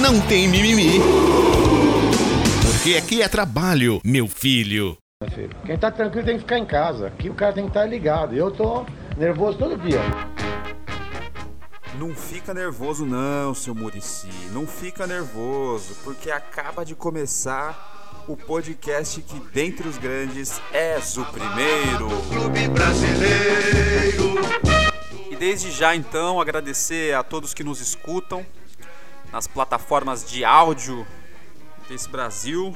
não 0.00 0.20
tem 0.20 0.48
mimimi. 0.48 1.00
Porque 2.62 2.96
aqui 2.96 3.22
é 3.22 3.28
trabalho, 3.28 4.00
meu 4.04 4.26
filho. 4.26 4.96
Quem 5.66 5.76
tá 5.76 5.90
tranquilo 5.90 6.24
tem 6.24 6.36
que 6.36 6.42
ficar 6.42 6.58
em 6.58 6.64
casa. 6.64 7.08
Aqui 7.08 7.28
o 7.28 7.34
cara 7.34 7.52
tem 7.52 7.64
que 7.64 7.70
estar 7.70 7.84
ligado. 7.84 8.34
Eu 8.34 8.50
tô 8.50 8.86
nervoso 9.18 9.58
todo 9.58 9.76
dia. 9.76 10.00
Não 11.98 12.14
fica 12.14 12.54
nervoso 12.54 13.04
não, 13.04 13.54
seu 13.54 13.74
Murici. 13.74 14.28
Não 14.52 14.66
fica 14.66 15.06
nervoso, 15.06 15.94
porque 16.02 16.30
acaba 16.30 16.84
de 16.84 16.94
começar 16.94 18.24
o 18.26 18.36
podcast 18.36 19.20
que 19.20 19.40
dentre 19.52 19.86
os 19.86 19.98
grandes 19.98 20.60
és 20.72 21.18
o 21.18 21.24
primeiro. 21.26 22.08
Clube 22.30 22.68
Brasileiro. 22.68 24.40
E 25.30 25.36
desde 25.36 25.70
já 25.70 25.94
então 25.94 26.40
agradecer 26.40 27.14
a 27.14 27.22
todos 27.22 27.52
que 27.52 27.62
nos 27.62 27.80
escutam 27.80 28.46
nas 29.32 29.46
plataformas 29.46 30.28
de 30.28 30.44
áudio 30.44 31.06
desse 31.88 32.08
Brasil. 32.08 32.74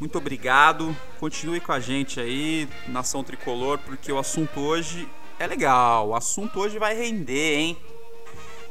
Muito 0.00 0.16
obrigado. 0.18 0.96
Continue 1.18 1.60
com 1.60 1.72
a 1.72 1.80
gente 1.80 2.20
aí, 2.20 2.68
Nação 2.88 3.24
Tricolor, 3.24 3.78
porque 3.78 4.12
o 4.12 4.18
assunto 4.18 4.60
hoje 4.60 5.08
é 5.38 5.46
legal. 5.46 6.08
O 6.08 6.14
assunto 6.14 6.60
hoje 6.60 6.78
vai 6.78 6.94
render, 6.94 7.58
hein? 7.58 7.78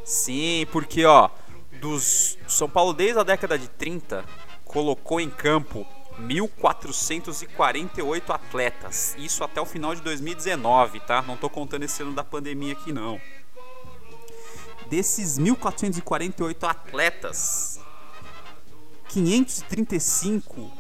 Sim, 0.04 0.67
porque 0.72 1.04
ó, 1.06 1.30
dos 1.81 2.38
São 2.48 2.70
Paulo 2.70 2.94
desde 2.94 3.20
a 3.20 3.23
década 3.23 3.58
de 3.58 3.67
30 3.67 4.23
colocou 4.64 5.20
em 5.20 5.30
campo 5.30 5.86
1448 6.20 8.32
atletas. 8.32 9.16
Isso 9.17 9.44
até 9.44 9.59
o 9.59 9.66
final 9.66 9.95
de 9.95 10.02
2019, 10.02 11.02
tá? 11.02 11.22
Não 11.22 11.36
tô 11.36 11.50
contando 11.50 11.84
esse 11.84 12.02
ano 12.04 12.14
da 12.14 12.23
pandemia 12.23 12.72
aqui 12.73 12.94
não. 12.94 13.20
Desses 14.89 15.38
1448 15.38 16.66
atletas, 16.66 17.80
535 19.09 20.72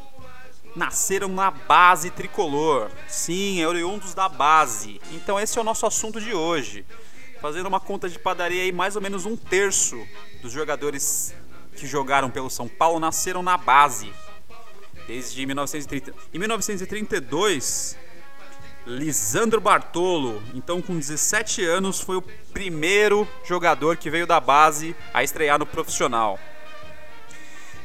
nasceram 0.75 1.29
na 1.29 1.49
base 1.49 2.11
tricolor. 2.11 2.91
Sim, 3.07 3.61
é 3.61 3.67
oriundos 3.67 4.13
da 4.13 4.27
base. 4.27 4.99
Então 5.11 5.39
esse 5.39 5.57
é 5.57 5.61
o 5.61 5.63
nosso 5.63 5.85
assunto 5.85 6.19
de 6.19 6.33
hoje. 6.33 6.85
Fazendo 7.41 7.67
uma 7.67 7.79
conta 7.79 8.09
de 8.09 8.19
padaria 8.19 8.63
aí, 8.63 8.71
mais 8.71 8.95
ou 8.95 9.01
menos 9.01 9.25
um 9.25 9.35
terço 9.35 10.05
dos 10.41 10.51
jogadores 10.51 11.33
que 11.75 11.87
jogaram 11.87 12.29
pelo 12.29 12.49
São 12.49 12.67
Paulo 12.67 12.99
nasceram 12.99 13.41
na 13.41 13.57
base. 13.57 14.11
Desde 15.07 15.45
1930. 15.45 16.13
Em 16.33 16.39
1932, 16.39 17.97
Lisandro 18.85 19.59
Bartolo, 19.59 20.43
então 20.53 20.81
com 20.81 20.97
17 20.97 21.63
anos, 21.65 21.99
foi 21.99 22.17
o 22.17 22.23
primeiro 22.53 23.27
jogador 23.43 23.97
que 23.97 24.09
veio 24.09 24.27
da 24.27 24.39
base 24.39 24.95
a 25.13 25.23
estrear 25.23 25.57
no 25.57 25.65
profissional. 25.65 26.39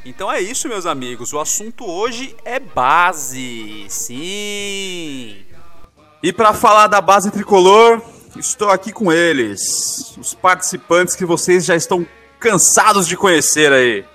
Então 0.05 0.31
é 0.31 0.39
isso, 0.41 0.67
meus 0.67 0.85
amigos. 0.85 1.33
O 1.33 1.39
assunto 1.39 1.85
hoje 1.85 2.35
é 2.43 2.59
base. 2.59 3.85
Sim. 3.89 5.37
E 6.23 6.31
para 6.31 6.53
falar 6.53 6.87
da 6.87 7.01
base 7.01 7.31
tricolor, 7.31 8.01
estou 8.37 8.69
aqui 8.69 8.91
com 8.91 9.11
eles, 9.11 10.15
os 10.17 10.33
participantes 10.33 11.15
que 11.15 11.25
vocês 11.25 11.65
já 11.65 11.75
estão 11.75 12.05
cansados 12.39 13.07
de 13.07 13.17
conhecer 13.17 13.71
aí. 13.71 14.05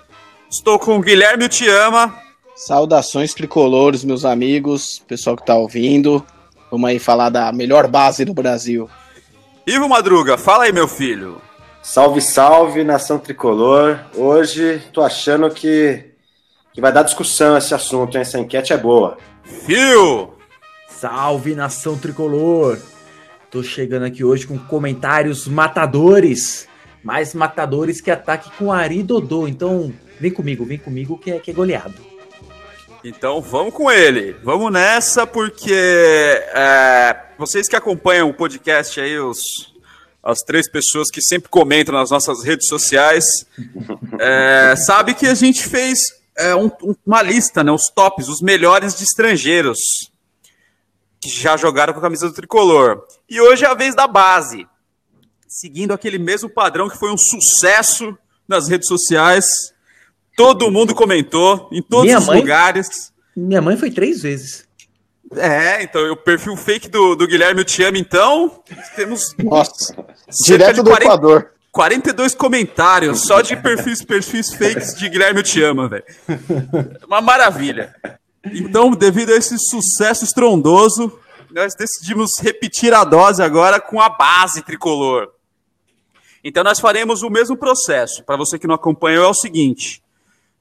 Estou 0.48 0.78
com 0.78 0.96
o 0.96 1.00
Guilherme 1.00 1.48
Te 1.48 1.68
Ama. 1.68 2.16
Saudações 2.54 3.34
tricolores, 3.34 4.04
meus 4.04 4.24
amigos, 4.24 5.02
pessoal 5.06 5.36
que 5.36 5.42
está 5.42 5.54
ouvindo. 5.54 6.24
Vamos 6.76 6.90
aí 6.90 6.98
falar 6.98 7.30
da 7.30 7.50
melhor 7.52 7.88
base 7.88 8.22
do 8.22 8.34
Brasil. 8.34 8.86
Ivo 9.66 9.88
Madruga, 9.88 10.36
fala 10.36 10.64
aí, 10.64 10.72
meu 10.72 10.86
filho. 10.86 11.40
Salve, 11.82 12.20
salve, 12.20 12.84
nação 12.84 13.18
tricolor. 13.18 13.98
Hoje 14.14 14.82
tô 14.92 15.00
achando 15.00 15.48
que, 15.48 16.04
que 16.74 16.80
vai 16.82 16.92
dar 16.92 17.02
discussão 17.02 17.56
esse 17.56 17.74
assunto, 17.74 18.14
hein? 18.14 18.20
essa 18.20 18.38
enquete 18.38 18.74
é 18.74 18.76
boa. 18.76 19.16
Fio! 19.42 20.34
Salve, 20.86 21.54
nação 21.54 21.96
tricolor. 21.96 22.78
Tô 23.50 23.62
chegando 23.62 24.04
aqui 24.04 24.22
hoje 24.22 24.46
com 24.46 24.58
comentários 24.58 25.48
matadores. 25.48 26.68
Mais 27.02 27.32
matadores 27.32 28.02
que 28.02 28.10
ataque 28.10 28.50
com 28.58 28.70
Ari 28.70 29.02
Dodô. 29.02 29.48
Então, 29.48 29.90
vem 30.20 30.30
comigo, 30.30 30.62
vem 30.66 30.76
comigo 30.76 31.16
que 31.16 31.30
é, 31.30 31.38
que 31.38 31.50
é 31.50 31.54
goleado. 31.54 31.94
Então 33.08 33.40
vamos 33.40 33.72
com 33.72 33.88
ele. 33.88 34.32
Vamos 34.42 34.72
nessa, 34.72 35.24
porque 35.24 35.72
é, 35.72 37.16
vocês 37.38 37.68
que 37.68 37.76
acompanham 37.76 38.28
o 38.28 38.34
podcast 38.34 39.00
aí, 39.00 39.16
os, 39.16 39.72
as 40.20 40.40
três 40.40 40.68
pessoas 40.68 41.08
que 41.08 41.22
sempre 41.22 41.48
comentam 41.48 41.94
nas 41.94 42.10
nossas 42.10 42.42
redes 42.42 42.66
sociais, 42.66 43.24
é, 44.18 44.74
sabe 44.74 45.14
que 45.14 45.24
a 45.24 45.34
gente 45.34 45.62
fez 45.68 46.00
é, 46.36 46.52
um, 46.56 46.68
uma 47.06 47.22
lista, 47.22 47.62
né, 47.62 47.70
os 47.70 47.86
tops, 47.94 48.26
os 48.26 48.40
melhores 48.40 48.96
de 48.96 49.04
estrangeiros 49.04 49.78
que 51.20 51.30
já 51.30 51.56
jogaram 51.56 51.92
com 51.92 52.00
a 52.00 52.02
camisa 52.02 52.26
do 52.26 52.34
tricolor. 52.34 53.06
E 53.30 53.40
hoje 53.40 53.64
é 53.64 53.68
a 53.68 53.74
vez 53.74 53.94
da 53.94 54.08
base, 54.08 54.66
seguindo 55.46 55.94
aquele 55.94 56.18
mesmo 56.18 56.50
padrão 56.50 56.88
que 56.88 56.98
foi 56.98 57.12
um 57.12 57.16
sucesso 57.16 58.18
nas 58.48 58.66
redes 58.68 58.88
sociais. 58.88 59.44
Todo 60.36 60.70
mundo 60.70 60.94
comentou, 60.94 61.68
em 61.72 61.80
todos 61.82 62.04
Minha 62.06 62.18
os 62.18 62.26
mãe- 62.26 62.38
lugares. 62.40 63.12
Minha 63.34 63.60
mãe 63.62 63.76
foi 63.76 63.90
três 63.90 64.20
vezes. 64.22 64.66
É, 65.34 65.82
então 65.82 66.12
o 66.12 66.16
perfil 66.16 66.56
fake 66.56 66.88
do, 66.88 67.16
do 67.16 67.26
Guilherme 67.26 67.62
eu 67.62 67.64
te 67.64 67.82
amo, 67.82 67.96
então. 67.96 68.62
Temos 68.94 69.34
Nossa, 69.42 69.96
direto 70.46 70.82
do 70.82 70.90
40 70.90 71.04
Equador. 71.04 71.50
42 71.72 72.34
comentários 72.34 73.22
só 73.26 73.40
de 73.42 73.54
perfis, 73.56 74.02
perfis 74.02 74.54
fakes 74.54 74.94
de 74.94 75.08
Guilherme 75.08 75.40
eu 75.40 75.44
te 75.44 75.62
ama, 75.62 75.88
velho. 75.88 76.04
Uma 77.06 77.20
maravilha. 77.20 77.94
Então, 78.44 78.92
devido 78.92 79.30
a 79.32 79.36
esse 79.36 79.56
sucesso 79.58 80.24
estrondoso, 80.24 81.18
nós 81.50 81.74
decidimos 81.74 82.30
repetir 82.40 82.94
a 82.94 83.04
dose 83.04 83.42
agora 83.42 83.80
com 83.80 84.00
a 84.00 84.08
base 84.08 84.62
tricolor. 84.62 85.28
Então, 86.44 86.62
nós 86.62 86.78
faremos 86.80 87.22
o 87.22 87.28
mesmo 87.28 87.56
processo. 87.56 88.22
Para 88.24 88.36
você 88.36 88.58
que 88.58 88.66
não 88.68 88.76
acompanhou, 88.76 89.24
é 89.24 89.28
o 89.28 89.34
seguinte: 89.34 90.00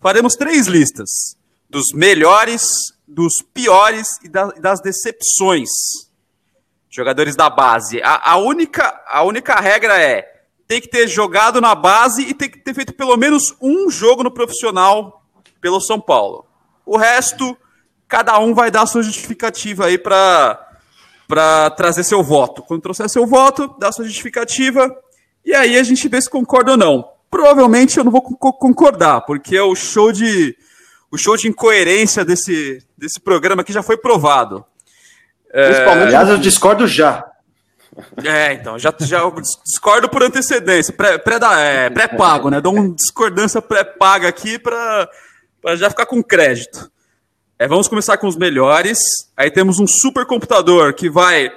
faremos 0.06 0.36
três 0.36 0.68
listas 0.68 1.10
dos 1.68 1.86
melhores, 1.92 2.64
dos 3.08 3.42
piores 3.52 4.08
e 4.24 4.30
da- 4.30 4.52
das 4.52 4.80
decepções 4.80 5.68
jogadores 6.92 7.36
da 7.36 7.50
base. 7.50 8.00
A, 8.04 8.34
a 8.34 8.38
única, 8.38 9.02
a 9.08 9.24
única 9.24 9.56
regra 9.56 10.00
é 10.00 10.44
tem 10.68 10.80
que 10.80 10.88
ter 10.88 11.08
jogado 11.08 11.60
na 11.60 11.74
base 11.74 12.22
e 12.22 12.36
tem 12.36 12.48
que 12.48 12.60
ter 12.60 12.76
feito 12.76 12.94
pelo 12.94 13.18
menos 13.18 13.56
um 13.60 13.90
jogo 13.90 14.22
no 14.22 14.30
profissional 14.30 15.24
pelo 15.60 15.82
São 15.82 16.00
Paulo. 16.00 16.46
O 16.86 16.98
resto, 16.98 17.58
cada 18.08 18.38
um 18.38 18.54
vai 18.54 18.70
dar 18.70 18.86
sua 18.86 19.02
justificativa 19.02 19.88
aí 19.88 19.98
para 19.98 20.62
para 21.28 21.72
trazer 21.72 22.04
seu 22.04 22.22
voto. 22.22 22.62
Quando 22.62 22.84
trouxer 22.84 23.10
seu 23.10 23.26
voto, 23.26 23.76
dá 23.80 23.92
sua 23.92 24.06
justificativa 24.06 24.96
e 25.44 25.56
aí 25.56 25.76
a 25.80 25.82
gente 25.82 26.08
vê 26.08 26.22
se 26.22 26.30
concorda 26.30 26.74
ou 26.74 26.78
não. 26.78 27.15
Provavelmente 27.36 27.98
eu 27.98 28.04
não 28.06 28.12
vou 28.14 28.22
co- 28.22 28.54
concordar, 28.54 29.20
porque 29.22 29.60
o 29.60 29.76
show 29.76 30.10
de 30.10 30.56
o 31.12 31.18
show 31.18 31.36
de 31.36 31.50
incoerência 31.50 32.24
desse, 32.24 32.82
desse 32.98 33.20
programa 33.20 33.62
aqui 33.62 33.74
já 33.74 33.84
foi 33.84 33.98
provado. 33.98 34.64
Principalmente 35.52 36.08
Aliás, 36.08 36.30
eu 36.30 36.38
discordo 36.38 36.88
já. 36.88 37.26
É, 38.24 38.54
então, 38.54 38.80
já, 38.80 38.94
já 39.02 39.22
discordo 39.66 40.08
por 40.10 40.24
antecedência, 40.24 40.94
pré- 40.94 41.18
pré-da- 41.18 41.60
é, 41.60 41.90
pré-pago, 41.90 42.50
né? 42.50 42.62
Dou 42.62 42.74
uma 42.74 42.90
discordância 42.96 43.62
pré-paga 43.62 44.30
aqui 44.30 44.58
para 44.58 45.10
já 45.76 45.90
ficar 45.90 46.06
com 46.06 46.24
crédito. 46.24 46.90
É, 47.60 47.68
vamos 47.68 47.90
começar 47.90 48.18
com 48.18 48.28
os 48.28 48.38
melhores. 48.38 48.98
Aí 49.36 49.52
temos 49.52 49.78
um 49.80 49.88
supercomputador 49.88 50.94
que 50.94 51.10
vai 51.10 51.52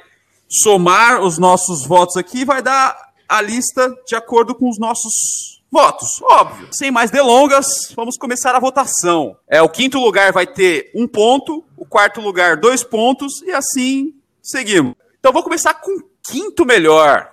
somar 0.48 1.20
os 1.22 1.38
nossos 1.38 1.86
votos 1.86 2.16
aqui 2.16 2.40
e 2.40 2.44
vai 2.44 2.62
dar 2.62 2.96
a 3.28 3.40
lista 3.40 3.92
de 4.06 4.16
acordo 4.16 4.54
com 4.56 4.69
os 4.69 4.78
nossos 4.78 5.57
votos, 5.70 6.20
óbvio. 6.23 6.69
Sem 6.73 6.91
mais 6.91 7.11
delongas, 7.11 7.93
vamos 7.94 8.17
começar 8.17 8.55
a 8.55 8.61
votação. 8.61 9.37
É, 9.49 9.61
o 9.62 9.69
quinto 9.69 9.99
lugar 9.99 10.32
vai 10.32 10.47
ter 10.47 10.91
um 10.94 11.06
ponto, 11.06 11.65
o 11.76 11.85
quarto 11.87 12.20
lugar 12.20 12.56
dois 12.56 12.82
pontos 12.82 13.43
e 13.43 13.50
assim 13.50 14.15
seguimos. 14.43 14.94
Então 15.19 15.32
vou 15.32 15.43
começar 15.43 15.75
com 15.75 15.91
o 15.91 16.03
quinto 16.23 16.65
melhor. 16.65 17.31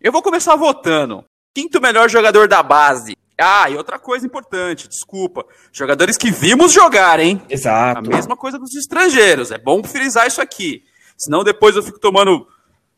Eu 0.00 0.12
vou 0.12 0.22
começar 0.22 0.56
votando. 0.56 1.24
Quinto 1.54 1.80
melhor 1.80 2.08
jogador 2.08 2.48
da 2.48 2.62
base. 2.62 3.16
Ah, 3.38 3.68
e 3.68 3.76
outra 3.76 3.98
coisa 3.98 4.24
importante, 4.24 4.88
desculpa. 4.88 5.44
Jogadores 5.70 6.16
que 6.16 6.30
vimos 6.30 6.72
jogar, 6.72 7.20
hein? 7.20 7.42
A 7.48 7.52
Exato. 7.52 8.08
mesma 8.08 8.36
coisa 8.36 8.58
dos 8.58 8.74
estrangeiros. 8.74 9.50
É 9.50 9.58
bom 9.58 9.82
frisar 9.84 10.26
isso 10.26 10.40
aqui. 10.40 10.82
Senão 11.18 11.44
depois 11.44 11.76
eu 11.76 11.82
fico 11.82 11.98
tomando, 11.98 12.46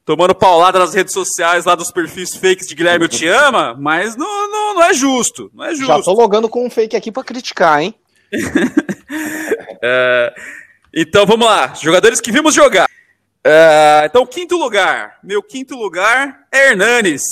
tomando 0.09 0.35
paulada 0.35 0.79
nas 0.79 0.95
redes 0.95 1.13
sociais 1.13 1.67
lá 1.67 1.75
dos 1.75 1.93
perfis 1.93 2.35
fakes 2.35 2.67
de 2.67 2.75
Guilherme 2.75 3.05
Eu 3.05 3.11
Te 3.11 3.29
Ama, 3.29 3.77
mas 3.79 4.17
não, 4.17 4.51
não, 4.51 4.75
não 4.77 4.83
é 4.83 4.95
justo. 4.95 5.51
Não 5.53 5.67
é 5.67 5.75
Já 5.75 5.85
justo. 5.85 6.05
tô 6.05 6.15
logando 6.15 6.49
com 6.49 6.67
um 6.67 6.71
fake 6.71 6.97
aqui 6.97 7.13
pra 7.13 7.23
criticar, 7.23 7.83
hein? 7.83 7.95
É, 9.81 10.35
então 10.93 11.25
vamos 11.25 11.47
lá. 11.47 11.73
Jogadores 11.75 12.21
que 12.21 12.33
vimos 12.33 12.53
jogar. 12.53 12.89
É, 13.45 14.03
então, 14.07 14.27
quinto 14.27 14.57
lugar. 14.57 15.19
Meu 15.23 15.41
quinto 15.41 15.77
lugar 15.77 16.47
é 16.51 16.71
Hernanes. 16.71 17.23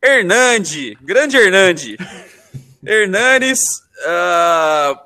Hernande. 0.00 0.96
Grande 1.02 1.36
Hernande. 1.36 1.96
Hernanes. 2.86 3.58
ah, 4.06 5.00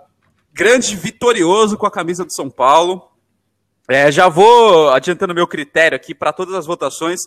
grande 0.52 0.94
vitorioso 0.94 1.78
com 1.78 1.86
a 1.86 1.90
camisa 1.90 2.22
do 2.24 2.32
São 2.32 2.50
Paulo. 2.50 3.10
É, 3.88 4.12
já 4.12 4.28
vou 4.28 4.90
adiantando 4.90 5.34
meu 5.34 5.46
critério 5.46 5.96
aqui 5.96 6.14
para 6.14 6.32
todas 6.32 6.54
as 6.54 6.66
votações. 6.66 7.20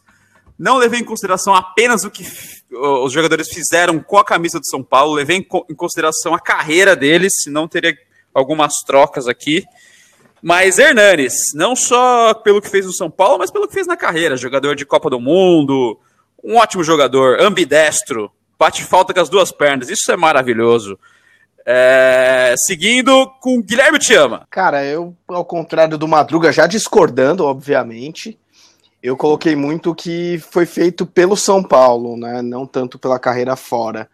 Não 0.59 0.77
levei 0.77 0.99
em 0.99 1.03
consideração 1.03 1.55
apenas 1.55 2.03
o 2.03 2.11
que 2.11 2.23
os 2.71 3.11
jogadores 3.11 3.49
fizeram 3.49 3.99
com 3.99 4.17
a 4.17 4.23
camisa 4.23 4.59
do 4.59 4.67
São 4.67 4.83
Paulo, 4.83 5.15
levei 5.15 5.37
em 5.37 5.75
consideração 5.75 6.35
a 6.35 6.39
carreira 6.39 6.95
deles, 6.95 7.33
senão 7.41 7.67
teria 7.67 7.97
algumas 8.31 8.75
trocas 8.85 9.27
aqui. 9.27 9.63
Mas 10.39 10.77
Hernanes, 10.77 11.33
não 11.55 11.75
só 11.75 12.33
pelo 12.35 12.61
que 12.61 12.69
fez 12.69 12.85
no 12.85 12.93
São 12.93 13.09
Paulo, 13.09 13.39
mas 13.39 13.49
pelo 13.49 13.67
que 13.67 13.73
fez 13.73 13.87
na 13.87 13.97
carreira. 13.97 14.37
Jogador 14.37 14.75
de 14.75 14.85
Copa 14.85 15.09
do 15.09 15.19
Mundo, 15.19 15.99
um 16.43 16.57
ótimo 16.57 16.83
jogador, 16.83 17.41
ambidestro, 17.41 18.31
bate 18.57 18.83
falta 18.83 19.13
com 19.13 19.19
as 19.19 19.29
duas 19.29 19.51
pernas, 19.51 19.89
isso 19.89 20.11
é 20.11 20.17
maravilhoso. 20.17 20.99
É, 21.65 22.55
seguindo 22.57 23.27
com 23.39 23.61
Guilherme 23.61 23.99
Te 23.99 24.13
Ama. 24.15 24.47
Cara, 24.49 24.83
eu, 24.83 25.15
ao 25.27 25.45
contrário 25.45 25.97
do 25.97 26.07
Madruga, 26.07 26.51
já 26.51 26.65
discordando, 26.65 27.45
obviamente, 27.45 28.37
eu 29.01 29.17
coloquei 29.17 29.55
muito 29.55 29.95
que 29.95 30.39
foi 30.51 30.65
feito 30.65 31.05
pelo 31.05 31.35
São 31.35 31.63
Paulo, 31.63 32.15
né? 32.17 32.41
Não 32.41 32.67
tanto 32.67 32.99
pela 32.99 33.19
carreira 33.19 33.55
fora. 33.55 34.07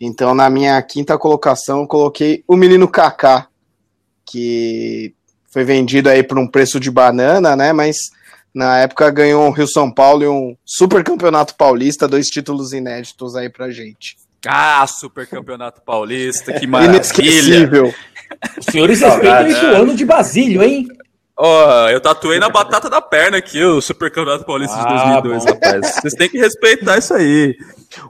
Então, 0.00 0.34
na 0.34 0.48
minha 0.48 0.80
quinta 0.82 1.18
colocação, 1.18 1.80
eu 1.80 1.86
coloquei 1.86 2.42
o 2.48 2.56
menino 2.56 2.88
Kaká, 2.88 3.48
que 4.24 5.14
foi 5.50 5.64
vendido 5.64 6.08
aí 6.08 6.22
por 6.22 6.38
um 6.38 6.46
preço 6.46 6.80
de 6.80 6.90
banana, 6.90 7.54
né? 7.54 7.72
Mas 7.72 7.96
na 8.54 8.78
época 8.78 9.10
ganhou 9.10 9.46
um 9.46 9.50
Rio 9.50 9.68
São 9.68 9.92
Paulo 9.92 10.22
e 10.22 10.28
um 10.28 10.56
super 10.64 11.04
campeonato 11.04 11.54
paulista, 11.54 12.08
dois 12.08 12.26
títulos 12.26 12.72
inéditos 12.72 13.36
aí 13.36 13.48
pra 13.50 13.70
gente. 13.70 14.16
Ah, 14.46 14.86
Super 14.86 15.26
Campeonato 15.26 15.82
Paulista, 15.82 16.52
que 16.54 16.66
maravilha. 16.68 16.96
Inesquecível. 16.96 17.94
Os 18.58 18.66
senhores 18.66 19.00
respeitam 19.00 19.46
esse 19.48 19.64
ano 19.66 19.94
de 19.94 20.04
Basílio, 20.04 20.62
hein? 20.62 20.86
Ó, 21.36 21.88
eu 21.88 22.00
tatuei 22.00 22.38
na 22.38 22.48
batata 22.50 22.88
da 22.90 23.00
perna 23.00 23.38
aqui 23.38 23.62
o 23.64 23.80
Super 23.80 24.10
Campeonato 24.10 24.44
Paulista 24.44 24.76
de 24.76 24.82
Ah, 24.86 25.20
2002, 25.20 25.44
bom. 25.44 25.50
rapaz. 25.52 25.94
Vocês 25.96 26.14
têm 26.14 26.28
que 26.28 26.38
respeitar 26.38 26.98
isso 26.98 27.14
aí. 27.14 27.56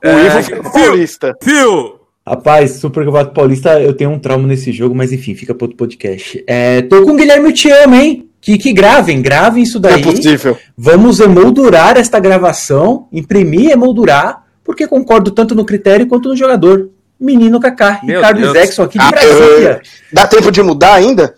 O 0.03 0.07
É, 0.09 0.27
Ivo 0.27 0.63
foi 0.71 0.83
paulista. 0.85 1.35
Fio, 1.43 2.01
Rapaz, 2.27 2.73
Super 2.73 3.05
Campeonato 3.05 3.33
Paulista, 3.33 3.81
eu 3.81 3.95
tenho 3.95 4.11
um 4.11 4.19
trauma 4.19 4.47
nesse 4.47 4.71
jogo, 4.73 4.95
mas 4.95 5.11
enfim, 5.13 5.35
fica 5.35 5.55
para 5.55 5.65
outro 5.65 5.77
podcast. 5.77 6.43
É, 6.47 6.83
tô 6.83 7.03
com 7.03 7.13
o 7.13 7.17
Guilherme 7.17 7.49
Eu 7.49 7.53
Te 7.55 7.71
Amo, 7.71 7.95
hein? 7.97 8.29
Que, 8.41 8.57
que 8.59 8.73
gravem, 8.73 9.21
gravem 9.23 9.63
isso 9.63 9.79
é 9.79 9.81
daí. 9.81 10.03
possível. 10.03 10.57
Vamos 10.77 11.19
emoldurar 11.21 11.97
esta 11.97 12.19
gravação, 12.21 13.09
imprimir 13.13 13.71
e 13.71 13.73
emoldurar, 13.73 14.45
porque 14.71 14.87
concordo 14.87 15.33
tanto 15.33 15.53
no 15.53 15.65
critério 15.65 16.07
quanto 16.07 16.29
no 16.29 16.37
jogador. 16.37 16.91
Menino 17.19 17.59
Kaká, 17.59 18.01
Meu 18.05 18.21
Ricardo 18.21 18.41
Deus. 18.41 18.53
Zexon 18.53 18.85
aqui 18.85 18.99
de 18.99 19.05
Ah, 19.05 19.11
Brasília. 19.11 19.83
Dá 20.13 20.29
tempo 20.29 20.53
de 20.53 20.63
mudar 20.63 20.95
ainda? 20.95 21.35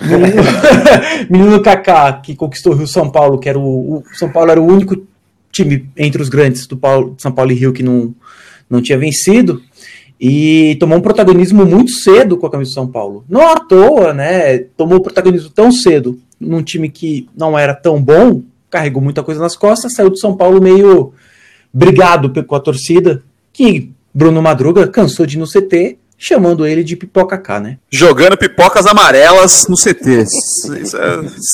Menino, 0.00 0.42
menino 1.28 1.62
Kaká, 1.62 2.14
que 2.14 2.34
conquistou 2.34 2.72
o 2.72 2.76
Rio 2.76 2.86
São 2.86 3.10
Paulo, 3.10 3.38
que 3.38 3.50
era 3.50 3.58
o, 3.58 3.98
o 3.98 4.04
São 4.14 4.32
Paulo 4.32 4.50
era 4.50 4.58
o 4.58 4.66
único 4.66 4.96
time 5.52 5.90
entre 5.94 6.22
os 6.22 6.30
grandes 6.30 6.66
do 6.66 6.74
Paulo, 6.74 7.14
São 7.18 7.30
Paulo 7.30 7.52
e 7.52 7.54
Rio 7.54 7.74
que 7.74 7.82
não, 7.82 8.14
não 8.68 8.80
tinha 8.80 8.96
vencido. 8.96 9.60
E 10.18 10.74
tomou 10.80 10.96
um 10.96 11.02
protagonismo 11.02 11.66
muito 11.66 11.90
cedo 11.92 12.38
com 12.38 12.46
a 12.46 12.50
camisa 12.50 12.70
do 12.70 12.74
São 12.74 12.86
Paulo. 12.86 13.26
Não 13.28 13.46
à 13.46 13.60
toa, 13.60 14.14
né? 14.14 14.56
Tomou 14.74 15.02
protagonismo 15.02 15.50
tão 15.50 15.70
cedo 15.70 16.18
num 16.40 16.62
time 16.62 16.88
que 16.88 17.28
não 17.36 17.58
era 17.58 17.74
tão 17.74 18.02
bom, 18.02 18.40
carregou 18.70 19.02
muita 19.02 19.22
coisa 19.22 19.42
nas 19.42 19.54
costas, 19.54 19.92
saiu 19.92 20.08
do 20.08 20.18
São 20.18 20.34
Paulo 20.34 20.62
meio 20.62 21.12
brigado 21.74 22.30
com 22.44 22.54
a 22.54 22.60
torcida, 22.60 23.22
que 23.52 23.90
Bruno 24.14 24.40
Madruga 24.40 24.86
cansou 24.86 25.26
de 25.26 25.36
ir 25.36 25.40
no 25.40 25.46
CT, 25.46 25.98
chamando 26.16 26.64
ele 26.64 26.84
de 26.84 26.94
pipoca 26.96 27.36
K, 27.36 27.58
né? 27.60 27.78
jogando 27.90 28.36
pipocas 28.38 28.86
amarelas 28.86 29.66
no 29.68 29.76
CT. 29.76 30.20
É- 30.20 30.24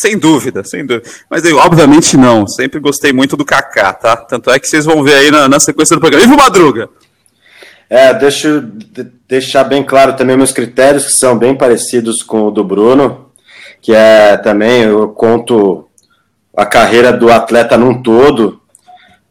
sem 0.01 0.19
dúvida, 0.19 0.63
sem 0.63 0.85
dúvida. 0.85 1.09
Mas 1.31 1.45
eu, 1.45 1.57
obviamente 1.57 2.17
não. 2.17 2.47
Sempre 2.47 2.79
gostei 2.79 3.13
muito 3.13 3.37
do 3.37 3.45
Kaká, 3.45 3.93
tá? 3.95 4.17
Tanto 4.17 4.51
é 4.51 4.59
que 4.59 4.69
vocês 4.69 4.85
vão 4.85 5.03
ver 5.03 5.15
aí 5.15 5.31
na, 5.31 5.49
na 5.49 5.59
sequência 5.59 5.97
do 5.97 6.01
programa. 6.01 6.25
Ivo 6.25 6.37
Madruga. 6.37 6.89
É, 7.89 8.13
deixa 8.15 8.47
eu 8.49 8.61
de- 8.61 9.11
deixar 9.27 9.65
bem 9.65 9.83
claro 9.83 10.13
também 10.15 10.37
meus 10.37 10.53
critérios, 10.53 11.07
que 11.07 11.13
são 11.13 11.37
bem 11.37 11.57
parecidos 11.57 12.23
com 12.23 12.43
o 12.43 12.51
do 12.51 12.63
Bruno, 12.63 13.31
que 13.81 13.93
é 13.93 14.37
também, 14.37 14.83
eu 14.83 15.09
conto 15.09 15.89
a 16.57 16.67
carreira 16.67 17.13
do 17.13 17.33
atleta 17.33 17.77
num 17.79 18.01
todo, 18.03 18.60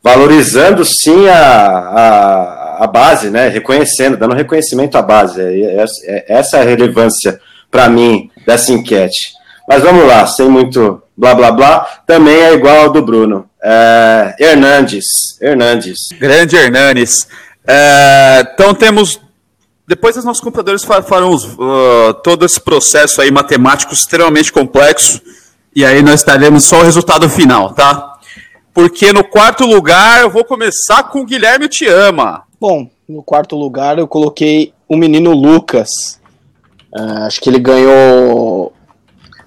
valorizando 0.04 0.84
sim 0.86 1.28
a, 1.28 1.36
a, 1.40 2.84
a 2.84 2.88
base, 2.88 3.30
né? 3.30 3.48
Reconhecendo, 3.50 4.18
dando 4.18 4.34
reconhecimento 4.36 4.98
à 4.98 5.02
base. 5.02 5.42
É- 5.42 5.76
é- 5.82 5.86
é- 6.06 6.26
essa 6.40 6.58
é 6.58 6.62
a 6.62 6.66
relevância 6.66 7.40
para 7.70 7.90
mim 7.90 8.30
dessa 8.46 8.72
enquete. 8.72 9.34
Mas 9.68 9.84
vamos 9.84 10.06
lá, 10.08 10.26
sem 10.26 10.48
muito 10.50 11.02
blá 11.16 11.36
blá 11.36 11.52
blá, 11.52 11.88
também 12.08 12.36
é 12.36 12.54
igual 12.54 12.78
ao 12.86 12.90
do 12.92 13.04
Bruno. 13.04 13.48
É, 13.62 14.36
Hernandes, 14.40 15.06
Hernandes. 15.42 15.98
Grande 16.20 16.56
Hernanes. 16.56 17.28
É, 17.68 18.48
então 18.54 18.74
temos. 18.74 19.20
Depois 19.88 20.16
os 20.16 20.24
nossos 20.24 20.42
computadores 20.42 20.84
fa- 20.84 21.02
farão 21.02 21.34
uh, 21.34 22.14
todo 22.24 22.46
esse 22.46 22.60
processo 22.62 23.22
aí 23.22 23.32
matemático 23.32 23.94
extremamente 23.94 24.52
complexo. 24.52 25.20
E 25.76 25.84
aí 25.84 26.02
nós 26.02 26.16
estaremos 26.22 26.64
só 26.64 26.80
o 26.80 26.84
resultado 26.84 27.28
final, 27.30 27.74
tá? 27.74 28.09
Porque 28.74 29.12
no 29.12 29.24
quarto 29.24 29.66
lugar 29.66 30.22
eu 30.22 30.30
vou 30.30 30.44
começar 30.44 31.04
com 31.04 31.22
o 31.22 31.26
Guilherme 31.26 31.68
Te 31.68 31.88
Ama. 31.88 32.44
Bom, 32.60 32.90
no 33.08 33.24
quarto 33.24 33.56
lugar 33.56 33.98
eu 33.98 34.08
coloquei 34.08 34.74
o 34.88 34.96
menino 34.96 35.34
Lucas. 35.34 35.90
Ah, 36.94 37.26
acho 37.26 37.42
que 37.42 37.50
ele 37.50 37.60
ganhou 37.60 38.74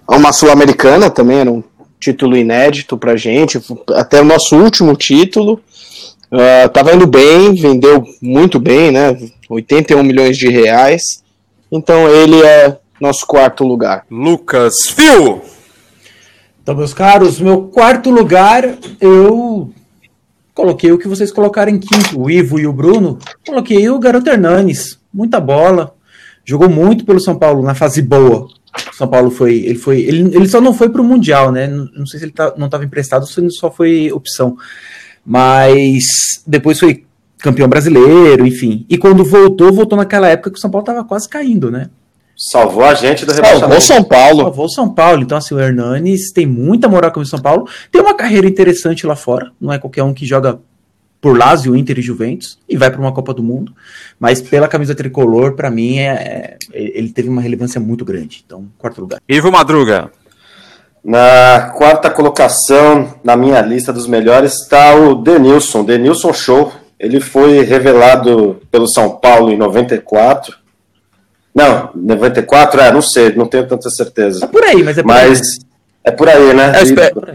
uma 0.08 0.32
Sul-Americana 0.32 1.10
também, 1.10 1.38
era 1.38 1.50
um 1.50 1.62
título 1.98 2.36
inédito 2.36 2.98
pra 2.98 3.16
gente, 3.16 3.60
até 3.90 4.20
o 4.20 4.24
nosso 4.24 4.56
último 4.56 4.96
título. 4.96 5.60
Ah, 6.30 6.68
tava 6.68 6.94
indo 6.94 7.06
bem, 7.06 7.54
vendeu 7.54 8.04
muito 8.20 8.58
bem, 8.58 8.90
né? 8.90 9.16
81 9.48 10.02
milhões 10.02 10.36
de 10.36 10.48
reais. 10.48 11.22
Então 11.70 12.08
ele 12.08 12.42
é 12.42 12.78
nosso 13.00 13.26
quarto 13.26 13.64
lugar. 13.64 14.04
Lucas 14.10 14.88
Fio. 14.88 15.42
Então, 16.62 16.76
meus 16.76 16.94
caros, 16.94 17.40
meu 17.40 17.64
quarto 17.64 18.08
lugar, 18.08 18.78
eu 19.00 19.72
coloquei 20.54 20.92
o 20.92 20.98
que 20.98 21.08
vocês 21.08 21.32
colocaram 21.32 21.72
em 21.72 21.78
quinto, 21.78 22.20
o 22.20 22.30
Ivo 22.30 22.60
e 22.60 22.68
o 22.68 22.72
Bruno. 22.72 23.18
Coloquei 23.44 23.88
o 23.90 23.98
Garoto 23.98 24.30
Hernanes, 24.30 24.96
muita 25.12 25.40
bola, 25.40 25.92
jogou 26.44 26.70
muito 26.70 27.04
pelo 27.04 27.18
São 27.18 27.36
Paulo 27.36 27.64
na 27.64 27.74
fase 27.74 28.00
boa. 28.00 28.46
O 28.92 28.94
São 28.94 29.08
Paulo 29.08 29.28
foi, 29.28 29.56
ele 29.56 29.74
foi, 29.74 30.02
ele, 30.02 30.36
ele 30.36 30.48
só 30.48 30.60
não 30.60 30.72
foi 30.72 30.88
pro 30.88 31.02
Mundial, 31.02 31.50
né? 31.50 31.66
Não, 31.66 31.88
não 31.96 32.06
sei 32.06 32.20
se 32.20 32.26
ele 32.26 32.32
tá, 32.32 32.54
não 32.56 32.66
estava 32.66 32.84
emprestado, 32.84 33.26
se 33.26 33.50
só 33.50 33.68
foi 33.68 34.12
opção. 34.12 34.56
Mas 35.26 36.04
depois 36.46 36.78
foi 36.78 37.04
campeão 37.38 37.68
brasileiro, 37.68 38.46
enfim. 38.46 38.86
E 38.88 38.96
quando 38.96 39.24
voltou, 39.24 39.72
voltou 39.72 39.98
naquela 39.98 40.28
época 40.28 40.52
que 40.52 40.58
o 40.58 40.60
São 40.60 40.70
Paulo 40.70 40.84
estava 40.84 41.04
quase 41.04 41.28
caindo, 41.28 41.72
né? 41.72 41.90
Salvou 42.50 42.84
a 42.84 42.94
gente 42.94 43.24
do 43.24 43.32
Salvou 43.32 43.52
rebaixamento. 43.52 43.82
São 43.82 44.02
Paulo. 44.02 44.40
Salvou 44.42 44.64
o 44.64 44.68
São 44.68 44.88
Paulo. 44.92 45.22
Então, 45.22 45.38
assim, 45.38 45.54
o 45.54 45.60
Hernanes 45.60 46.32
tem 46.32 46.44
muita 46.46 46.88
moral 46.88 47.12
com 47.12 47.20
o 47.20 47.26
São 47.26 47.40
Paulo. 47.40 47.68
Tem 47.90 48.00
uma 48.02 48.14
carreira 48.14 48.48
interessante 48.48 49.06
lá 49.06 49.14
fora. 49.14 49.52
Não 49.60 49.72
é 49.72 49.78
qualquer 49.78 50.02
um 50.02 50.12
que 50.12 50.26
joga 50.26 50.58
por 51.20 51.38
Lazio, 51.38 51.76
Inter 51.76 52.00
e 52.00 52.02
Juventus 52.02 52.58
e 52.68 52.76
vai 52.76 52.90
para 52.90 53.00
uma 53.00 53.12
Copa 53.12 53.32
do 53.32 53.44
Mundo. 53.44 53.72
Mas 54.18 54.42
pela 54.42 54.66
camisa 54.66 54.92
tricolor, 54.92 55.52
para 55.54 55.70
mim, 55.70 55.98
é, 55.98 56.56
é- 56.72 56.98
ele 56.98 57.10
teve 57.10 57.28
uma 57.28 57.40
relevância 57.40 57.80
muito 57.80 58.04
grande. 58.04 58.42
Então, 58.44 58.66
quarto 58.76 59.00
lugar. 59.00 59.20
Ivo 59.28 59.52
Madruga. 59.52 60.10
Na 61.04 61.72
quarta 61.76 62.10
colocação 62.10 63.14
na 63.24 63.36
minha 63.36 63.60
lista 63.60 63.92
dos 63.92 64.06
melhores 64.06 64.52
está 64.62 64.94
o 64.94 65.14
Denilson, 65.16 65.84
Denilson 65.84 66.32
Show. 66.32 66.72
Ele 66.98 67.20
foi 67.20 67.62
revelado 67.64 68.60
pelo 68.70 68.88
São 68.88 69.10
Paulo 69.10 69.50
em 69.50 69.56
94. 69.56 70.56
Não, 71.54 71.90
94, 71.94 72.80
é, 72.80 72.90
não 72.92 73.02
sei, 73.02 73.34
não 73.34 73.46
tenho 73.46 73.66
tanta 73.66 73.88
É 73.88 73.90
certeza. 73.90 74.46
por 74.46 74.62
aí, 74.64 74.82
mas 74.82 74.96
é 74.96 75.02
por 75.02 75.08
Mas 75.08 75.40
aí. 75.40 75.46
é 76.04 76.10
por 76.10 76.28
aí, 76.28 76.54
né? 76.54 76.72
É, 76.76 76.80
ele 76.82 76.94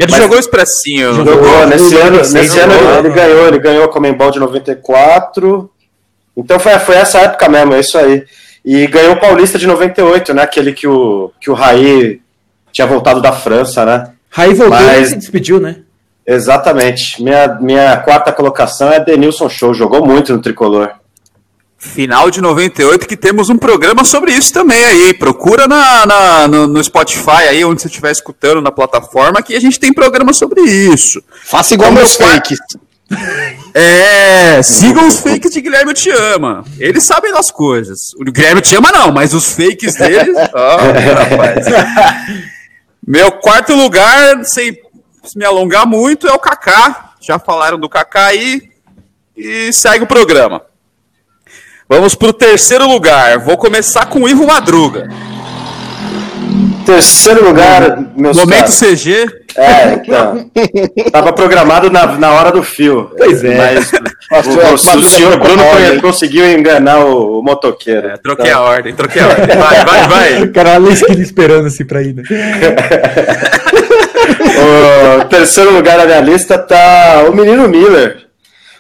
mas- 0.10 0.16
jogou 0.22 0.40
expressinho. 0.40 1.14
Jogou. 1.14 1.34
Jogou, 1.36 1.68
nesse 1.68 1.90
Jogou, 1.92 2.08
ano, 2.08 2.18
nesse 2.18 2.48
jogou. 2.48 2.64
ano 2.64 2.74
ele, 2.74 3.08
ele 3.08 3.10
ganhou, 3.16 3.48
ele 3.48 3.60
ganhou 3.60 3.84
a 3.86 3.90
Comembol 3.90 4.32
de 4.32 4.40
94 4.40 5.70
Então 6.36 6.60
foi, 6.60 6.78
foi 6.80 6.96
essa 6.96 7.20
época 7.20 7.48
mesmo, 7.50 7.74
é 7.74 7.80
isso 7.80 7.98
aí. 7.98 8.24
E 8.66 8.86
ganhou 8.88 9.14
o 9.14 9.20
Paulista 9.20 9.58
de 9.58 9.66
98, 9.68 10.34
né? 10.34 10.42
Aquele 10.44 10.74
que 10.74 10.88
o, 10.88 11.32
que 11.40 11.50
o 11.50 11.54
Raí 11.54 12.20
tinha 12.72 12.86
voltado 12.88 13.22
da 13.22 13.32
França, 13.32 13.86
né? 13.86 14.12
Raí 14.30 14.54
voltou 14.54 14.78
Mas- 14.78 15.08
e 15.08 15.10
se 15.12 15.16
despediu, 15.18 15.60
né? 15.60 15.78
Exatamente. 16.26 17.24
Minha, 17.24 17.48
minha 17.62 17.98
quarta 17.98 18.32
colocação 18.34 18.92
é 18.92 19.00
Denilson 19.00 19.48
Show, 19.48 19.74
jogou 19.74 20.06
muito 20.06 20.34
no 20.34 20.42
tricolor. 20.42 20.92
Final 21.80 22.32
de 22.32 22.42
98, 22.42 23.08
que 23.08 23.16
temos 23.16 23.50
um 23.50 23.58
programa 23.58 24.04
sobre 24.04 24.32
isso 24.34 24.52
também 24.52 24.84
aí. 24.84 25.14
Procura 25.14 25.68
na, 25.68 26.06
na- 26.08 26.48
no, 26.48 26.68
no 26.68 26.84
Spotify 26.84 27.48
aí, 27.50 27.64
onde 27.64 27.82
você 27.82 27.88
estiver 27.88 28.12
escutando 28.12 28.60
na 28.62 28.72
plataforma, 28.72 29.42
que 29.44 29.56
a 29.56 29.60
gente 29.60 29.80
tem 29.80 29.94
programa 29.94 30.34
sobre 30.34 30.62
isso. 30.62 31.22
Faça 31.46 31.76
igual 31.76 31.90
Como 31.90 32.00
meus 32.00 32.16
fa- 32.16 32.26
fakes. 32.32 32.58
É, 33.74 34.62
sigam 34.64 35.08
os 35.08 35.20
fakes 35.20 35.52
de 35.52 35.62
Guilherme 35.62 35.94
Te 35.94 36.10
Ama. 36.10 36.66
Eles 36.80 37.04
sabem 37.06 37.32
das 37.32 37.52
coisas. 37.52 38.14
O 38.20 38.24
Guilherme 38.24 38.60
Te 38.60 38.76
Ama 38.76 38.92
não, 38.92 39.12
mas 39.12 39.34
os 39.34 39.54
fakes 39.54 39.96
deles. 39.96 40.36
rapaz. 40.52 41.66
Meu 43.06 43.32
quarto 43.34 43.74
lugar, 43.76 44.44
sem 44.46 44.76
me 45.36 45.46
alongar 45.46 45.86
muito, 45.86 46.28
é 46.28 46.34
o 46.34 46.40
Kaká. 46.40 47.12
Já 47.22 47.38
falaram 47.40 47.80
do 47.80 47.88
Kaká 47.88 48.26
aí. 48.28 48.64
E 49.38 49.72
segue 49.72 50.04
o 50.04 50.08
programa. 50.08 50.64
Vamos 51.90 52.16
pro 52.16 52.34
terceiro 52.34 52.88
lugar. 52.88 53.40
Vou 53.40 53.58
começar 53.58 54.06
com 54.08 54.24
o 54.24 54.30
Ivo 54.30 54.46
Madruga. 54.46 55.08
Terceiro 56.86 57.46
lugar, 57.46 57.98
meus 58.16 58.38
Momento 58.38 58.60
caros. 58.60 58.80
CG. 58.80 59.26
É, 59.58 59.94
então. 59.94 60.50
Tava 61.12 61.34
programado 61.34 61.90
na, 61.90 62.06
na 62.18 62.32
hora 62.32 62.52
do 62.52 62.64
fio. 62.64 63.12
Pois 63.18 63.44
é. 63.44 63.58
Mas 63.58 63.92
Nossa, 64.32 64.50
o, 64.50 64.54
o, 64.54 64.56
o 64.56 64.86
Madruga 64.86 65.08
senhor 65.08 65.40
Bruno 65.40 65.64
ordem. 65.66 66.00
conseguiu 66.00 66.50
enganar 66.50 67.00
o, 67.06 67.40
o 67.40 67.44
motoqueiro. 67.44 68.08
É, 68.08 68.18
troquei 68.18 68.52
a 68.52 68.62
ordem, 68.62 68.94
troquei 68.94 69.22
a 69.22 69.28
ordem. 69.28 69.58
Vai, 69.58 69.84
vai, 69.86 70.08
vai. 70.08 70.48
Caralho, 70.48 70.88
ele 71.10 71.22
esperando 71.22 71.68
assim 71.68 71.86
pra 71.86 72.02
ir, 72.02 72.14
né? 72.14 72.24
O 75.20 75.26
terceiro 75.26 75.74
lugar 75.74 75.98
na 75.98 76.06
minha 76.06 76.22
lista 76.22 76.58
tá 76.58 77.26
o 77.30 77.36
menino 77.36 77.68
Miller. 77.68 78.28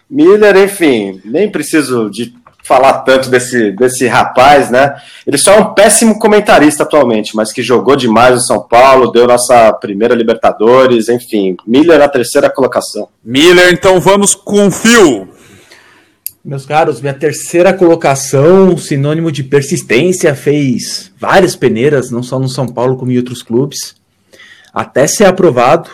Miller, 0.09 0.55
enfim, 0.57 1.21
nem 1.25 1.49
preciso 1.49 2.09
de 2.09 2.33
falar 2.67 3.01
tanto 3.03 3.29
desse, 3.29 3.71
desse 3.71 4.05
rapaz, 4.07 4.69
né? 4.69 4.95
Ele 5.25 5.37
só 5.37 5.53
é 5.53 5.59
um 5.59 5.73
péssimo 5.73 6.19
comentarista 6.19 6.83
atualmente, 6.83 7.35
mas 7.35 7.53
que 7.53 7.63
jogou 7.63 7.95
demais 7.95 8.35
no 8.35 8.41
São 8.41 8.61
Paulo, 8.67 9.11
deu 9.11 9.25
nossa 9.25 9.71
primeira 9.73 10.13
Libertadores, 10.13 11.07
enfim. 11.07 11.55
Miller 11.65 11.97
na 11.97 12.09
terceira 12.09 12.49
colocação. 12.49 13.07
Miller, 13.23 13.71
então 13.71 14.01
vamos 14.01 14.35
com 14.35 14.67
o 14.67 14.71
Fio. 14.71 15.29
Meus 16.43 16.65
caros, 16.65 17.01
minha 17.01 17.13
terceira 17.13 17.73
colocação, 17.73 18.77
sinônimo 18.77 19.31
de 19.31 19.43
persistência, 19.43 20.35
fez 20.35 21.11
várias 21.19 21.55
peneiras, 21.55 22.11
não 22.11 22.21
só 22.21 22.37
no 22.37 22.47
São 22.49 22.67
Paulo, 22.67 22.97
como 22.97 23.11
em 23.11 23.17
outros 23.17 23.41
clubes, 23.41 23.95
até 24.73 25.07
ser 25.07 25.25
aprovado 25.25 25.89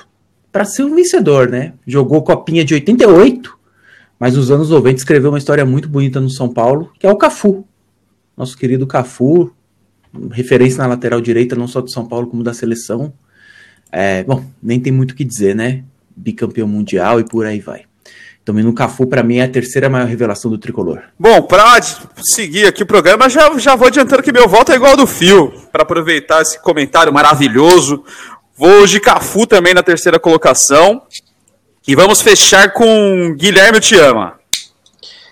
para 0.52 0.66
ser 0.66 0.84
um 0.84 0.96
vencedor, 0.96 1.50
né? 1.50 1.74
Jogou 1.86 2.24
Copinha 2.24 2.64
de 2.64 2.74
88, 2.76 3.63
mas 4.24 4.38
nos 4.38 4.50
anos 4.50 4.70
90 4.70 4.96
escreveu 5.00 5.30
uma 5.32 5.38
história 5.38 5.66
muito 5.66 5.90
bonita 5.90 6.22
no 6.22 6.30
São 6.30 6.48
Paulo, 6.48 6.90
que 6.98 7.06
é 7.06 7.12
o 7.12 7.18
Cafu. 7.18 7.68
Nosso 8.38 8.58
querido 8.58 8.88
Cafu, 8.88 9.52
referência 10.32 10.78
na 10.78 10.88
lateral 10.88 11.20
direita, 11.20 11.58
não 11.58 11.68
só 11.68 11.82
do 11.82 11.92
São 11.92 12.06
Paulo, 12.08 12.28
como 12.28 12.42
da 12.42 12.54
seleção. 12.54 13.12
É, 13.92 14.24
bom, 14.24 14.42
nem 14.62 14.80
tem 14.80 14.94
muito 14.94 15.12
o 15.12 15.16
que 15.16 15.26
dizer, 15.26 15.54
né? 15.54 15.84
Bicampeão 16.16 16.66
mundial 16.70 17.20
e 17.20 17.26
por 17.26 17.46
aí 17.46 17.60
vai. 17.60 17.82
Então, 18.42 18.56
no 18.56 18.74
Cafu, 18.74 19.06
para 19.08 19.22
mim, 19.24 19.40
é 19.40 19.44
a 19.44 19.50
terceira 19.50 19.90
maior 19.90 20.08
revelação 20.08 20.50
do 20.50 20.58
tricolor. 20.58 21.02
Bom, 21.20 21.42
pra 21.42 21.78
d- 21.80 21.86
seguir 22.24 22.66
aqui 22.66 22.82
o 22.84 22.86
programa, 22.86 23.30
já, 23.30 23.58
já 23.60 23.76
vou 23.76 23.88
adiantando 23.90 24.24
que 24.24 24.32
meu 24.32 24.48
voto 24.48 24.72
é 24.72 24.76
igual 24.76 24.92
ao 24.92 24.98
do 24.98 25.06
Fio, 25.06 25.52
para 25.70 25.84
aproveitar 25.84 26.42
esse 26.42 26.62
comentário 26.62 27.12
maravilhoso. 27.12 28.06
Vou 28.56 28.86
de 28.88 29.02
Cafu 29.02 29.46
também 29.46 29.74
na 29.74 29.84
terceira 29.84 30.18
colocação. 30.18 31.02
E 31.86 31.96
vamos 31.96 32.22
fechar 32.22 32.72
com 32.72 33.36
Guilherme 33.36 33.80
Te 33.80 33.96
Ama. 33.96 34.40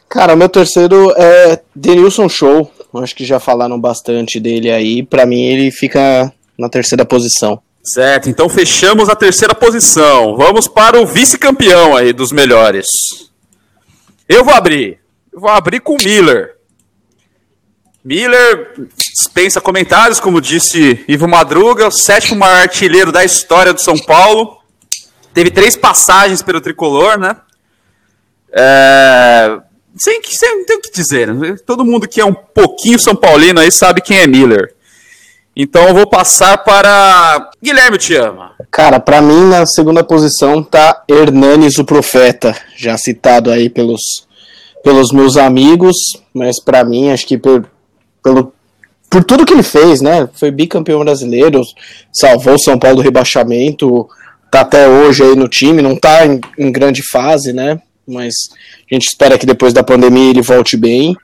Cara, 0.09 0.35
meu 0.35 0.49
terceiro 0.49 1.13
é 1.15 1.61
Denilson 1.73 2.27
Show. 2.27 2.69
Acho 2.95 3.15
que 3.15 3.23
já 3.23 3.39
falaram 3.39 3.79
bastante 3.79 4.37
dele 4.37 4.69
aí. 4.69 5.01
Pra 5.01 5.25
mim, 5.25 5.41
ele 5.41 5.71
fica 5.71 6.31
na 6.57 6.67
terceira 6.67 7.05
posição. 7.05 7.61
Certo, 7.81 8.29
então 8.29 8.49
fechamos 8.49 9.07
a 9.07 9.15
terceira 9.15 9.55
posição. 9.55 10.35
Vamos 10.35 10.67
para 10.67 10.99
o 10.99 11.05
vice-campeão 11.05 11.95
aí 11.95 12.11
dos 12.11 12.33
melhores. 12.33 12.85
Eu 14.27 14.43
vou 14.43 14.53
abrir. 14.53 14.99
Eu 15.31 15.39
vou 15.39 15.49
abrir 15.49 15.79
com 15.79 15.93
o 15.93 16.03
Miller. 16.03 16.55
Miller 18.03 18.73
dispensa 18.97 19.61
comentários, 19.61 20.19
como 20.19 20.41
disse 20.41 21.03
Ivo 21.07 21.27
Madruga, 21.27 21.87
o 21.87 21.91
sétimo 21.91 22.39
maior 22.39 22.63
artilheiro 22.63 23.11
da 23.11 23.23
história 23.23 23.73
do 23.73 23.81
São 23.81 23.97
Paulo. 23.97 24.60
Teve 25.33 25.49
três 25.51 25.75
passagens 25.77 26.41
pelo 26.41 26.61
tricolor, 26.61 27.17
né? 27.17 27.35
É... 28.53 29.57
Sem, 29.97 30.21
que- 30.21 30.35
sem, 30.35 30.65
tem 30.65 30.77
o 30.77 30.81
que 30.81 30.91
dizer. 30.91 31.29
Todo 31.65 31.85
mundo 31.85 32.07
que 32.07 32.21
é 32.21 32.25
um 32.25 32.33
pouquinho 32.33 32.99
São 32.99 33.15
Paulino 33.15 33.59
aí 33.59 33.71
sabe 33.71 34.01
quem 34.01 34.17
é 34.17 34.27
Miller. 34.27 34.73
Então 35.55 35.85
eu 35.87 35.93
vou 35.93 36.07
passar 36.07 36.57
para 36.59 37.49
Guilherme 37.61 37.97
Te 37.97 38.15
Ama. 38.15 38.53
Cara, 38.71 38.99
pra 39.01 39.21
mim, 39.21 39.49
na 39.49 39.65
segunda 39.65 40.01
posição 40.03 40.63
tá 40.63 41.03
Hernanes, 41.09 41.77
o 41.77 41.83
Profeta. 41.83 42.55
Já 42.77 42.97
citado 42.97 43.51
aí 43.51 43.69
pelos, 43.69 44.01
pelos 44.81 45.11
meus 45.11 45.35
amigos. 45.35 45.95
Mas 46.33 46.57
pra 46.63 46.85
mim, 46.85 47.11
acho 47.11 47.27
que 47.27 47.37
por, 47.37 47.69
pelo, 48.23 48.53
por 49.09 49.25
tudo 49.25 49.45
que 49.45 49.51
ele 49.53 49.61
fez, 49.63 49.99
né? 50.01 50.29
Foi 50.35 50.51
bicampeão 50.51 51.03
brasileiro, 51.03 51.61
salvou 52.13 52.57
São 52.57 52.79
Paulo 52.79 52.97
do 52.97 53.01
rebaixamento. 53.01 54.07
Tá 54.51 54.61
até 54.61 54.85
hoje 54.85 55.23
aí 55.23 55.33
no 55.33 55.47
time, 55.47 55.81
não 55.81 55.95
tá 55.95 56.25
em, 56.25 56.41
em 56.57 56.71
grande 56.71 57.01
fase, 57.01 57.53
né? 57.53 57.81
Mas 58.05 58.33
a 58.91 58.93
gente 58.93 59.07
espera 59.07 59.37
que 59.37 59.45
depois 59.45 59.71
da 59.71 59.81
pandemia 59.81 60.29
ele 60.29 60.41
volte 60.41 60.75
bem. 60.75 61.15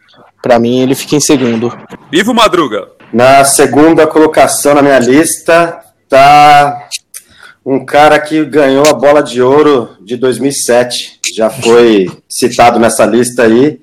Pra 0.42 0.58
mim, 0.58 0.80
ele 0.80 0.96
fica 0.96 1.18
em 1.18 1.20
segundo. 1.20 1.78
Ivo 2.10 2.34
Madruga. 2.34 2.88
Na 3.12 3.44
segunda 3.44 4.08
colocação 4.08 4.76
na 4.76 4.82
minha 4.82 5.00
lista 5.00 5.78
tá 6.08 6.88
um 7.66 7.84
cara 7.84 8.18
que 8.18 8.46
ganhou 8.46 8.88
a 8.88 8.94
bola 8.94 9.22
de 9.22 9.42
ouro 9.42 9.98
de 10.02 10.16
2007. 10.16 11.20
Já 11.36 11.50
foi 11.50 12.10
citado 12.30 12.80
nessa 12.80 13.06
lista 13.06 13.44
aí. 13.44 13.82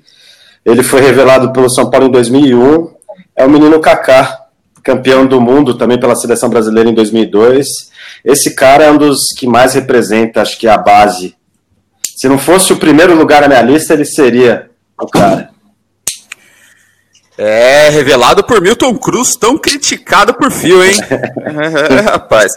Ele 0.65 0.81
foi 0.81 1.01
revelado 1.01 1.53
pelo 1.53 1.69
São 1.69 1.89
Paulo 1.91 2.07
em 2.07 2.11
2001. 2.11 2.89
É 3.35 3.45
o 3.45 3.49
menino 3.49 3.79
Kaká, 3.79 4.44
campeão 4.85 5.25
do 5.25 5.41
mundo 5.41 5.77
também 5.77 5.99
pela 5.99 6.15
seleção 6.15 6.47
brasileira 6.47 6.87
em 6.89 6.93
2002. 6.93 7.65
Esse 8.23 8.53
cara 8.55 8.83
é 8.85 8.91
um 8.91 8.97
dos 8.97 9.17
que 9.37 9.47
mais 9.47 9.73
representa, 9.73 10.41
acho 10.41 10.57
que 10.59 10.67
a 10.67 10.77
base. 10.77 11.35
Se 12.15 12.29
não 12.29 12.37
fosse 12.37 12.71
o 12.71 12.77
primeiro 12.77 13.13
lugar 13.15 13.41
na 13.41 13.47
minha 13.47 13.61
lista, 13.63 13.93
ele 13.93 14.05
seria 14.05 14.69
o 15.01 15.07
cara. 15.07 15.49
É, 17.37 17.89
revelado 17.89 18.45
por 18.45 18.61
Milton 18.61 18.95
Cruz, 18.97 19.35
tão 19.35 19.57
criticado 19.57 20.33
por 20.35 20.49
Fio, 20.49 20.81
hein? 20.81 20.93
É, 21.09 21.99
rapaz. 21.99 22.53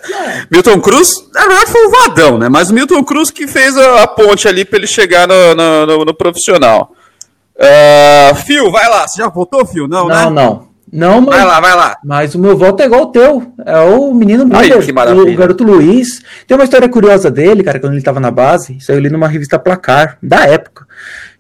Milton 0.51 0.81
Cruz, 0.81 1.15
na 1.35 1.41
verdade, 1.49 1.73
foi 1.73 1.85
o 1.87 1.91
Vadão, 1.91 2.39
né? 2.39 2.49
Mas 2.49 2.71
o 2.71 2.75
Milton 2.75 3.03
Cruz 3.03 3.29
que 3.31 3.49
fez 3.49 3.77
a, 3.77 4.05
a 4.05 4.07
ponte 4.07 4.47
ali 4.47 4.65
pra 4.65 4.79
ele 4.79 4.87
chegar 4.87 5.27
no, 5.27 5.55
no- 5.57 5.87
no- 5.87 6.05
no 6.05 6.15
profissional. 6.15 6.93
Ah, 7.61 8.35
Fio, 8.47 8.71
vai 8.71 8.89
lá. 8.89 9.09
Você 9.09 9.21
já 9.21 9.29
votou, 9.29 9.67
Fio? 9.67 9.89
Não, 9.89 10.07
Não, 10.07 10.31
né? 10.31 10.43
não. 10.43 10.68
Não, 10.93 11.21
mas, 11.21 11.37
Vai 11.37 11.45
lá, 11.45 11.61
vai 11.61 11.77
lá. 11.77 11.97
mas 12.05 12.35
o 12.35 12.39
meu 12.39 12.57
voto 12.57 12.83
é 12.83 12.87
igual 12.87 13.03
ao 13.03 13.13
teu. 13.13 13.53
É 13.65 13.79
o 13.81 14.13
menino 14.15 14.45
Miller, 14.47 14.79
o 15.35 15.37
garoto 15.37 15.65
Luiz. 15.65 16.23
Tem 16.47 16.57
uma 16.57 16.65
história 16.65 16.89
curiosa 16.89 17.31
dele, 17.31 17.63
cara, 17.63 17.79
quando 17.79 17.93
ele 17.95 18.03
tava 18.03 18.21
na 18.21 18.31
base. 18.31 18.77
Isso 18.77 18.91
aí 18.91 18.99
eu 18.99 19.03
li 19.03 19.11
numa 19.11 19.29
revista 19.29 19.59
Placar, 19.59 20.19
da 20.23 20.47
época. 20.47 20.87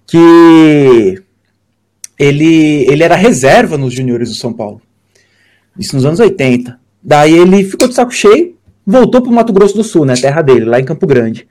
Que 0.07 1.23
ele, 2.19 2.87
ele 2.90 3.02
era 3.02 3.14
reserva 3.14 3.78
nos 3.78 3.95
juniores 3.95 4.28
do 4.28 4.35
São 4.35 4.52
Paulo. 4.52 4.81
Isso 5.78 5.95
nos 5.95 6.05
anos 6.05 6.21
80. 6.21 6.78
Daí 7.02 7.35
ele 7.35 7.64
ficou 7.64 7.87
de 7.88 7.95
saco 7.95 8.11
cheio, 8.12 8.57
voltou 8.87 9.23
pro 9.23 9.31
Mato 9.33 9.52
Grosso 9.52 9.76
do 9.76 9.85
Sul, 9.85 10.05
né? 10.05 10.14
Terra 10.14 10.43
dele, 10.43 10.64
lá 10.64 10.81
em 10.81 10.85
Campo 10.85 11.07
Grande. 11.07 11.47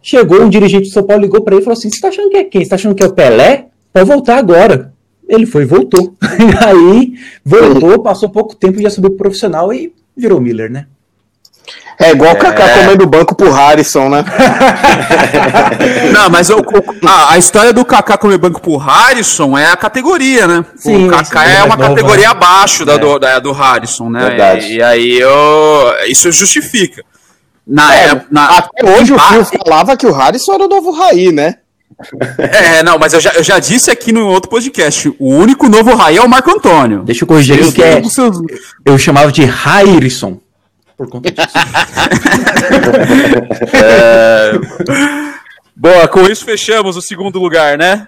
Chegou 0.00 0.42
um 0.42 0.48
dirigente 0.48 0.88
do 0.88 0.92
São 0.92 1.02
Paulo, 1.02 1.22
ligou 1.22 1.42
pra 1.42 1.54
ele 1.54 1.62
e 1.62 1.64
falou 1.64 1.76
assim: 1.76 1.90
Você 1.90 2.00
tá 2.00 2.08
achando 2.08 2.30
que 2.30 2.36
é 2.36 2.44
quem? 2.44 2.62
Você 2.62 2.70
tá 2.70 2.76
achando 2.76 2.94
que 2.94 3.02
é 3.02 3.06
o 3.06 3.12
Pelé? 3.12 3.66
Pode 3.92 4.08
voltar 4.08 4.38
agora. 4.38 4.91
Ele 5.32 5.46
foi 5.46 5.62
e 5.62 5.66
voltou. 5.66 6.14
E 6.38 6.64
aí, 6.64 7.12
voltou, 7.44 8.02
passou 8.02 8.28
pouco 8.28 8.54
tempo, 8.54 8.80
já 8.80 8.90
subiu 8.90 9.10
pro 9.10 9.18
profissional 9.18 9.72
e 9.72 9.92
virou 10.16 10.40
Miller, 10.40 10.70
né? 10.70 10.86
É 11.98 12.10
igual 12.10 12.32
o 12.32 12.36
Kaká 12.38 12.68
comendo 12.80 13.06
banco 13.06 13.34
pro 13.34 13.50
Harrison, 13.52 14.08
né? 14.08 14.24
Não, 16.12 16.28
mas 16.30 16.50
o- 16.50 16.58
o- 16.58 17.06
a, 17.08 17.32
a 17.34 17.38
história 17.38 17.72
do 17.72 17.84
Kaká 17.84 18.16
comer 18.18 18.38
banco 18.38 18.60
pro 18.60 18.76
Harrison 18.76 19.56
é 19.56 19.66
a 19.66 19.76
categoria, 19.76 20.46
né? 20.46 20.64
Sim, 20.76 21.06
o 21.06 21.10
Kaká 21.10 21.44
é 21.46 21.62
uma 21.62 21.74
é 21.74 21.76
novo, 21.76 21.90
categoria 21.90 22.24
né? 22.24 22.30
abaixo 22.30 22.84
da, 22.84 22.94
É. 22.94 22.98
do, 22.98 23.18
da- 23.18 23.38
do 23.38 23.52
Harrison, 23.52 24.08
né? 24.10 24.20
Verdade. 24.28 24.66
E, 24.66 24.76
e 24.76 24.82
aí 24.82 25.18
eu, 25.20 25.30
isso 26.08 26.30
justifica. 26.32 27.02
Na 27.66 27.94
É, 27.94 28.20
na- 28.30 28.58
Até 28.58 28.84
hoje 28.90 29.12
o 29.12 29.18
Fio 29.18 29.44
falava 29.44 29.96
que 29.96 30.06
o 30.06 30.12
Harrison 30.12 30.54
era 30.54 30.64
o 30.64 30.68
novo 30.68 30.90
Raí, 30.90 31.30
né? 31.30 31.56
É, 32.38 32.82
não, 32.82 32.98
mas 32.98 33.12
eu 33.12 33.20
já, 33.20 33.30
eu 33.32 33.42
já 33.42 33.58
disse 33.58 33.90
aqui 33.90 34.12
no 34.12 34.26
outro 34.28 34.50
podcast: 34.50 35.08
o 35.18 35.28
único 35.34 35.68
novo 35.68 35.94
Raí 35.94 36.16
é 36.16 36.22
o 36.22 36.28
Marco 36.28 36.50
Antônio. 36.50 37.02
Deixa 37.04 37.24
eu 37.24 37.28
corrigir 37.28 37.58
aqui 37.60 37.72
que 37.72 37.82
é. 37.82 38.02
Seus- 38.04 38.38
Eu 38.84 38.98
chamava 38.98 39.30
de 39.32 39.44
Rairson. 39.44 40.40
Por 40.96 41.08
conta 41.08 41.30
disso. 41.30 41.48
Boa, 45.74 46.06
com 46.08 46.22
isso 46.26 46.44
fechamos 46.44 46.96
o 46.96 47.02
segundo 47.02 47.38
lugar, 47.38 47.78
né? 47.78 48.06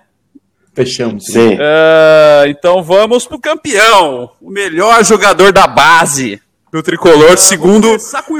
Fechamos. 0.75 1.25
Sim. 1.27 1.57
Ah, 1.61 2.45
então 2.47 2.83
vamos 2.83 3.27
pro 3.27 3.39
campeão, 3.39 4.31
o 4.41 4.51
melhor 4.51 5.05
jogador 5.05 5.53
da 5.53 5.67
base 5.67 6.41
do 6.75 6.83
tricolor, 6.83 7.39
segundo 7.39 7.87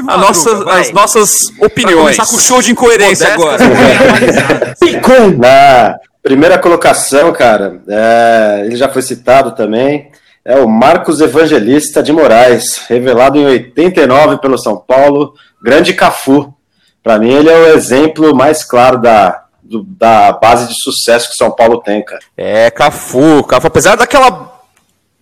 a 0.09 0.17
nossa- 0.17 0.69
as 0.71 0.91
nossas 0.91 1.31
opiniões. 1.61 2.17
começar 2.17 2.25
com 2.25 2.35
o 2.35 2.39
show 2.39 2.61
de 2.61 2.69
incoerência 2.73 3.33
agora. 3.33 3.63
Na 5.37 5.95
primeira 6.21 6.57
colocação, 6.59 7.31
cara, 7.31 7.79
é, 7.87 8.63
ele 8.65 8.75
já 8.75 8.89
foi 8.89 9.01
citado 9.01 9.55
também, 9.55 10.11
é 10.43 10.57
o 10.57 10.67
Marcos 10.67 11.21
Evangelista 11.21 12.03
de 12.03 12.11
Moraes, 12.11 12.81
revelado 12.89 13.37
em 13.37 13.45
89 13.45 14.37
pelo 14.39 14.57
São 14.57 14.75
Paulo, 14.77 15.33
grande 15.63 15.93
Cafu. 15.93 16.53
Para 17.01 17.17
mim, 17.17 17.31
ele 17.31 17.49
é 17.49 17.55
o 17.57 17.67
exemplo 17.75 18.35
mais 18.35 18.65
claro 18.65 18.99
da, 18.99 19.43
do- 19.63 19.83
da 19.83 20.33
base 20.33 20.67
de 20.67 20.73
sucesso 20.81 21.27
que 21.29 21.35
o 21.35 21.37
São 21.37 21.51
Paulo 21.51 21.81
tem, 21.81 22.03
cara. 22.03 22.21
É, 22.35 22.69
Cafu, 22.69 23.43
Cafu, 23.45 23.67
apesar 23.67 23.95
daquela 23.95 24.54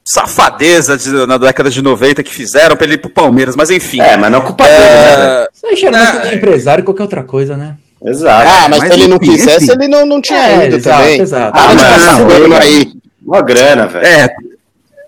safadeza 0.05 0.97
de- 0.97 1.25
na 1.25 1.37
década 1.37 1.69
de 1.69 1.81
90 1.81 2.21
que 2.23 2.33
fizeram 2.33 2.75
pra 2.75 2.85
ele 2.85 2.95
ir 2.95 2.97
pro 2.97 3.09
Palmeiras, 3.09 3.55
mas 3.55 3.69
enfim. 3.69 4.01
É, 4.01 4.17
mas 4.17 4.31
não 4.31 4.39
é 4.39 4.41
culpa 4.41 4.63
dele, 4.65 4.77
né? 4.77 5.15
velho? 5.15 5.47
Isso 5.53 5.65
aí 5.67 5.77
cheira 5.77 5.97
muito 5.97 6.27
de 6.29 6.35
empresário 6.35 6.81
e 6.81 6.85
qualquer 6.85 7.03
outra 7.03 7.23
coisa, 7.23 7.55
né? 7.55 7.75
Exato. 8.05 8.47
Ah, 8.49 8.67
mas, 8.69 8.79
mas 8.79 8.93
se 8.93 8.99
ele 8.99 9.07
não 9.07 9.17
quisesse, 9.17 9.71
ele 9.71 9.87
não, 9.87 10.05
não 10.05 10.21
tinha 10.21 10.39
É, 10.39 10.67
ido 10.67 10.75
exato, 10.75 10.99
também. 11.03 11.21
exato. 11.21 11.57
Ah, 11.57 11.63
Ah, 11.69 11.73
mas 11.73 12.19
não, 12.19 12.31
ele- 12.31 12.53
aí. 12.55 12.91
Uma 13.25 13.41
grana, 13.41 13.87
velho. 13.87 14.05
É, 14.05 14.29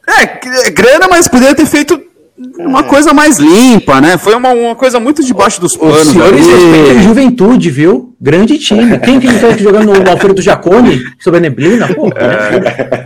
é, 0.08 0.68
é 0.68 0.70
grana, 0.72 1.08
mas 1.10 1.28
poderia 1.28 1.54
ter 1.54 1.66
feito 1.66 2.02
uma 2.58 2.84
coisa 2.84 3.14
mais 3.14 3.38
limpa, 3.38 4.00
né? 4.00 4.18
Foi 4.18 4.34
uma, 4.36 4.52
uma 4.52 4.76
coisa 4.76 4.98
muito 5.00 5.22
debaixo 5.26 5.60
dos 5.60 5.74
Os 5.74 5.78
panos. 5.78 6.08
senhores 6.08 6.48
ali. 6.48 6.56
respeitam 6.72 7.04
juventude, 7.04 7.70
viu? 7.70 8.16
Grande 8.22 8.58
time. 8.58 8.98
Quem 9.00 9.20
que 9.20 9.28
tá 9.40 9.52
jogando 9.58 9.94
no 10.02 10.10
Alfredo 10.10 10.36
do 10.36 10.42
Jacone 10.42 11.02
sobre 11.20 11.40
a 11.40 11.42
neblina? 11.42 11.88
Pô, 11.94 12.04
Mas 12.10 13.06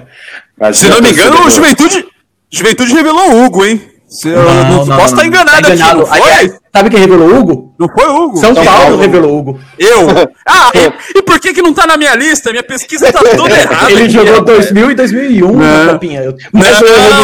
Se 0.74 0.90
não 0.90 1.02
me 1.02 1.12
engano, 1.12 1.46
o 1.46 1.50
Juventude, 1.50 2.06
Juventude 2.52 2.94
revelou 2.94 3.32
o 3.32 3.46
Hugo, 3.46 3.66
hein? 3.66 3.82
Se 4.08 4.28
eu 4.28 4.42
não, 4.44 4.88
posso 4.88 5.14
estar 5.14 5.24
enganado, 5.24 5.62
Tá 5.62 5.68
aqui, 5.74 5.80
não 5.96 6.04
foi? 6.06 6.20
Aliás, 6.20 6.52
sabe 6.76 6.90
quem 6.90 7.00
revelou 7.00 7.28
o 7.30 7.38
Hugo? 7.40 7.76
Não 7.80 7.88
foi 7.88 8.08
o 8.08 8.24
Hugo? 8.24 8.38
São, 8.38 8.56
São 8.56 8.66
Paulo, 8.66 8.82
Paulo. 8.82 8.98
revelou 9.02 9.32
o 9.34 9.38
Hugo. 9.40 9.60
Eu? 9.78 10.08
Ah, 10.52 10.72
e, 10.74 11.20
e 11.20 11.22
por 11.22 11.40
que 11.40 11.54
que 11.54 11.62
não 11.62 11.72
tá 11.76 11.86
na 11.86 11.96
minha 11.96 12.16
lista? 12.16 12.50
Minha 12.50 12.64
pesquisa 12.64 13.14
tá 13.14 13.20
toda 13.20 13.54
errada. 13.56 13.92
Ele 13.92 14.02
aqui, 14.06 14.10
jogou 14.14 14.34
rapaz. 14.40 14.58
2000 14.72 14.92
e 14.92 14.96
2001 14.96 15.52
na 15.58 15.84
Não. 15.86 15.94
Copinha. 15.94 16.22
Eu- 16.24 16.36
Não, 16.52 16.62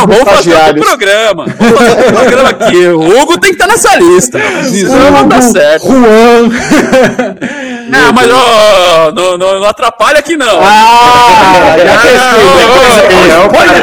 o 0.03 0.07
dos 0.07 0.15
vamos 0.15 0.17
fazer 0.19 0.19
outro 0.19 0.33
estagiários. 0.35 0.85
programa. 0.87 1.45
Vamos 1.57 1.79
fazer 1.79 1.89
outro 1.91 2.13
programa 2.13 2.49
aqui. 2.49 2.87
O 2.87 3.19
Hugo 3.21 3.39
tem 3.39 3.49
que 3.55 3.55
estar 3.63 3.67
nessa 3.67 3.95
lista. 3.97 4.39
Isso 4.71 4.95
não 4.95 5.27
dá 5.27 5.41
certo. 5.41 5.87
Juan. 5.87 6.49
Não, 7.89 8.13
mas 8.13 8.29
ó, 8.31 9.11
não, 9.11 9.37
não, 9.37 9.59
não 9.59 9.67
atrapalha 9.67 10.19
aqui 10.19 10.35
não. 10.37 10.59
Ah, 10.61 11.75
já 11.77 11.95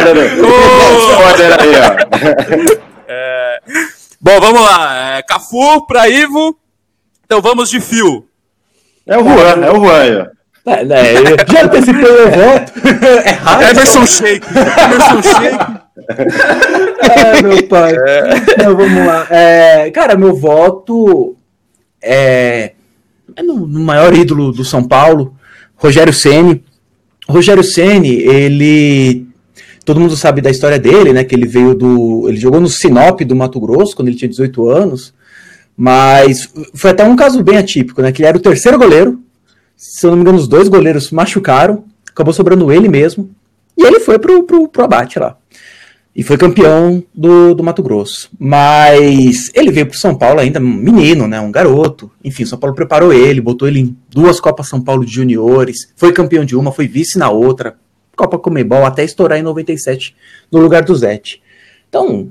dando- 0.04 0.20
Ô. 0.46 0.52
Spoiler 1.12 1.60
aí, 1.60 1.74
ó. 1.78 2.82
Bom, 4.20 4.40
vamos 4.40 4.60
lá. 4.62 5.16
É, 5.18 5.22
Cafu 5.22 5.86
pra 5.86 6.08
Ivo. 6.08 6.56
Então 7.24 7.40
vamos 7.40 7.70
de 7.70 7.80
fio. 7.80 8.24
É 9.06 9.16
o 9.18 9.24
Juan, 9.24 9.64
é 9.64 9.70
o 9.70 9.80
Juan 9.84 10.00
aí, 10.00 10.16
ó. 10.16 10.26
É, 10.64 10.84
né, 10.84 11.12
eu 11.16 11.24
já 11.52 11.64
antecipei 11.64 12.04
o 12.04 12.30
voto. 12.30 12.72
É 13.24 13.30
raro. 13.32 13.62
Emerson 13.64 14.06
Shake. 14.06 14.46
Emerson 14.48 15.22
Shake. 15.22 15.82
É, 17.10 17.42
meu 17.42 17.62
pai. 17.68 17.94
Então, 18.48 18.76
vamos 18.76 19.06
lá. 19.06 19.26
É, 19.30 19.90
cara, 19.90 20.14
meu 20.16 20.36
voto 20.36 21.36
é, 22.00 22.14
é 22.14 22.72
no, 23.40 23.66
no 23.66 23.80
maior 23.80 24.14
ídolo 24.14 24.52
do 24.52 24.64
São 24.64 24.82
Paulo, 24.82 25.36
Rogério 25.76 26.12
Ceni. 26.12 26.64
Rogério 27.28 27.62
Ceni, 27.62 28.10
ele 28.10 29.26
todo 29.84 30.00
mundo 30.00 30.16
sabe 30.16 30.40
da 30.40 30.50
história 30.50 30.78
dele, 30.78 31.12
né? 31.12 31.24
Que 31.24 31.34
ele 31.34 31.46
veio 31.46 31.74
do, 31.74 32.28
ele 32.28 32.38
jogou 32.38 32.60
no 32.60 32.68
Sinop 32.68 33.20
do 33.22 33.36
Mato 33.36 33.60
Grosso 33.60 33.94
quando 33.94 34.08
ele 34.08 34.16
tinha 34.16 34.28
18 34.28 34.68
anos, 34.68 35.14
mas 35.76 36.52
foi 36.74 36.90
até 36.90 37.04
um 37.04 37.16
caso 37.16 37.42
bem 37.42 37.56
atípico, 37.56 38.02
né? 38.02 38.12
Que 38.12 38.22
ele 38.22 38.28
era 38.28 38.36
o 38.36 38.40
terceiro 38.40 38.78
goleiro. 38.78 39.20
Se 39.76 40.06
eu 40.06 40.10
não 40.10 40.16
me 40.16 40.22
engano, 40.22 40.38
os 40.38 40.46
dois 40.46 40.68
goleiros 40.68 41.10
machucaram, 41.10 41.84
acabou 42.10 42.32
sobrando 42.32 42.72
ele 42.72 42.88
mesmo. 42.88 43.30
E 43.76 43.82
ele 43.84 44.00
foi 44.00 44.18
pro, 44.18 44.44
pro, 44.44 44.68
pro 44.68 44.84
abate 44.84 45.18
lá. 45.18 45.36
E 46.14 46.22
foi 46.22 46.36
campeão 46.36 47.02
do, 47.14 47.54
do 47.54 47.62
Mato 47.62 47.82
Grosso. 47.82 48.30
Mas 48.38 49.50
ele 49.54 49.70
veio 49.70 49.86
pro 49.86 49.98
São 49.98 50.14
Paulo 50.14 50.40
ainda 50.40 50.60
um 50.60 50.62
menino, 50.62 51.26
né? 51.26 51.40
Um 51.40 51.50
garoto. 51.50 52.10
Enfim, 52.22 52.44
São 52.44 52.58
Paulo 52.58 52.76
preparou 52.76 53.12
ele, 53.12 53.40
botou 53.40 53.66
ele 53.66 53.80
em 53.80 53.96
duas 54.10 54.38
Copas 54.38 54.68
São 54.68 54.80
Paulo 54.80 55.06
de 55.06 55.12
Juniores. 55.12 55.90
Foi 55.96 56.12
campeão 56.12 56.44
de 56.44 56.54
uma, 56.54 56.70
foi 56.70 56.86
vice 56.86 57.18
na 57.18 57.30
outra. 57.30 57.76
Copa 58.14 58.38
Comebol, 58.38 58.84
até 58.84 59.02
estourar 59.02 59.38
em 59.38 59.42
97 59.42 60.14
no 60.50 60.60
lugar 60.60 60.82
do 60.82 60.94
Zete. 60.94 61.42
Então, 61.88 62.28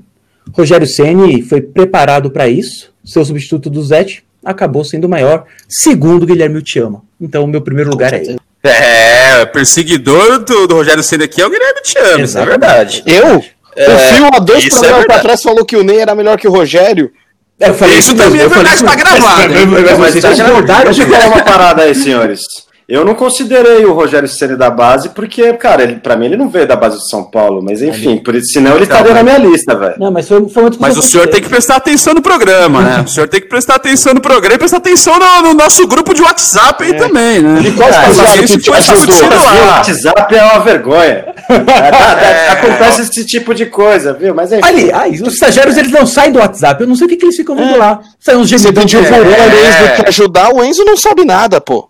Rogério 0.52 0.86
Ceni 0.86 1.42
foi 1.42 1.60
preparado 1.60 2.30
para 2.30 2.48
isso. 2.48 2.92
Seu 3.04 3.24
substituto 3.24 3.68
do 3.68 3.82
Zete 3.82 4.24
acabou 4.44 4.84
sendo 4.84 5.04
o 5.04 5.08
maior, 5.08 5.44
segundo 5.68 6.24
Guilherme 6.24 6.58
Utiama. 6.58 7.02
Então, 7.20 7.44
o 7.44 7.48
meu 7.48 7.60
primeiro 7.60 7.90
lugar 7.90 8.12
é 8.12 8.22
ele. 8.22 8.38
É, 8.62 9.44
perseguidor 9.46 10.38
do, 10.44 10.68
do 10.68 10.74
Rogério 10.74 11.02
Senna 11.02 11.24
aqui 11.24 11.42
é 11.42 11.46
o 11.46 11.50
Guilherme 11.50 11.80
isso 11.84 11.98
é 11.98 12.20
Exatamente. 12.20 12.50
verdade. 12.50 13.02
Eu? 13.06 13.42
O 13.76 13.98
Fio, 13.98 14.26
há 14.32 14.38
dois 14.38 14.64
é 14.64 14.68
programas 14.68 14.90
pra 14.90 14.98
verdade. 14.98 15.22
trás, 15.22 15.42
falou 15.42 15.64
que 15.64 15.76
o 15.76 15.82
Ney 15.82 15.98
era 15.98 16.14
melhor 16.14 16.38
que 16.38 16.46
o 16.46 16.50
Rogério. 16.50 17.10
É, 17.58 17.68
eu 17.68 17.74
falei 17.74 17.98
Isso 17.98 18.16
também 18.16 18.40
é 18.40 18.48
verdade, 18.48 18.84
tá 18.84 18.94
gravado, 18.94 19.58
hein? 19.58 19.66
Mas 19.66 19.98
Mas 19.98 20.14
vocês 20.14 20.40
concordaram 20.40 20.84
deixa 20.84 21.02
eu 21.02 21.06
com 21.06 21.12
falar 21.12 21.26
uma 21.26 21.44
parada 21.44 21.82
aí, 21.82 21.94
senhores. 21.94 22.40
Eu 22.88 23.04
não 23.04 23.14
considerei 23.14 23.84
o 23.84 23.92
Rogério 23.92 24.28
Ceni 24.28 24.56
da 24.56 24.68
base, 24.68 25.10
porque, 25.10 25.52
cara, 25.54 25.82
ele, 25.82 25.96
pra 25.96 26.16
mim 26.16 26.26
ele 26.26 26.36
não 26.36 26.48
veio 26.48 26.66
da 26.66 26.76
base 26.76 26.96
do 26.96 27.02
São 27.08 27.24
Paulo, 27.24 27.62
mas 27.62 27.80
enfim, 27.80 28.18
por 28.18 28.34
isso, 28.34 28.52
senão 28.52 28.74
ele 28.74 28.82
estaria 28.84 29.14
na 29.14 29.22
minha 29.22 29.38
lista, 29.38 29.74
velho. 29.74 29.94
Não, 29.98 30.10
mas 30.10 30.28
foi, 30.28 30.46
foi 30.48 30.64
Mas 30.78 30.96
o 30.98 31.02
senhor 31.02 31.26
tem 31.28 31.40
que 31.40 31.48
prestar 31.48 31.76
atenção 31.76 32.12
no 32.12 32.20
programa, 32.20 32.82
né? 32.82 33.02
O 33.06 33.08
senhor 33.08 33.28
tem 33.28 33.40
que 33.40 33.48
prestar 33.48 33.76
atenção 33.76 34.12
no 34.14 34.20
programa 34.20 34.54
e 34.56 34.58
prestar 34.58 34.78
atenção 34.78 35.18
no, 35.18 35.42
no 35.48 35.54
nosso 35.54 35.86
grupo 35.86 36.12
de 36.12 36.22
WhatsApp 36.22 36.84
aí 36.84 36.94
também, 36.94 37.40
né? 37.40 37.60
E 37.64 37.72
qual 37.72 37.88
Ah, 37.88 37.92
mas 38.16 38.32
que 38.32 38.44
isso 38.44 38.60
foi 38.64 38.76
ajudou? 38.78 38.96
discutido 38.96 39.28
Mas 39.30 39.42
o 39.42 39.44
lá. 39.46 39.76
WhatsApp 39.76 40.34
é 40.34 40.44
uma 40.44 40.58
vergonha. 40.60 41.24
É, 41.52 41.58
dá- 41.58 42.14
dá- 42.14 42.52
Acontece 42.52 43.02
esse 43.02 43.26
tipo 43.26 43.54
de 43.54 43.66
coisa, 43.66 44.12
viu? 44.12 44.34
Mas 44.34 44.52
enfim. 44.52 44.62
Aliás, 44.66 45.20
os 45.20 45.34
estagiários 45.34 45.76
eles 45.76 45.90
não 45.90 46.06
saem 46.06 46.32
do 46.32 46.38
WhatsApp. 46.38 46.80
Eu 46.82 46.86
não 46.88 46.94
sei 46.96 47.06
o 47.06 47.10
que, 47.10 47.16
que 47.16 47.24
eles 47.26 47.36
ficam 47.36 47.54
vendo 47.56 47.76
lá. 47.76 48.00
Saem 48.18 48.38
uns 48.38 48.48
Você 48.48 48.58
gemidão 48.58 48.82
pediu 48.84 49.00
de 49.02 49.06
é, 49.08 49.10
Enzo 49.12 50.02
te 50.02 50.08
ajudar, 50.08 50.54
o 50.54 50.64
Enzo 50.64 50.84
não 50.84 50.96
sabe 50.96 51.24
nada, 51.24 51.60
pô. 51.60 51.88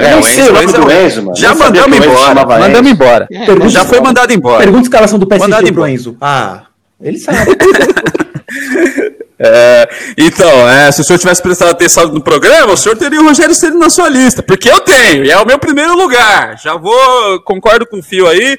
É, 0.00 0.06
eu 0.06 0.10
nem 0.10 0.18
o 0.18 0.22
sei 0.22 0.40
Enzo- 0.40 0.50
o 0.50 0.52
nome 0.54 0.64
Enzo- 0.66 0.76
do 0.80 0.90
Enzo, 0.92 1.22
mano. 1.22 1.36
Já 1.36 1.54
sabia 1.54 1.82
mandamos 1.88 2.06
embora. 2.06 2.58
Mandamos 2.60 2.90
embora. 2.90 3.26
Pergunta- 3.28 3.68
Já 3.70 3.84
foi 3.84 4.00
mandado 4.00 4.32
embora. 4.32 4.58
Pergunta 4.58 4.82
escalação 4.84 5.18
do 5.18 5.26
PSG 5.26 5.44
Mandado 5.48 5.62
pro 5.64 5.72
embora. 5.72 5.90
Enzo. 5.92 6.16
Ah, 6.20 6.62
ele 7.00 7.18
sabe. 7.18 7.38
É, 9.40 9.88
então, 10.18 10.68
é, 10.68 10.90
se 10.90 11.00
o 11.00 11.04
senhor 11.04 11.18
tivesse 11.18 11.40
prestado 11.40 11.68
atenção 11.70 12.08
no 12.08 12.20
programa, 12.20 12.72
o 12.72 12.76
senhor 12.76 12.96
teria 12.96 13.20
o 13.20 13.24
Rogério 13.24 13.54
Ceni 13.54 13.78
na 13.78 13.88
sua 13.88 14.08
lista, 14.08 14.42
porque 14.42 14.68
eu 14.68 14.80
tenho, 14.80 15.24
e 15.24 15.30
é 15.30 15.38
o 15.38 15.46
meu 15.46 15.58
primeiro 15.60 15.96
lugar. 15.96 16.58
Já 16.60 16.74
vou, 16.74 17.40
concordo 17.42 17.86
com 17.86 18.00
o 18.00 18.02
Fio 18.02 18.26
aí, 18.26 18.58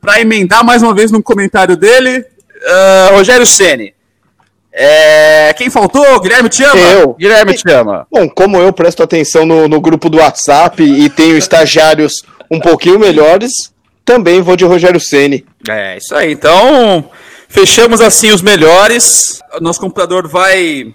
para 0.00 0.20
emendar 0.20 0.64
mais 0.64 0.82
uma 0.82 0.94
vez 0.94 1.10
no 1.10 1.22
comentário 1.22 1.76
dele, 1.76 2.24
ah, 2.66 3.08
Rogério 3.12 3.44
Ceni. 3.46 3.93
É, 4.76 5.54
quem 5.56 5.70
faltou? 5.70 6.20
Guilherme 6.20 6.48
te 6.48 6.64
ama? 6.64 6.80
Eu. 6.80 7.14
Guilherme 7.14 7.54
te 7.54 7.70
ama. 7.70 8.08
Bom, 8.10 8.28
como 8.28 8.56
eu 8.58 8.72
presto 8.72 9.04
atenção 9.04 9.46
no, 9.46 9.68
no 9.68 9.80
grupo 9.80 10.10
do 10.10 10.18
WhatsApp 10.18 10.82
e 10.82 11.08
tenho 11.08 11.38
estagiários 11.38 12.24
um 12.50 12.58
pouquinho 12.58 12.98
melhores, 12.98 13.72
também 14.04 14.42
vou 14.42 14.56
de 14.56 14.64
Rogério 14.64 15.00
Ceni. 15.00 15.46
É, 15.68 15.96
isso 15.96 16.12
aí. 16.14 16.32
Então, 16.32 17.08
fechamos 17.48 18.00
assim 18.00 18.32
os 18.32 18.42
melhores. 18.42 19.40
Nosso 19.60 19.78
computador 19.80 20.26
vai 20.26 20.92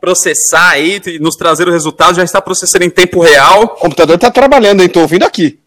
processar 0.00 0.70
aí 0.70 1.00
e 1.06 1.20
nos 1.20 1.36
trazer 1.36 1.68
o 1.68 1.72
resultado. 1.72 2.16
Já 2.16 2.24
está 2.24 2.42
processando 2.42 2.84
em 2.84 2.90
tempo 2.90 3.20
real. 3.20 3.62
O 3.62 3.68
computador 3.68 4.18
tá 4.18 4.32
trabalhando, 4.32 4.82
hein? 4.82 4.88
Tô 4.88 5.00
ouvindo 5.00 5.22
aqui. 5.22 5.60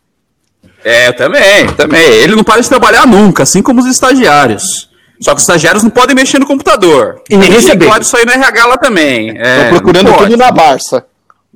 É, 0.84 1.08
eu 1.08 1.14
também, 1.16 1.68
também. 1.78 2.04
Ele 2.04 2.36
não 2.36 2.44
para 2.44 2.62
de 2.62 2.68
trabalhar 2.68 3.08
nunca, 3.08 3.44
assim 3.44 3.62
como 3.62 3.80
os 3.80 3.88
estagiários. 3.88 4.90
Só 5.22 5.32
que 5.32 5.38
os 5.38 5.44
estagiários 5.44 5.84
não 5.84 5.90
podem 5.90 6.16
mexer 6.16 6.40
no 6.40 6.46
computador. 6.46 7.22
E 7.30 7.38
nem 7.38 7.50
receber. 7.50 7.86
Claro, 7.86 8.02
isso 8.02 8.16
aí 8.18 8.26
no 8.26 8.32
RH 8.32 8.66
lá 8.66 8.78
também. 8.78 9.38
É, 9.38 9.66
Tô 9.70 9.76
procurando 9.78 10.12
pode, 10.12 10.24
tudo 10.32 10.38
na 10.38 10.52
Barça. 10.52 11.06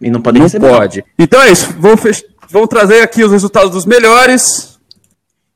E 0.02 0.10
não 0.10 0.22
podem 0.22 0.39
Não 0.39 0.45
receber. 0.48 0.69
pode. 0.69 1.04
Então 1.17 1.41
é 1.41 1.52
isso. 1.52 1.74
Vamos, 1.78 2.00
fech- 2.02 2.26
vamos 2.50 2.69
trazer 2.69 3.02
aqui 3.02 3.24
os 3.24 3.32
resultados 3.32 3.72
dos 3.72 3.86
melhores. 3.86 4.80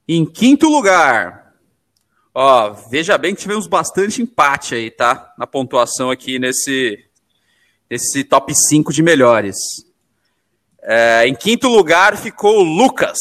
Em 0.08 0.26
quinto 0.26 0.68
lugar. 0.68 1.54
Ó, 2.36 2.72
veja 2.92 3.18
bem 3.18 3.34
que 3.34 3.42
tivemos 3.42 3.68
bastante 3.68 4.22
empate 4.22 4.76
aí, 4.76 4.92
tá? 4.92 5.32
Na 5.38 5.48
pontuação 5.48 6.10
aqui 6.12 6.40
nesse, 6.40 6.98
nesse 7.90 8.24
top 8.24 8.54
5 8.54 8.92
de 8.92 9.02
melhores. 9.02 9.56
É, 10.82 11.26
em 11.28 11.34
quinto 11.36 11.70
lugar 11.70 12.18
ficou 12.18 12.60
o 12.60 12.64
Lucas. 12.64 13.18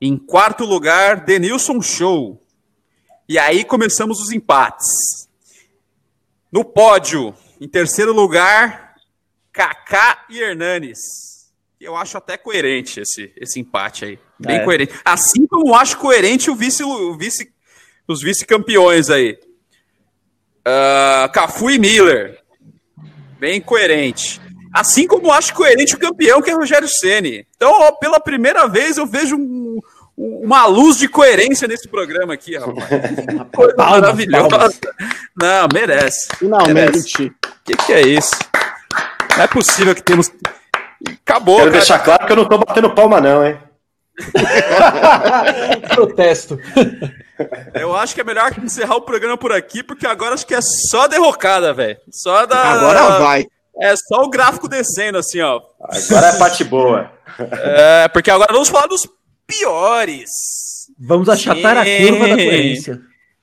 Em 0.00 0.16
quarto 0.16 0.64
lugar, 0.64 1.24
Denilson 1.26 1.82
Show. 1.82 2.39
E 3.30 3.38
aí 3.38 3.62
começamos 3.64 4.18
os 4.18 4.32
empates. 4.32 5.28
No 6.50 6.64
pódio, 6.64 7.32
em 7.60 7.68
terceiro 7.68 8.12
lugar, 8.12 8.96
Kaká 9.52 10.26
e 10.28 10.40
Hernanes. 10.40 10.98
Eu 11.80 11.94
acho 11.94 12.18
até 12.18 12.36
coerente 12.36 12.98
esse, 12.98 13.32
esse 13.36 13.60
empate 13.60 14.04
aí. 14.04 14.18
Bem 14.36 14.56
É. 14.56 14.64
coerente. 14.64 14.94
Assim 15.04 15.46
como 15.46 15.68
eu 15.68 15.76
acho 15.76 15.96
coerente 15.98 16.50
o 16.50 16.56
vice, 16.56 16.82
o 16.82 17.16
vice, 17.16 17.52
os 18.08 18.20
vice-campeões 18.20 19.08
aí. 19.10 19.38
Ah, 20.64 21.30
Cafu 21.32 21.70
e 21.70 21.78
Miller. 21.78 22.42
Bem 23.38 23.60
coerente. 23.60 24.40
Assim 24.74 25.06
como 25.06 25.28
eu 25.28 25.32
acho 25.32 25.54
coerente 25.54 25.94
o 25.94 25.98
campeão, 26.00 26.42
que 26.42 26.50
é 26.50 26.52
Rogério 26.52 26.88
Ceni. 26.88 27.46
Então, 27.54 27.70
ó, 27.70 27.92
pela 27.92 28.18
primeira 28.18 28.66
vez, 28.66 28.96
eu 28.96 29.06
vejo 29.06 29.36
um- 29.36 29.69
uma 30.22 30.66
luz 30.66 30.98
de 30.98 31.08
coerência 31.08 31.66
nesse 31.66 31.88
programa 31.88 32.34
aqui, 32.34 32.54
rapaz. 32.56 32.90
Uma 33.32 33.46
coisa 33.56 33.74
Palmas, 33.74 34.00
maravilhosa. 34.00 34.48
palmas. 34.48 34.80
Não, 35.40 35.68
merece. 35.72 36.28
Finalmente. 36.36 37.26
O 37.28 37.32
que, 37.64 37.76
que 37.86 37.92
é 37.92 38.02
isso? 38.02 38.36
Não 39.36 39.44
é 39.44 39.46
possível 39.46 39.94
que 39.94 40.02
temos. 40.02 40.30
Acabou, 41.24 41.56
Quero 41.56 41.70
cara. 41.70 41.78
deixar 41.78 41.98
claro 42.00 42.26
que 42.26 42.32
eu 42.32 42.36
não 42.36 42.44
tô 42.44 42.58
batendo 42.58 42.90
palma, 42.90 43.18
não, 43.20 43.46
hein? 43.46 43.58
Protesto. 45.94 46.58
Eu 47.72 47.96
acho 47.96 48.14
que 48.14 48.20
é 48.20 48.24
melhor 48.24 48.52
encerrar 48.62 48.96
o 48.96 49.00
programa 49.00 49.34
por 49.38 49.50
aqui, 49.50 49.82
porque 49.82 50.06
agora 50.06 50.34
acho 50.34 50.46
que 50.46 50.54
é 50.54 50.60
só 50.60 51.08
derrocada, 51.08 51.72
velho. 51.72 51.96
Só 52.10 52.44
da. 52.44 52.58
Agora 52.58 53.18
vai. 53.18 53.46
É 53.80 53.94
só 53.96 54.24
o 54.24 54.28
gráfico 54.28 54.68
descendo, 54.68 55.16
assim, 55.16 55.40
ó. 55.40 55.58
Agora 55.80 56.26
é 56.26 56.38
parte 56.38 56.62
boa. 56.64 57.10
É, 57.38 58.08
porque 58.08 58.30
agora 58.30 58.52
vamos 58.52 58.68
falar 58.68 58.88
dos 58.88 59.08
piores. 59.58 60.30
Vamos 60.98 61.28
achatar 61.28 61.76
a 61.78 61.84
Sim. 61.84 62.06
curva 62.06 62.28
da 62.28 62.34
coerência. 62.34 63.00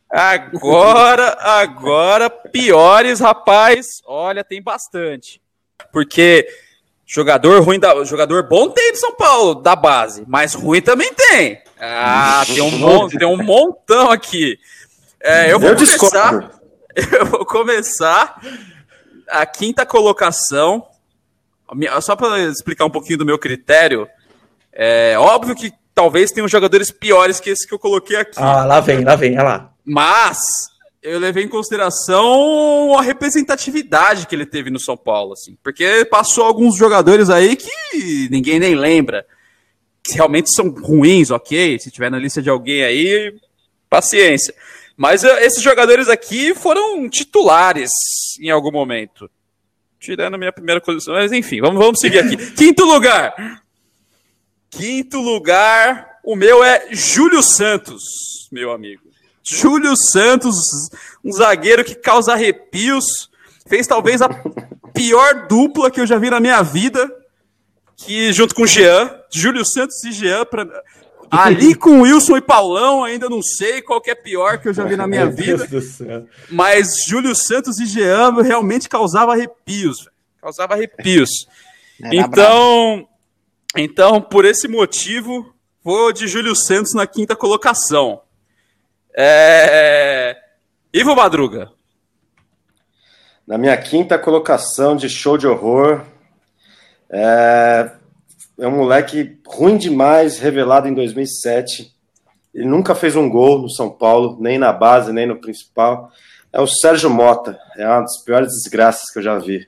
Agora, 0.10 1.38
agora, 1.40 2.30
piores, 2.30 3.20
rapaz. 3.20 4.02
Olha, 4.06 4.44
tem 4.44 4.62
bastante. 4.62 5.42
Porque 5.92 6.48
jogador 7.06 7.62
ruim 7.62 7.80
da. 7.80 8.04
Jogador 8.04 8.48
bom 8.48 8.70
tem 8.70 8.94
de 8.94 9.00
São 9.00 9.14
Paulo, 9.16 9.56
da 9.56 9.76
base, 9.76 10.24
mas 10.28 10.54
ruim 10.54 10.82
também 10.82 11.14
tem. 11.14 11.62
Ah, 11.80 12.44
tem 12.46 12.62
um, 12.62 12.72
mon, 12.72 13.08
tem 13.10 13.28
um 13.28 13.38
montão 13.44 14.10
aqui. 14.10 14.58
É, 15.20 15.52
eu 15.52 15.60
vou 15.60 15.70
Eu 15.70 15.76
começar. 15.76 16.00
discordo. 16.00 16.58
Eu 17.12 17.28
vou 17.28 17.46
começar 17.46 18.42
a 19.30 19.46
quinta 19.46 19.86
colocação. 19.86 20.88
A 21.92 22.02
Só 22.02 22.16
para 22.16 22.40
explicar 22.40 22.86
um 22.86 22.90
pouquinho 22.90 23.20
do 23.20 23.26
meu 23.26 23.38
critério, 23.38 24.08
é 24.74 25.16
óbvio 25.20 25.56
que 25.56 25.72
talvez 25.98 26.32
tenham 26.32 26.48
jogadores 26.48 26.92
piores 26.92 27.40
que 27.40 27.50
esse 27.50 27.68
que 27.68 27.74
eu 27.74 27.80
coloquei 27.80 28.18
aqui. 28.18 28.38
Ah, 28.38 28.64
lá 28.64 28.80
vem, 28.80 29.04
lá 29.04 29.16
vem, 29.16 29.32
olha 29.32 29.44
lá. 29.44 29.74
Mas 29.84 30.38
eu 31.02 31.18
levei 31.18 31.44
em 31.44 31.48
consideração 31.48 32.96
a 32.96 33.02
representatividade 33.02 34.28
que 34.28 34.36
ele 34.36 34.46
teve 34.46 34.70
no 34.70 34.80
São 34.80 34.96
Paulo, 34.96 35.34
assim, 35.34 35.58
porque 35.64 36.06
passou 36.06 36.44
alguns 36.44 36.78
jogadores 36.78 37.32
aí 37.32 37.56
que 37.56 38.30
ninguém 38.30 38.60
nem 38.60 38.76
lembra, 38.76 39.26
que 40.04 40.14
realmente 40.14 40.54
são 40.54 40.70
ruins, 40.70 41.32
ok? 41.32 41.80
Se 41.80 41.90
tiver 41.90 42.12
na 42.12 42.20
lista 42.20 42.44
de 42.44 42.50
alguém 42.52 42.84
aí, 42.84 43.34
paciência. 43.90 44.54
Mas 44.96 45.24
eh, 45.24 45.46
esses 45.48 45.64
jogadores 45.64 46.10
aqui 46.10 46.54
foram 46.54 47.10
titulares 47.10 47.90
em 48.40 48.52
algum 48.52 48.72
momento. 48.72 49.28
Tirando 50.00 50.36
a 50.36 50.38
minha 50.38 50.54
primeira 50.54 50.80
posição, 50.80 51.16
mas 51.16 51.32
enfim, 51.32 51.60
vamos, 51.60 51.80
vamos 51.80 52.00
seguir 52.00 52.20
aqui. 52.20 52.38
Quinto 52.54 52.86
lugar. 52.86 53.64
Quinto 54.70 55.20
lugar, 55.20 56.20
o 56.24 56.36
meu 56.36 56.64
é 56.64 56.88
Júlio 56.92 57.42
Santos, 57.42 58.04
meu 58.52 58.72
amigo. 58.72 59.02
Júlio 59.44 59.96
Santos, 59.96 60.56
um 61.24 61.32
zagueiro 61.32 61.84
que 61.84 61.96
causa 61.96 62.34
arrepios, 62.34 63.06
fez 63.68 63.88
talvez 63.88 64.22
a 64.22 64.28
pior 64.94 65.48
dupla 65.48 65.90
que 65.90 66.02
eu 66.02 66.06
já 66.08 66.18
vi 66.18 66.30
na 66.30 66.40
minha 66.40 66.62
vida, 66.62 67.10
que 67.96 68.32
junto 68.34 68.54
com 68.54 68.64
o 68.64 68.68
Jean, 68.68 69.10
Júlio 69.34 69.66
Santos 69.66 70.04
e 70.04 70.12
Jean, 70.12 70.46
pra- 70.46 70.68
ali 71.32 71.74
com 71.76 72.02
Wilson 72.02 72.38
e 72.38 72.42
Paulão, 72.42 73.04
ainda 73.04 73.30
não 73.30 73.42
sei 73.42 73.82
qual 73.82 74.00
que 74.02 74.10
é 74.12 74.16
pior 74.16 74.60
que 74.60 74.68
eu 74.70 74.74
já 74.74 74.84
vi 74.86 74.96
na 74.96 75.08
minha 75.08 75.26
Meu 75.26 75.36
vida. 75.36 75.68
Mas 76.50 77.04
Júlio 77.08 77.36
Santos 77.36 77.80
e 77.80 77.86
Jean 77.86 78.42
realmente 78.42 78.88
causava 78.88 79.34
arrepios, 79.34 80.00
velho. 80.00 80.12
causava 80.42 80.74
arrepios. 80.76 81.30
Era 82.02 82.16
então, 82.16 83.08
então, 83.78 84.22
por 84.22 84.46
esse 84.46 84.68
motivo, 84.68 85.54
vou 85.84 86.12
de 86.12 86.28
Júlio 86.28 86.56
Santos 86.56 86.94
na 86.94 87.06
quinta 87.06 87.36
colocação. 87.36 88.22
É... 89.16 90.36
Ivo 90.94 91.16
Madruga. 91.16 91.72
Na 93.46 93.58
minha 93.58 93.78
quinta 93.78 94.20
colocação 94.20 94.96
de 94.96 95.08
show 95.08 95.38
de 95.38 95.48
horror, 95.48 96.04
é, 97.10 97.92
é 98.60 98.68
um 98.68 98.76
moleque 98.76 99.40
ruim 99.48 99.78
demais, 99.78 100.38
revelado 100.38 100.88
em 100.88 100.94
2007. 100.94 101.94
Ele 102.54 102.66
nunca 102.66 102.94
fez 102.94 103.16
um 103.16 103.30
gol 103.30 103.62
no 103.62 103.70
São 103.70 103.90
Paulo, 103.90 104.38
nem 104.42 104.58
na 104.58 104.74
base, 104.74 105.14
nem 105.14 105.26
no 105.26 105.40
principal. 105.40 106.12
É 106.52 106.60
o 106.60 106.68
Sérgio 106.68 107.10
Mota. 107.10 107.58
É 107.78 107.88
uma 107.88 108.02
das 108.02 108.22
piores 108.24 108.50
desgraças 108.50 109.10
que 109.12 109.20
eu 109.20 109.24
já 109.24 109.38
vi. 109.38 109.68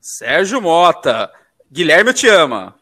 Sérgio 0.00 0.60
Mota. 0.60 1.30
Guilherme, 1.70 2.10
eu 2.10 2.14
te 2.14 2.28
ama. 2.28 2.77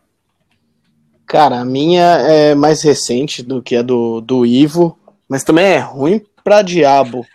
Cara, 1.27 1.61
a 1.61 1.65
minha 1.65 2.03
é 2.03 2.55
mais 2.55 2.83
recente 2.83 3.43
do 3.43 3.61
que 3.63 3.75
a 3.77 3.83
do, 3.83 4.21
do 4.21 4.47
Ivo, 4.47 4.97
mas 5.29 5.43
também 5.43 5.65
é 5.65 5.79
ruim 5.79 6.21
pra 6.45 6.63
diabo. 6.63 7.27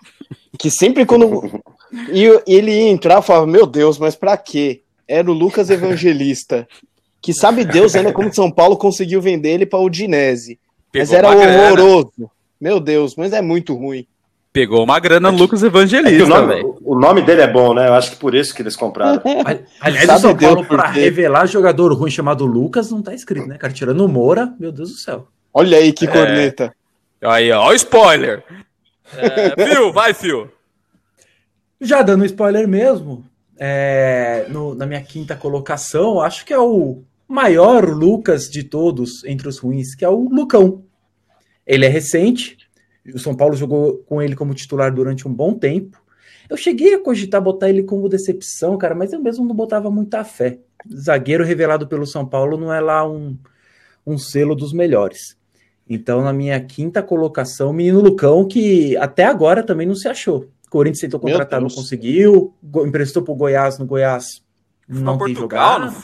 Que 0.58 0.70
sempre 0.72 1.06
quando 1.06 1.62
e 2.12 2.24
eu- 2.24 2.42
ele 2.48 2.72
ia 2.72 2.90
entrar, 2.90 3.16
eu 3.16 3.22
falava, 3.22 3.46
meu 3.48 3.66
Deus, 3.68 3.98
mas 3.98 4.16
pra 4.16 4.38
quê? 4.38 4.82
Era 5.08 5.30
o 5.30 5.34
Lucas 5.34 5.70
Evangelista. 5.70 6.68
Que 7.22 7.34
sabe 7.34 7.66
Deus 7.66 7.94
ainda 7.96 8.14
como 8.14 8.34
São 8.34 8.50
Paulo 8.50 8.78
conseguiu 8.78 9.22
vender 9.22 9.50
ele 9.50 9.66
pra 9.66 9.78
Udinese. 9.80 10.58
Mas 10.94 11.10
Pegou 11.10 11.16
era 11.18 11.28
uma 11.28 11.36
grana. 11.46 11.64
horroroso. 11.84 12.32
Meu 12.60 12.80
Deus, 12.80 13.16
mas 13.16 13.34
é 13.34 13.42
muito 13.42 13.76
ruim. 13.76 14.06
Pegou 14.54 14.84
uma 14.84 15.00
grana 15.00 15.32
no 15.32 15.38
Lucas 15.38 15.64
É 15.64 15.68
Evangelista, 15.68 16.26
o, 16.26 16.28
nome, 16.28 16.76
o 16.84 17.00
nome 17.00 17.22
dele 17.22 17.42
é 17.42 17.48
bom, 17.48 17.74
né? 17.74 17.88
Eu 17.88 17.94
acho 17.94 18.12
que 18.12 18.18
por 18.18 18.36
isso 18.36 18.54
que 18.54 18.62
eles 18.62 18.76
compraram. 18.76 19.22
Ali- 19.46 19.64
Aliás, 19.80 20.06
Sabe 20.06 20.18
o 20.18 20.22
São 20.22 20.38
Paulo, 20.38 20.66
quê? 20.94 21.00
revelar 21.00 21.46
jogador 21.46 21.94
ruim 21.94 22.12
chamado 22.12 22.46
Lucas, 22.46 22.92
não 22.92 23.02
tá 23.02 23.14
escrito, 23.14 23.48
né, 23.48 23.58
cara? 23.58 23.72
Tirando 23.72 24.04
o 24.06 24.10
Moura, 24.10 24.54
meu 24.60 24.72
Deus 24.72 24.92
do 24.92 24.98
céu. 24.98 25.28
Olha 25.54 25.78
aí 25.78 25.94
que 25.94 26.06
corneta. 26.06 26.74
Aí, 27.22 27.50
ó, 27.52 27.62
ó 27.64 27.70
o 27.70 27.74
spoiler. 27.74 28.44
É, 29.16 29.68
Fio, 29.70 29.92
vai, 29.94 30.14
Fio. 30.14 30.52
Já 31.80 32.02
dando 32.02 32.26
spoiler 32.26 32.68
mesmo, 32.68 33.24
é, 33.58 34.46
no- 34.50 34.76
na 34.76 34.86
minha 34.86 35.02
quinta 35.02 35.36
colocação, 35.36 36.20
acho 36.22 36.46
que 36.46 36.54
é 36.54 36.60
o 36.60 37.04
maior 37.28 37.86
Lucas 37.90 38.50
de 38.50 38.64
todos 38.64 39.24
entre 39.24 39.48
os 39.48 39.58
ruins, 39.58 39.96
que 39.96 40.04
é 40.04 40.10
o 40.10 40.28
Lucão. 40.30 40.84
Ele 41.66 41.86
é 41.86 41.90
recente, 41.90 42.58
o 43.06 43.20
São 43.20 43.36
Paulo 43.36 43.56
jogou 43.56 44.00
com 44.00 44.22
ele 44.22 44.36
como 44.36 44.54
titular 44.54 44.94
durante 44.94 45.28
um 45.28 45.34
bom 45.34 45.54
tempo. 45.54 46.02
Eu 46.50 46.58
cheguei 46.58 46.94
a 46.94 47.00
cogitar 47.00 47.42
botar 47.42 47.70
ele 47.70 47.84
como 47.84 48.10
decepção, 48.10 48.78
cara, 48.78 48.94
mas 48.94 49.14
eu 49.14 49.22
mesmo 49.22 49.46
não 49.46 49.56
botava 49.56 49.90
muita 49.90 50.24
fé. 50.24 50.60
Zagueiro 50.94 51.44
revelado 51.44 51.88
pelo 51.88 52.06
São 52.06 52.26
Paulo 52.26 52.58
não 52.58 52.74
é 52.74 52.80
lá 52.80 53.08
um, 53.08 53.38
um 54.06 54.18
selo 54.18 54.56
dos 54.56 54.74
melhores. 54.74 55.38
Então, 55.90 56.22
na 56.22 56.34
minha 56.34 56.60
quinta 56.60 57.02
colocação, 57.02 57.70
o 57.70 57.74
menino 57.74 58.02
Lucão, 58.02 58.48
que 58.48 58.96
até 58.98 59.26
agora 59.26 59.64
também 59.64 59.88
não 59.88 59.96
se 59.96 60.08
achou. 60.08 60.48
Corinthians 60.70 61.02
tentou 61.02 61.20
contratar, 61.20 61.60
não 61.60 61.68
conseguiu. 61.68 62.54
Emprestou 62.86 63.22
pro 63.22 63.36
Goiás, 63.36 63.78
no 63.78 63.86
Goiás 63.86 64.42
não 64.88 65.18
Foi 65.18 65.28
tem 65.28 65.36
Portugal, 65.36 65.80
jogado. 65.82 65.94
não? 65.94 66.02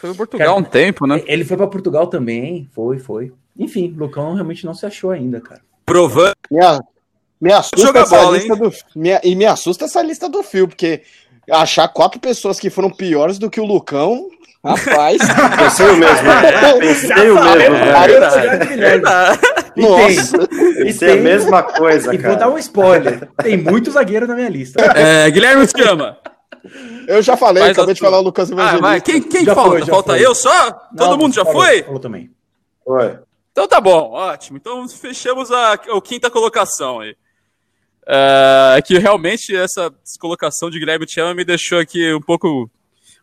Foi 0.00 0.10
em 0.10 0.14
Portugal 0.14 0.58
um 0.58 0.62
tempo, 0.62 1.06
né? 1.06 1.22
Ele 1.26 1.44
foi 1.44 1.56
para 1.56 1.66
Portugal 1.66 2.06
também, 2.06 2.68
foi, 2.72 2.98
foi. 2.98 3.32
Enfim, 3.58 3.94
Lucão 3.96 4.34
realmente 4.34 4.64
não 4.64 4.74
se 4.74 4.86
achou 4.86 5.10
ainda, 5.10 5.40
cara. 5.40 5.62
Provando. 5.84 6.34
Me, 6.50 6.60
a- 6.64 6.80
me 7.40 7.52
assusta 7.52 7.86
Joga 7.86 8.00
essa 8.00 8.16
bola, 8.16 8.36
lista 8.38 8.56
do 8.56 8.72
me- 8.96 9.20
e 9.22 9.34
me 9.34 9.44
assusta 9.46 9.84
essa 9.84 10.02
lista 10.02 10.28
do 10.28 10.42
fio, 10.42 10.66
porque 10.68 11.02
achar 11.50 11.88
quatro 11.88 12.18
pessoas 12.20 12.58
que 12.58 12.70
foram 12.70 12.90
piores 12.90 13.38
do 13.38 13.50
que 13.50 13.60
o 13.60 13.64
Lucão, 13.66 14.28
rapaz. 14.64 15.18
Pensei 15.58 15.86
o 15.90 15.96
mesmo. 15.96 16.22
né? 16.26 16.72
Pensei 16.80 17.30
o 17.30 17.34
mesmo, 17.34 17.76
velho. 17.76 18.76
Verdade. 18.78 19.40
Nossa. 19.76 20.48
Pensei 20.48 21.08
a 21.10 21.12
tem- 21.14 21.20
mesma 21.22 21.62
coisa, 21.62 22.14
E 22.14 22.18
vou 22.18 22.32
dar 22.32 22.38
cara. 22.38 22.50
um 22.50 22.58
spoiler. 22.58 23.28
Tem 23.42 23.56
muito 23.56 23.90
zagueiro 23.90 24.26
na 24.26 24.34
minha 24.34 24.48
lista. 24.48 24.82
É, 24.96 25.30
Guilherme 25.30 25.66
te 25.66 25.82
ama. 25.82 26.16
Eu 27.06 27.20
já 27.20 27.36
falei, 27.36 27.62
Faz 27.62 27.72
acabei 27.76 27.90
a 27.90 27.94
de 27.94 28.00
falar 28.00 28.18
o 28.20 28.22
Lucas 28.22 28.50
Ah, 28.50 28.54
Evangelista. 28.54 28.80
vai. 28.82 29.00
Quem, 29.02 29.20
quem 29.20 29.44
falta? 29.44 29.70
foi, 29.70 29.82
falta 29.84 30.12
foi. 30.12 30.24
eu 30.24 30.34
só? 30.34 30.70
Todo 30.96 31.10
Não, 31.10 31.18
mundo 31.18 31.34
já 31.34 31.44
falou, 31.44 31.60
foi? 31.62 31.82
Falou 31.82 32.00
também. 32.00 32.30
Foi. 32.82 33.18
Então 33.54 33.68
tá 33.68 33.80
bom, 33.80 34.10
ótimo. 34.10 34.56
Então 34.56 34.88
fechamos 34.88 35.52
a, 35.52 35.74
a 35.74 36.02
quinta 36.02 36.28
colocação 36.28 36.98
aí. 36.98 37.14
É, 38.04 38.82
que 38.84 38.98
realmente 38.98 39.54
essa 39.54 39.94
colocação 40.18 40.68
de 40.68 40.80
Guilherme 40.80 41.06
Tiama 41.06 41.34
me 41.34 41.44
deixou 41.44 41.78
aqui 41.78 42.12
um 42.12 42.20
pouco, 42.20 42.64
um 42.64 42.68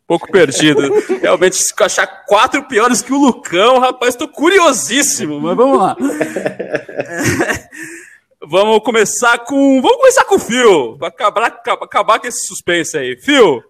pouco 0.07 0.31
perdido. 0.31 0.83
Realmente, 1.21 1.57
se 1.57 1.73
achar 1.83 2.07
quatro 2.25 2.63
piores 2.63 3.01
que 3.01 3.11
o 3.11 3.19
Lucão, 3.19 3.79
rapaz, 3.79 4.15
tô 4.15 4.25
curiosíssimo, 4.25 5.37
mas 5.41 5.57
vamos 5.57 5.77
lá. 5.77 5.97
vamos 8.41 8.79
começar 8.85 9.37
com. 9.39 9.81
Vamos 9.81 9.97
começar 9.97 10.23
com 10.23 10.35
o 10.35 10.39
Fio, 10.39 10.97
pra 10.97 11.09
acabar, 11.09 11.61
acabar 11.81 12.19
com 12.21 12.27
esse 12.27 12.47
suspense 12.47 12.97
aí. 12.97 13.17
Fio. 13.17 13.61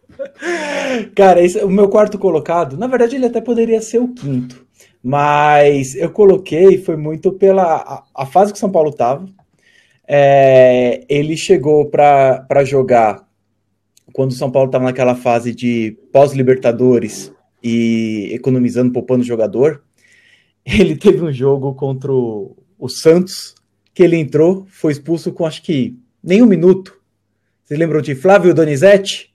Cara, 1.16 1.44
esse, 1.44 1.58
o 1.64 1.70
meu 1.70 1.90
quarto 1.90 2.20
colocado, 2.20 2.78
na 2.78 2.86
verdade, 2.86 3.16
ele 3.16 3.26
até 3.26 3.42
poderia 3.42 3.82
ser 3.82 3.98
o 3.98 4.14
quinto. 4.14 4.70
Mas 5.04 5.96
eu 5.96 6.12
coloquei, 6.12 6.78
foi 6.78 6.96
muito 6.96 7.32
pela 7.34 7.64
a, 7.64 8.04
a 8.24 8.26
fase 8.26 8.52
que 8.52 8.58
o 8.58 8.60
São 8.60 8.72
Paulo 8.72 8.92
tava. 8.92 9.28
É, 10.08 11.04
ele 11.10 11.36
chegou 11.38 11.86
para 11.86 12.64
jogar 12.64 13.28
quando 14.14 14.32
o 14.32 14.36
São 14.36 14.52
Paulo 14.52 14.68
estava 14.68 14.86
naquela 14.86 15.16
fase 15.16 15.56
de 15.56 15.98
pós-Libertadores 16.12 17.34
e 17.64 18.30
economizando, 18.34 18.92
poupando 18.92 19.24
jogador. 19.24 19.84
Ele 20.66 20.96
teve 20.96 21.24
um 21.24 21.32
jogo 21.32 21.74
contra 21.74 22.12
o, 22.12 22.56
o 22.78 22.88
Santos, 22.88 23.56
que 23.94 24.04
ele 24.04 24.18
entrou, 24.18 24.66
foi 24.70 24.92
expulso 24.92 25.32
com 25.32 25.46
acho 25.46 25.64
que 25.64 25.98
nem 26.24 26.42
um 26.42 26.46
minuto. 26.46 27.00
Vocês 27.64 27.80
lembram 27.80 28.02
de 28.02 28.14
Flávio 28.14 28.54
Donizete? 28.54 29.31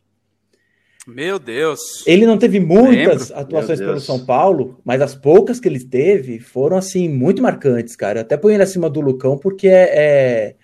Meu 1.06 1.38
Deus. 1.38 2.04
Ele 2.04 2.26
não 2.26 2.36
teve 2.36 2.58
muitas 2.58 3.28
Lembro. 3.28 3.38
atuações 3.38 3.78
pelo 3.78 4.00
São 4.00 4.24
Paulo, 4.24 4.80
mas 4.84 5.00
as 5.00 5.14
poucas 5.14 5.60
que 5.60 5.68
ele 5.68 5.78
teve 5.78 6.40
foram 6.40 6.76
assim 6.76 7.08
muito 7.08 7.40
marcantes, 7.40 7.94
cara. 7.94 8.22
até 8.22 8.36
põe 8.36 8.54
ele 8.54 8.64
acima 8.64 8.90
do 8.90 9.00
Lucão 9.00 9.38
porque 9.38 9.68
é, 9.68 9.90
é, 9.94 10.54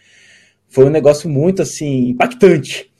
foi 0.69 0.85
um 0.85 0.91
negócio 0.91 1.31
muito 1.31 1.63
assim 1.63 2.09
impactante. 2.09 2.91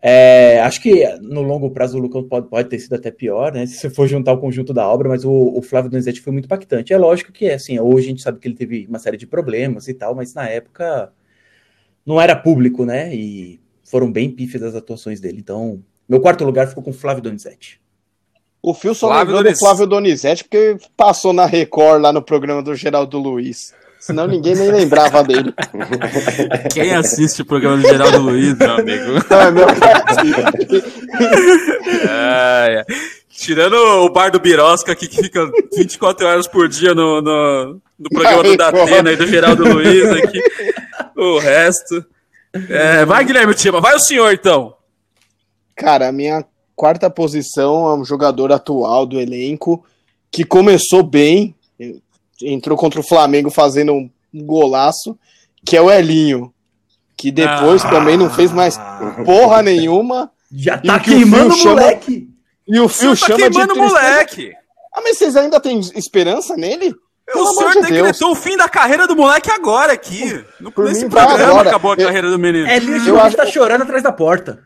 É, 0.00 0.60
acho 0.60 0.82
que 0.82 1.04
no 1.22 1.42
longo 1.42 1.70
prazo 1.70 1.96
o 1.96 2.00
Lucão 2.00 2.22
pode, 2.22 2.48
pode, 2.48 2.68
ter 2.68 2.78
sido 2.78 2.94
até 2.94 3.10
pior, 3.10 3.52
né? 3.52 3.66
Se 3.66 3.76
você 3.76 3.90
for 3.90 4.06
juntar 4.06 4.34
o 4.34 4.38
conjunto 4.38 4.72
da 4.72 4.86
obra, 4.86 5.08
mas 5.08 5.24
o, 5.24 5.32
o 5.32 5.62
Flávio 5.62 5.90
Donizete 5.90 6.20
foi 6.20 6.32
muito 6.32 6.44
impactante. 6.44 6.92
É 6.92 6.98
lógico 6.98 7.32
que 7.32 7.50
assim, 7.50 7.80
hoje 7.80 8.06
a 8.06 8.10
gente 8.10 8.22
sabe 8.22 8.38
que 8.38 8.46
ele 8.46 8.54
teve 8.54 8.86
uma 8.86 8.98
série 8.98 9.16
de 9.16 9.26
problemas 9.26 9.88
e 9.88 9.94
tal, 9.94 10.14
mas 10.14 10.34
na 10.34 10.46
época 10.48 11.10
não 12.06 12.20
era 12.20 12.36
público, 12.36 12.84
né? 12.84 13.14
E 13.14 13.58
foram 13.82 14.12
bem 14.12 14.30
pífias 14.30 14.62
as 14.62 14.74
atuações 14.74 15.20
dele. 15.20 15.38
Então, 15.40 15.82
meu 16.08 16.20
quarto 16.20 16.44
lugar 16.44 16.68
ficou 16.68 16.82
com 16.82 16.92
Flávio 16.92 17.22
Donizete. 17.22 17.80
O 18.62 18.72
Fio 18.72 18.94
só 18.94 19.08
Flávio 19.08 19.34
lembrou 19.34 19.52
do 19.52 19.58
Flávio 19.58 19.86
Donizete 19.86 20.44
porque 20.44 20.78
passou 20.96 21.32
na 21.32 21.44
Record 21.44 22.00
lá 22.00 22.12
no 22.12 22.22
programa 22.22 22.62
do 22.62 22.74
Geraldo 22.74 23.18
Luiz. 23.18 23.74
Senão 24.00 24.26
ninguém 24.26 24.54
nem 24.54 24.70
lembrava 24.70 25.24
dele. 25.24 25.54
Quem 26.72 26.94
assiste 26.94 27.40
o 27.40 27.46
programa 27.46 27.78
do 27.78 27.88
Geraldo 27.88 28.18
Luiz, 28.18 28.54
meu 28.56 28.72
amigo? 28.72 29.12
Não, 29.30 29.40
é 29.40 29.50
meu 29.50 29.66
é, 32.10 32.80
é. 32.80 32.84
Tirando 33.30 33.74
o 33.74 34.10
bar 34.10 34.30
do 34.30 34.38
Birosca 34.38 34.92
aqui, 34.92 35.08
que 35.08 35.22
fica 35.22 35.50
24 35.74 36.26
horas 36.26 36.46
por 36.46 36.68
dia 36.68 36.94
no, 36.94 37.22
no, 37.22 37.80
no 37.98 38.10
programa 38.10 38.42
do 38.42 38.56
Datena 38.56 39.12
e 39.12 39.16
do 39.16 39.26
Geraldo 39.26 39.64
Luiz 39.64 40.06
aqui. 40.10 40.40
O 41.16 41.38
resto. 41.38 42.04
É, 42.68 43.04
vai, 43.06 43.24
Guilherme 43.24 43.54
Tima, 43.54 43.80
vai 43.80 43.94
o 43.94 44.00
senhor 44.00 44.32
então. 44.32 44.74
Cara, 45.76 46.08
a 46.08 46.12
minha 46.12 46.44
quarta 46.74 47.08
posição 47.10 47.88
é 47.88 47.94
um 47.94 48.04
jogador 48.04 48.52
atual 48.52 49.06
do 49.06 49.20
elenco 49.20 49.84
que 50.30 50.44
começou 50.44 51.02
bem, 51.02 51.54
entrou 52.42 52.76
contra 52.76 53.00
o 53.00 53.06
Flamengo 53.06 53.50
fazendo 53.50 53.92
um 53.92 54.10
golaço, 54.34 55.16
que 55.64 55.76
é 55.76 55.80
o 55.80 55.90
Elinho, 55.90 56.52
que 57.16 57.30
depois 57.30 57.84
ah, 57.84 57.90
também 57.90 58.16
não 58.16 58.28
fez 58.28 58.50
mais 58.50 58.76
porra 59.24 59.62
nenhuma. 59.62 60.30
Já 60.52 60.78
tá 60.78 60.98
queimando 60.98 61.54
o 61.54 61.64
moleque. 61.64 62.28
E 62.66 62.80
o 62.80 62.88
Fio 62.88 63.10
tá 63.10 63.26
chama 63.26 63.38
queimando 63.38 63.74
de 63.74 63.78
moleque. 63.80 64.52
Ah, 64.92 65.00
mas 65.02 65.18
vocês 65.18 65.36
ainda 65.36 65.60
têm 65.60 65.78
esperança 65.94 66.56
nele? 66.56 66.94
Pelo 67.26 67.44
o 67.44 67.54
senhor 67.54 67.72
de 67.72 67.80
decretou 67.82 68.32
o 68.32 68.34
fim 68.34 68.56
da 68.56 68.68
carreira 68.68 69.06
do 69.06 69.16
moleque 69.16 69.50
agora 69.50 69.92
aqui. 69.92 70.44
No, 70.60 70.72
nesse 70.84 71.08
programa 71.08 71.44
agora. 71.44 71.68
acabou 71.70 71.92
a 71.92 71.96
carreira 71.96 72.30
do 72.30 72.38
menino. 72.38 72.68
Elinho 72.68 73.08
eu 73.08 73.20
acho... 73.20 73.36
tá 73.36 73.46
chorando 73.46 73.82
atrás 73.82 74.02
da 74.02 74.12
porta. 74.12 74.62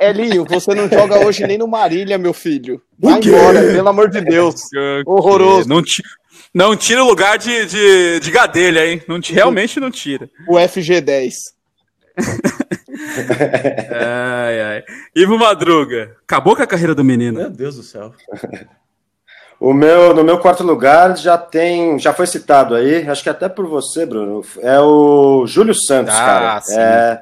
Elinho, 0.00 0.44
você 0.44 0.74
não 0.74 0.88
joga 0.88 1.24
hoje 1.24 1.46
nem 1.46 1.58
no 1.58 1.66
Marília, 1.68 2.18
meu 2.18 2.32
filho. 2.32 2.80
Vai 2.98 3.20
embora, 3.20 3.60
pelo 3.60 3.88
amor 3.88 4.10
de 4.10 4.20
Deus. 4.20 4.62
Horroroso. 5.06 5.68
Não, 5.68 5.82
não 6.52 6.76
tira 6.76 7.02
o 7.02 7.08
lugar 7.08 7.38
de, 7.38 7.66
de, 7.66 8.20
de 8.20 8.30
Gadelha, 8.30 8.86
hein? 8.86 9.02
Não, 9.08 9.18
realmente 9.22 9.80
não 9.80 9.90
tira. 9.90 10.30
O 10.48 10.54
FG10. 10.54 11.32
ai, 13.90 14.60
ai. 14.60 14.84
Ivo 15.16 15.36
Madruga, 15.38 16.16
acabou 16.22 16.54
com 16.54 16.62
a 16.62 16.66
carreira 16.66 16.94
do 16.94 17.02
menino. 17.02 17.38
Meu 17.38 17.50
Deus 17.50 17.76
do 17.76 17.82
céu. 17.82 18.12
O 19.58 19.72
meu, 19.72 20.14
no 20.14 20.22
meu 20.22 20.38
quarto 20.38 20.62
lugar 20.62 21.16
já 21.16 21.38
tem, 21.38 21.98
já 21.98 22.12
foi 22.12 22.26
citado 22.26 22.74
aí, 22.74 23.08
acho 23.08 23.22
que 23.22 23.30
até 23.30 23.48
por 23.48 23.66
você, 23.66 24.04
Bruno, 24.04 24.42
é 24.60 24.78
o 24.80 25.46
Júlio 25.46 25.74
Santos, 25.74 26.14
ah, 26.14 26.18
cara. 26.18 26.60
Sim. 26.60 26.78
É, 26.78 27.20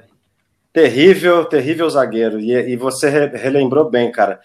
Terrível, 0.73 1.45
terrível 1.45 1.89
zagueiro. 1.91 2.41
E, 2.41 2.53
e 2.53 2.77
você 2.77 3.09
relembrou 3.27 3.91
bem, 3.91 4.11
cara. 4.11 4.41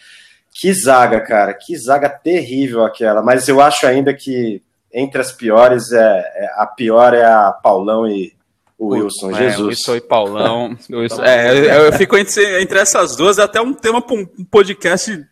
Que 0.53 0.73
zaga, 0.73 1.21
cara. 1.21 1.53
Que 1.53 1.77
zaga 1.77 2.09
terrível 2.09 2.83
aquela. 2.83 3.21
Mas 3.21 3.47
eu 3.47 3.61
acho 3.61 3.85
ainda 3.85 4.13
que 4.13 4.61
entre 4.93 5.21
as 5.21 5.31
piores, 5.31 5.91
é, 5.91 5.99
é 5.99 6.49
a 6.55 6.65
pior 6.65 7.13
é 7.13 7.23
a 7.23 7.51
Paulão 7.51 8.07
e 8.07 8.33
o 8.77 8.87
Wilson. 8.87 9.31
É, 9.31 9.35
Jesus. 9.35 9.67
Wilson 9.67 9.95
e 9.95 10.01
Paulão. 10.01 10.77
Wilson, 10.89 11.23
é, 11.23 11.51
eu, 11.51 11.85
eu, 11.85 11.93
fico 11.93 12.17
entre, 12.17 12.61
entre 12.61 12.79
essas 12.79 13.15
duas, 13.15 13.39
até 13.39 13.61
um 13.61 13.73
tema 13.73 14.01
para 14.01 14.15
um 14.15 14.25
podcast 14.49 15.23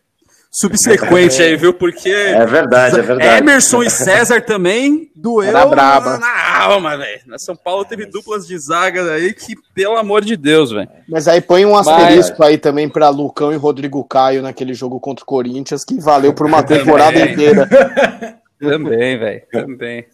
subsequente 0.56 1.42
aí, 1.42 1.58
viu? 1.58 1.74
Porque. 1.74 2.10
É 2.10 2.46
verdade, 2.46 3.00
é 3.00 3.02
verdade. 3.02 3.44
Emerson 3.44 3.84
e 3.84 3.90
César 3.90 4.42
também 4.42 5.12
doeu 5.16 5.52
braba. 5.70 6.18
na 6.18 6.64
alma, 6.64 6.98
velho. 6.98 7.22
Na 7.26 7.38
São 7.38 7.56
Paulo 7.56 7.84
teve 7.84 8.06
duplas 8.06 8.48
de 8.48 8.58
zaga 8.58 9.12
aí 9.12 9.34
que, 9.34 9.56
pelo 9.74 9.98
amor 9.98 10.24
de 10.24 10.38
Deus, 10.38 10.72
velho. 10.72 10.90
Mas 11.10 11.28
aí 11.28 11.42
põe 11.42 11.66
um 11.66 11.76
asterisco 11.76 12.38
Mas... 12.40 12.50
aí 12.50 12.58
também 12.58 12.88
para 12.88 13.10
Lucão 13.10 13.52
e 13.52 13.58
Rodrigo 13.58 14.04
Caio 14.06 14.42
naquele 14.42 14.74
jogo 14.74 15.00
contra 15.00 15.24
o 15.24 15.28
Corinthians, 15.28 15.84
que 15.84 16.00
valeu 16.00 16.34
por 16.34 16.46
uma 16.46 16.64
temporada 16.64 17.20
inteira. 17.20 17.68
Também, 18.58 19.20
velho. 19.20 19.42
Também. 19.52 20.06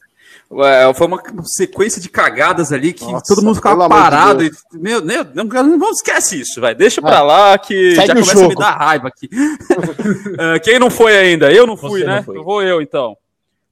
Foi 0.96 1.08
uma 1.08 1.24
sequência 1.46 2.02
de 2.02 2.10
cagadas 2.10 2.74
ali 2.74 2.92
que 2.92 3.06
Nossa, 3.06 3.24
todo 3.26 3.42
mundo 3.42 3.56
ficava 3.56 3.88
parado. 3.88 4.44
De 4.44 4.50
e, 4.74 4.78
meu, 4.78 5.02
meu, 5.02 5.24
não, 5.34 5.46
não 5.46 5.92
esquece 5.92 6.42
isso, 6.42 6.60
vai. 6.60 6.76
Deixa 6.76 7.02
pra 7.02 7.20
é. 7.20 7.22
lá 7.22 7.58
que 7.58 7.96
já 7.96 8.06
começa 8.08 8.34
jogo. 8.34 8.46
a 8.46 8.50
me 8.50 8.56
dar 8.56 8.78
raiva 8.78 9.08
aqui. 9.08 9.30
uh, 9.32 10.60
quem 10.62 10.78
não 10.78 10.90
foi 10.90 11.18
ainda? 11.18 11.50
Eu 11.54 11.66
não 11.66 11.78
fui, 11.78 12.02
Você 12.02 12.06
né? 12.06 12.26
Não 12.28 12.44
Vou 12.44 12.62
eu 12.62 12.82
então. 12.82 13.16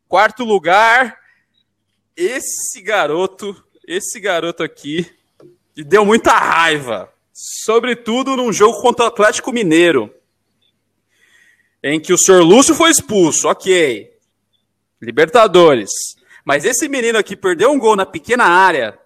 Quarto 0.08 0.46
lugar, 0.46 1.18
esse 2.16 2.82
garoto, 2.82 3.62
esse 3.86 4.18
garoto 4.18 4.64
aqui, 4.64 5.06
que 5.76 5.84
deu 5.84 6.06
muita 6.06 6.32
raiva. 6.32 7.12
Sobretudo 7.34 8.38
num 8.38 8.54
jogo 8.54 8.82
contra 8.82 9.04
o 9.04 9.08
Atlético 9.10 9.52
Mineiro. 9.52 10.14
Em 11.84 12.00
que 12.00 12.14
o 12.14 12.18
senhor 12.18 12.42
Lúcio 12.42 12.74
foi 12.74 12.90
expulso, 12.90 13.50
ok. 13.50 14.14
Libertadores. 15.02 16.19
Mas 16.50 16.66
esse 16.66 16.90
menino 16.90 17.16
aqui 17.16 17.36
perdeu 17.36 17.72
um 17.72 17.78
gol 17.78 17.96
na 17.96 18.08
pequena 18.08 18.44
área. 18.44 18.98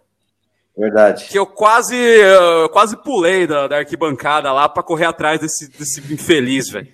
Verdade. 0.77 1.25
Que 1.25 1.37
eu 1.37 1.45
quase, 1.45 1.93
uh, 1.93 2.69
quase 2.69 2.95
pulei 2.95 3.45
da, 3.45 3.67
da 3.67 3.79
arquibancada 3.79 4.49
lá 4.53 4.69
para 4.69 4.81
correr 4.81 5.03
atrás 5.03 5.41
desse, 5.41 5.67
desse 5.67 5.99
infeliz, 6.13 6.69
velho. 6.69 6.87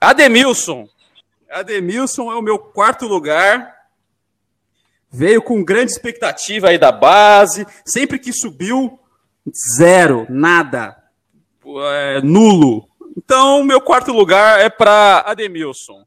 Ademilson. 0.00 0.88
Ademilson 1.50 2.32
é 2.32 2.34
o 2.34 2.40
meu 2.40 2.58
quarto 2.58 3.06
lugar. 3.06 3.74
Veio 5.10 5.42
com 5.42 5.62
grande 5.62 5.92
expectativa 5.92 6.70
aí 6.70 6.78
da 6.78 6.90
base. 6.90 7.66
Sempre 7.84 8.18
que 8.18 8.32
subiu, 8.32 8.98
zero, 9.76 10.26
nada. 10.30 10.96
É, 11.92 12.22
nulo. 12.22 12.88
Então, 13.18 13.62
meu 13.64 13.82
quarto 13.82 14.14
lugar 14.14 14.62
é 14.62 14.70
para 14.70 15.22
Ademilson. 15.26 16.06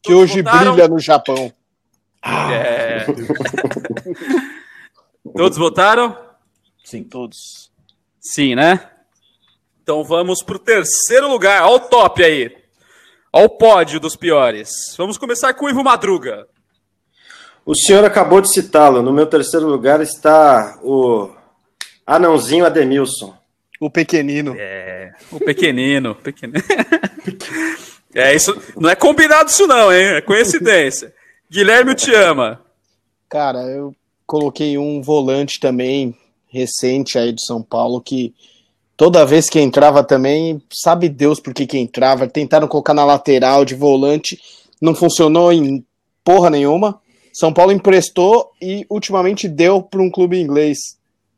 Que 0.00 0.12
Todos 0.12 0.30
hoje 0.30 0.40
votaram? 0.40 0.74
brilha 0.74 0.86
no 0.86 1.00
Japão. 1.00 1.52
Ah. 2.22 2.52
É. 2.52 3.06
todos 5.34 5.58
votaram? 5.58 6.16
Sim, 6.84 7.04
todos. 7.04 7.70
Sim, 8.20 8.54
né? 8.54 8.90
Então 9.82 10.04
vamos 10.04 10.42
para 10.42 10.56
o 10.56 10.60
terceiro 10.60 11.28
lugar. 11.28 11.62
Olha 11.62 11.76
o 11.76 11.80
top 11.80 12.22
aí. 12.22 12.54
Olha 13.32 13.46
o 13.46 13.48
pódio 13.48 14.00
dos 14.00 14.16
piores. 14.16 14.70
Vamos 14.96 15.16
começar 15.16 15.54
com 15.54 15.66
o 15.66 15.70
Ivo 15.70 15.82
Madruga. 15.82 16.46
O 17.64 17.74
senhor 17.74 18.04
acabou 18.04 18.40
de 18.40 18.52
citá-lo. 18.52 19.02
No 19.02 19.12
meu 19.12 19.26
terceiro 19.26 19.66
lugar 19.66 20.00
está 20.00 20.78
o 20.82 21.30
anãozinho 22.06 22.66
Ademilson. 22.66 23.36
O 23.80 23.88
pequenino. 23.88 24.54
É, 24.58 25.12
o 25.30 25.38
pequenino. 25.38 26.14
pequenino. 26.16 26.62
é, 28.14 28.34
isso 28.34 28.54
não 28.76 28.90
é 28.90 28.94
combinado 28.94 29.48
isso 29.48 29.66
não, 29.66 29.92
hein? 29.92 30.16
É 30.16 30.20
coincidência. 30.20 31.14
Guilherme 31.50 31.96
te 31.96 32.14
ama. 32.14 32.60
Cara, 33.28 33.62
eu 33.62 33.92
coloquei 34.24 34.78
um 34.78 35.02
volante 35.02 35.58
também 35.58 36.14
recente 36.46 37.18
aí 37.18 37.32
do 37.32 37.40
São 37.40 37.60
Paulo 37.60 38.00
que, 38.00 38.32
toda 38.96 39.26
vez 39.26 39.50
que 39.50 39.58
entrava 39.58 40.04
também, 40.04 40.62
sabe 40.72 41.08
Deus 41.08 41.40
por 41.40 41.52
que 41.52 41.66
que 41.66 41.76
entrava. 41.76 42.28
Tentaram 42.28 42.68
colocar 42.68 42.94
na 42.94 43.04
lateral 43.04 43.64
de 43.64 43.74
volante, 43.74 44.38
não 44.80 44.94
funcionou 44.94 45.52
em 45.52 45.84
porra 46.22 46.50
nenhuma. 46.50 47.00
São 47.32 47.52
Paulo 47.52 47.72
emprestou 47.72 48.52
e 48.62 48.86
ultimamente 48.88 49.48
deu 49.48 49.82
para 49.82 50.00
um 50.00 50.10
clube 50.10 50.40
inglês, 50.40 50.78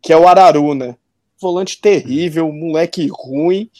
que 0.03 0.12
é 0.12 0.16
o 0.16 0.29
Araruna. 0.29 0.94
Volante 1.40 1.81
terrível, 1.81 2.53
moleque 2.53 3.09
ruim. 3.11 3.70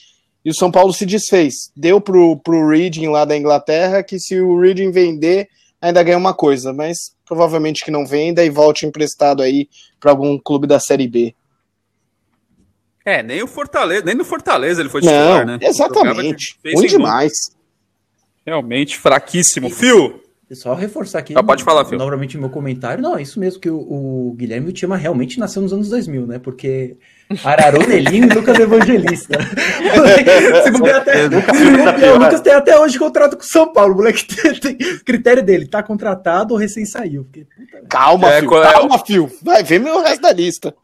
E 0.42 0.49
o 0.49 0.55
São 0.55 0.71
Paulo 0.71 0.95
se 0.95 1.05
desfez. 1.05 1.71
Deu 1.77 2.01
pro, 2.01 2.38
pro 2.38 2.66
Reading 2.66 3.09
lá 3.09 3.27
da 3.27 3.37
Inglaterra, 3.37 4.03
que 4.03 4.18
se 4.18 4.40
o 4.40 4.59
Reading 4.59 4.90
vender, 4.90 5.47
ainda 5.83 6.03
ganha 6.03 6.16
uma 6.16 6.33
coisa, 6.33 6.73
mas 6.73 7.14
provavelmente 7.27 7.85
que 7.85 7.90
não 7.90 8.07
venda 8.07 8.45
e 8.45 8.49
volte 8.49 8.87
emprestado 8.87 9.42
aí 9.42 9.68
para 9.99 10.12
algum 10.12 10.38
clube 10.38 10.66
da 10.66 10.79
Série 10.79 11.09
B. 11.09 11.35
É, 13.05 13.21
nem 13.21 13.42
o 13.42 13.49
Fortaleza, 13.49 14.05
nem 14.05 14.14
no 14.14 14.25
Fortaleza 14.25 14.81
ele 14.81 14.88
foi 14.88 15.01
Não, 15.01 15.09
titular, 15.09 15.45
né? 15.45 15.55
Jogava 15.55 15.68
exatamente. 15.71 16.57
Ruim 16.73 16.87
demais. 16.87 17.33
Realmente 18.47 18.97
fraquíssimo. 18.97 19.68
Fio, 19.71 20.22
Só 20.55 20.75
reforçar 20.75 21.19
aqui. 21.21 21.35
Ah, 21.37 21.43
pode 21.43 21.65
falar. 21.65 21.91
Novamente 21.93 22.37
o 22.37 22.41
meu 22.41 22.51
comentário. 22.51 23.03
Não, 23.03 23.17
é 23.17 23.23
isso 23.23 23.41
mesmo, 23.41 23.61
que 23.61 23.71
o, 23.71 23.79
o 23.79 24.35
Guilherme 24.37 24.73
Tiama 24.73 24.97
realmente 24.97 25.38
nasceu 25.38 25.62
nos 25.62 25.73
anos 25.73 25.88
2000, 25.88 26.27
né? 26.27 26.38
Porque 26.38 26.97
Araruna, 27.45 27.95
Elinho 27.95 28.31
e 28.31 28.35
Lucas 28.35 28.59
Evangelista. 28.59 29.38
Se 30.65 30.71
bobear 30.71 31.01
até, 31.01 31.29
Não, 31.29 32.17
o 32.17 32.19
Lucas 32.19 32.41
tem 32.41 32.53
até 32.53 32.79
hoje 32.79 32.99
contrato 32.99 33.37
com 33.37 33.43
o 33.43 33.47
São 33.47 33.73
Paulo. 33.73 33.95
O 33.95 33.97
moleque 33.97 34.27
tem, 34.35 34.77
tem 34.77 34.99
critério 34.99 35.43
dele, 35.43 35.67
tá 35.67 35.83
contratado 35.83 36.55
ou 36.55 36.61
recém 36.61 36.85
saiu. 36.85 37.25
Porque, 37.25 37.45
puta 37.45 37.87
Calma, 37.88 38.31
É, 38.33 38.41
Fio, 38.41 38.49
qual 38.49 38.65
é 38.65 38.73
calma, 38.73 38.99
Fio. 38.99 39.31
Vai, 39.43 39.62
vê 39.62 39.79
meu 39.79 40.03
resto 40.03 40.23
da 40.23 40.33
lista. 40.33 40.75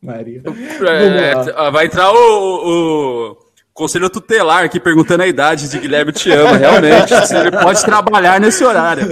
Maria. 0.00 0.42
é, 0.88 1.32
ah, 1.56 1.70
vai 1.70 1.86
entrar 1.86 2.12
o, 2.12 3.30
o 3.30 3.41
conselho 3.72 4.10
tutelar 4.10 4.64
aqui 4.64 4.78
perguntando 4.78 5.22
a 5.22 5.26
idade 5.26 5.68
de 5.68 5.78
Guilherme 5.78 6.12
te 6.12 6.30
ama, 6.30 6.56
realmente. 6.56 7.12
ele 7.34 7.50
pode 7.50 7.82
trabalhar 7.84 8.40
nesse 8.40 8.62
horário. 8.64 9.04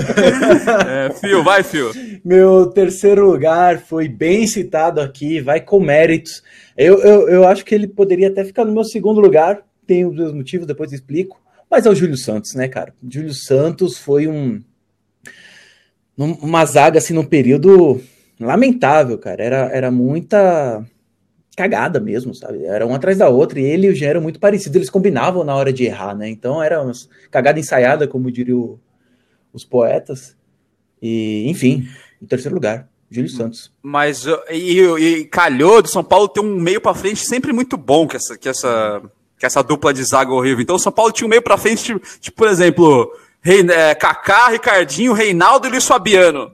É, 0.86 1.10
Fio, 1.14 1.42
vai, 1.42 1.62
Fio. 1.62 1.90
Meu 2.24 2.66
terceiro 2.66 3.30
lugar 3.30 3.78
foi 3.80 4.08
bem 4.08 4.46
citado 4.46 5.00
aqui, 5.00 5.40
vai 5.40 5.60
com 5.60 5.80
méritos. 5.80 6.42
Eu, 6.76 6.98
eu, 6.98 7.28
eu 7.28 7.48
acho 7.48 7.64
que 7.64 7.74
ele 7.74 7.86
poderia 7.86 8.28
até 8.28 8.44
ficar 8.44 8.64
no 8.64 8.72
meu 8.72 8.84
segundo 8.84 9.20
lugar, 9.20 9.62
tem 9.86 10.04
os 10.04 10.14
meus 10.14 10.32
motivos, 10.32 10.66
depois 10.66 10.92
explico. 10.92 11.40
Mas 11.70 11.86
é 11.86 11.90
o 11.90 11.94
Júlio 11.94 12.16
Santos, 12.16 12.54
né, 12.54 12.68
cara? 12.68 12.92
Júlio 13.08 13.32
Santos 13.32 13.98
foi 13.98 14.26
um. 14.26 14.60
Uma 16.16 16.66
zaga, 16.66 16.98
assim, 16.98 17.14
num 17.14 17.24
período 17.24 18.00
lamentável, 18.38 19.16
cara. 19.16 19.42
Era, 19.42 19.70
era 19.72 19.90
muita 19.90 20.84
cagada 21.56 22.00
mesmo, 22.00 22.34
sabe? 22.34 22.64
Era 22.64 22.86
um 22.86 22.94
atrás 22.94 23.18
da 23.18 23.28
outra, 23.28 23.60
e 23.60 23.64
ele 23.64 23.86
e 23.86 23.90
o 23.90 23.94
Jean 23.94 24.08
eram 24.08 24.20
muito 24.20 24.40
parecidos, 24.40 24.76
eles 24.76 24.90
combinavam 24.90 25.44
na 25.44 25.54
hora 25.54 25.72
de 25.72 25.84
errar, 25.84 26.14
né? 26.14 26.28
Então 26.28 26.62
era 26.62 26.80
uma 26.82 26.92
cagada 27.30 27.58
ensaiada, 27.58 28.06
como 28.06 28.30
diriam 28.30 28.78
os 29.52 29.64
poetas. 29.64 30.36
E, 31.02 31.48
enfim, 31.48 31.88
em 32.20 32.26
terceiro 32.26 32.54
lugar, 32.54 32.88
Júlio 33.10 33.28
Santos. 33.28 33.72
Mas 33.82 34.24
e, 34.50 34.80
e 34.80 35.24
calhou 35.24 35.82
do 35.82 35.88
São 35.88 36.04
Paulo 36.04 36.28
ter 36.28 36.40
um 36.40 36.56
meio 36.56 36.80
pra 36.80 36.94
frente 36.94 37.26
sempre 37.26 37.52
muito 37.52 37.76
bom 37.76 38.06
que 38.06 38.16
essa, 38.16 38.38
que 38.38 38.48
essa, 38.48 39.02
que 39.38 39.46
essa 39.46 39.62
dupla 39.62 39.92
de 39.92 40.04
zaga 40.04 40.32
horrível. 40.32 40.62
Então 40.62 40.76
o 40.76 40.80
São 40.80 40.92
Paulo 40.92 41.12
tinha 41.12 41.26
um 41.26 41.30
meio 41.30 41.42
pra 41.42 41.56
frente, 41.56 41.84
tipo, 41.84 42.00
tipo, 42.20 42.36
por 42.36 42.48
exemplo, 42.48 43.10
Rei, 43.40 43.60
é, 43.68 43.94
Kaká, 43.94 44.48
Ricardinho, 44.48 45.12
Reinaldo 45.12 45.66
e 45.66 45.70
Luiz 45.70 45.86
Fabiano. 45.86 46.52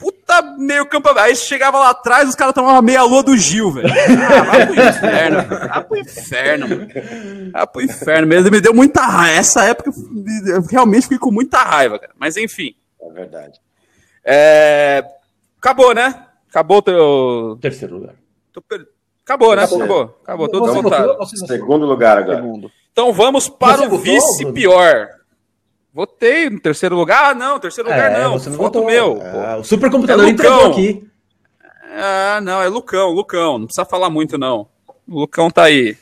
Puta 0.00 0.40
meio 0.56 0.86
campo. 0.86 1.10
Aí 1.18 1.36
chegava 1.36 1.78
lá 1.78 1.90
atrás, 1.90 2.26
os 2.28 2.34
caras 2.34 2.54
tomavam 2.54 2.80
meia 2.80 3.02
lua 3.02 3.22
do 3.22 3.36
Gil, 3.36 3.70
velho. 3.70 3.88
Ah, 3.92 4.42
vai 4.42 4.66
pro 4.66 4.80
inferno. 4.80 5.38
velho. 5.46 5.68
Vai 5.68 5.84
pro 5.84 5.98
inferno, 6.00 6.68
mano. 6.68 6.88
Vai 7.52 7.66
pro 7.66 7.82
inferno 7.82 8.26
mesmo. 8.26 8.50
Me 8.50 8.60
deu 8.60 8.72
muita 8.74 9.02
raiva. 9.02 9.38
Essa 9.38 9.64
época 9.64 9.90
eu 10.46 10.62
realmente 10.62 11.02
fiquei 11.02 11.18
com 11.18 11.30
muita 11.30 11.58
raiva, 11.58 11.98
cara. 11.98 12.12
Mas 12.18 12.36
enfim. 12.38 12.74
É 13.02 13.10
verdade. 13.12 13.60
É... 14.24 15.04
Acabou, 15.58 15.94
né? 15.94 16.26
Acabou 16.48 16.78
o 16.78 16.82
teu. 16.82 17.58
Terceiro 17.60 17.96
lugar. 17.98 18.14
tô 18.52 18.62
per- 18.62 18.86
Acabou, 19.22 19.54
né? 19.54 19.64
Acabou. 19.64 19.82
Acabou. 20.24 20.46
Acabou. 20.48 20.82
Votou? 20.82 21.26
Segundo 21.46 21.86
lugar 21.86 22.18
agora. 22.18 22.36
Segundo. 22.38 22.70
Então 22.90 23.12
vamos 23.12 23.48
para 23.48 23.76
Você 23.76 23.86
o 23.86 23.90
votou, 23.90 24.04
vice 24.04 24.38
Bruno? 24.38 24.54
pior. 24.54 25.08
Votei 25.92 26.48
no 26.48 26.60
terceiro 26.60 26.94
lugar. 26.94 27.30
Ah, 27.30 27.34
não, 27.34 27.58
terceiro 27.58 27.90
lugar 27.90 28.12
É, 28.12 28.22
não. 28.22 28.38
você 28.38 28.48
não 28.48 28.56
Voto 28.56 28.80
votou. 28.80 28.90
meu. 28.90 29.20
Ah, 29.22 29.56
o 29.58 29.64
supercomputador 29.64 30.26
É 30.26 30.30
entregou 30.30 30.66
aqui. 30.70 31.04
Ah, 31.92 32.40
não, 32.42 32.62
é 32.62 32.68
Lucão, 32.68 33.10
Lucão. 33.10 33.58
Não 33.58 33.66
precisa 33.66 33.84
falar 33.84 34.08
muito, 34.08 34.38
não. 34.38 34.68
O 35.08 35.20
Lucão 35.20 35.50
tá 35.50 35.64
aí. 35.64 35.96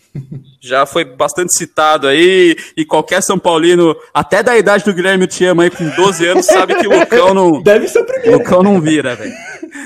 Já 0.61 0.85
foi 0.85 1.05
bastante 1.05 1.55
citado 1.57 2.07
aí. 2.07 2.55
E 2.77 2.85
qualquer 2.85 3.22
São 3.22 3.38
Paulino, 3.38 3.96
até 4.12 4.42
da 4.42 4.59
idade 4.59 4.85
do 4.85 4.92
Guilherme 4.92 5.27
Tiama 5.27 5.62
aí, 5.62 5.70
com 5.70 5.88
12 5.88 6.27
anos, 6.27 6.44
sabe 6.44 6.74
que 6.74 6.87
o 6.87 6.98
Lucão 6.98 7.33
não. 7.33 7.62
Deve 7.64 7.88
ser 7.88 8.01
o 8.01 8.05
primeiro. 8.05 8.37
Lucão 8.38 8.62
não 8.62 8.81
vira, 8.81 9.14
velho. 9.14 9.33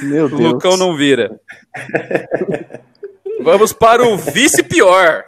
Meu 0.02 0.26
O 0.26 0.28
Deus. 0.28 0.40
Lucão 0.40 0.76
não 0.76 0.96
vira. 0.96 1.38
Vamos 3.40 3.72
para 3.72 4.02
o 4.04 4.16
vice 4.16 4.62
pior. 4.62 5.24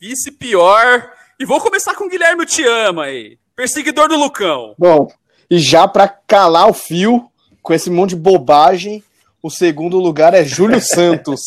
Vice 0.00 0.30
pior. 0.30 1.10
E 1.38 1.44
vou 1.44 1.60
começar 1.60 1.94
com 1.94 2.04
o 2.04 2.08
Guilherme 2.08 2.46
Te 2.46 2.64
Ama 2.64 3.04
aí. 3.06 3.38
Perseguidor 3.56 4.08
do 4.08 4.16
Lucão. 4.16 4.74
Bom, 4.78 5.08
e 5.50 5.58
já 5.58 5.86
pra 5.86 6.08
calar 6.08 6.68
o 6.68 6.74
fio 6.74 7.26
com 7.62 7.72
esse 7.72 7.90
monte 7.90 8.10
de 8.10 8.16
bobagem, 8.16 9.02
o 9.42 9.50
segundo 9.50 9.98
lugar 9.98 10.34
é 10.34 10.44
Júlio 10.44 10.80
Santos. 10.82 11.40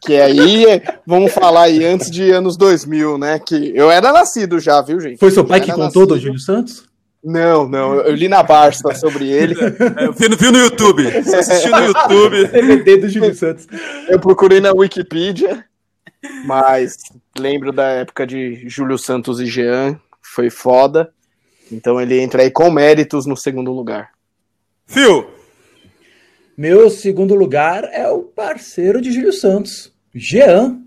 Que 0.00 0.16
aí, 0.20 0.82
vamos 1.06 1.32
falar 1.32 1.62
aí, 1.62 1.84
antes 1.84 2.10
de 2.10 2.30
anos 2.30 2.56
2000, 2.56 3.18
né? 3.18 3.38
Que 3.38 3.72
eu 3.74 3.90
era 3.90 4.12
nascido 4.12 4.58
já, 4.58 4.80
viu, 4.80 5.00
gente? 5.00 5.18
Foi 5.18 5.30
seu 5.30 5.44
pai 5.44 5.60
que 5.60 5.72
contou 5.72 6.06
do 6.06 6.14
nascido. 6.14 6.26
Júlio 6.26 6.40
Santos? 6.40 6.84
Não, 7.24 7.68
não, 7.68 7.94
eu 8.00 8.12
li 8.16 8.26
na 8.28 8.42
Barça 8.42 8.92
sobre 8.96 9.28
ele. 9.30 9.54
É, 9.60 10.10
Viu, 10.10 10.28
no- 10.28 10.36
viu 10.36 10.50
no 10.52 10.58
YouTube. 10.58 11.04
Você 11.22 11.36
assistiu 11.36 11.70
no 11.70 11.84
YouTube. 11.84 12.46
DVD 12.50 12.96
do 12.96 13.08
Júlio 13.08 13.32
Santos. 13.34 13.66
Eu 14.08 14.18
procurei 14.18 14.60
na 14.60 14.72
Wikipedia, 14.72 15.64
mas 16.44 16.96
lembro 17.38 17.70
da 17.72 17.84
época 17.88 18.26
de 18.26 18.68
Júlio 18.68 18.98
Santos 18.98 19.40
e 19.40 19.46
Jean, 19.46 19.96
foi 20.20 20.50
foda. 20.50 21.12
Então 21.72 22.00
ele 22.00 22.20
entra 22.20 22.42
aí 22.42 22.50
com 22.50 22.70
méritos 22.70 23.26
no 23.26 23.36
segundo 23.36 23.72
lugar. 23.72 24.10
Fio. 24.86 25.26
Meu 26.56 26.90
segundo 26.90 27.34
lugar 27.34 27.88
é 27.92 28.06
o 28.08 28.20
parceiro 28.20 29.00
de 29.00 29.10
Júlio 29.10 29.32
Santos, 29.32 29.92
Jean. 30.14 30.78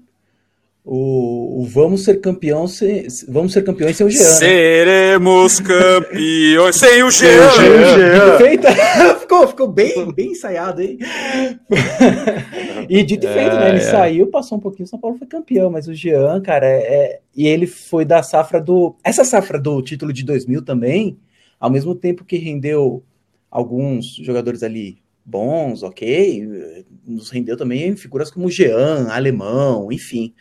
O, 0.87 1.63
o 1.63 1.65
Vamos 1.65 2.03
Ser 2.03 2.21
Campeão 2.21 2.67
sem, 2.67 3.07
Vamos 3.27 3.53
Ser 3.53 3.63
Campeões 3.63 3.97
sem 3.97 4.05
o 4.05 4.09
Jean. 4.09 4.19
né? 4.19 4.35
Seremos 4.35 5.59
campeões 5.65 6.75
sem 6.75 7.01
o 7.01 7.09
Jean. 7.09 7.49
Dito 7.49 8.35
e 8.35 8.37
feito, 8.37 8.67
ficou, 9.19 9.47
ficou 9.47 9.67
bem, 9.67 10.13
bem 10.13 10.33
ensaiado, 10.33 10.83
hein? 10.83 10.99
e 12.89 13.03
dito 13.03 13.25
e 13.25 13.29
feito, 13.29 13.57
né? 13.57 13.69
Ele 13.69 13.79
saiu, 13.81 14.27
passou 14.27 14.57
um 14.57 14.61
pouquinho, 14.61 14.85
o 14.85 14.89
São 14.89 14.99
Paulo 14.99 15.17
foi 15.17 15.27
campeão, 15.27 15.69
mas 15.71 15.87
o 15.87 15.93
Jean, 15.93 16.41
cara, 16.41 16.65
é, 16.67 16.79
é- 16.79 17.19
e 17.35 17.47
ele 17.47 17.67
foi 17.67 18.05
da 18.05 18.21
safra 18.23 18.61
do. 18.61 18.95
Essa 19.03 19.23
safra 19.23 19.59
do 19.59 19.81
título 19.81 20.11
de 20.13 20.23
2000 20.23 20.63
também, 20.63 21.17
ao 21.59 21.69
mesmo 21.69 21.95
tempo 21.95 22.23
que 22.25 22.37
rendeu 22.37 23.03
alguns 23.49 24.15
jogadores 24.15 24.63
ali 24.63 24.97
bons, 25.25 25.81
ok, 25.83 26.85
nos 27.05 27.29
rendeu 27.29 27.57
também 27.57 27.95
figuras 27.95 28.29
como 28.29 28.49
Jean, 28.49 29.07
Alemão, 29.09 29.91
enfim. 29.91 30.33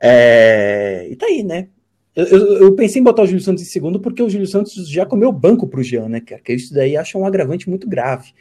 É, 0.00 1.06
e 1.10 1.16
tá 1.16 1.26
aí, 1.26 1.42
né? 1.42 1.68
Eu, 2.14 2.26
eu- 2.26 2.62
eu 2.64 2.76
pensei 2.76 3.00
em 3.00 3.04
botar 3.04 3.22
o 3.22 3.26
Júlio 3.26 3.40
Santos 3.42 3.62
em 3.62 3.66
segundo 3.66 3.98
porque 4.00 4.22
o 4.22 4.30
Júlio 4.30 4.46
Santos 4.46 4.88
já 4.88 5.04
comeu 5.04 5.32
banco 5.32 5.66
pro 5.66 5.82
Jean, 5.82 6.08
né, 6.08 6.20
cara? 6.20 6.40
Que 6.40 6.52
isso 6.52 6.72
daí 6.72 6.96
acha 6.96 7.18
um 7.18 7.26
agravante 7.26 7.68
muito 7.68 7.88
grave. 7.88 8.32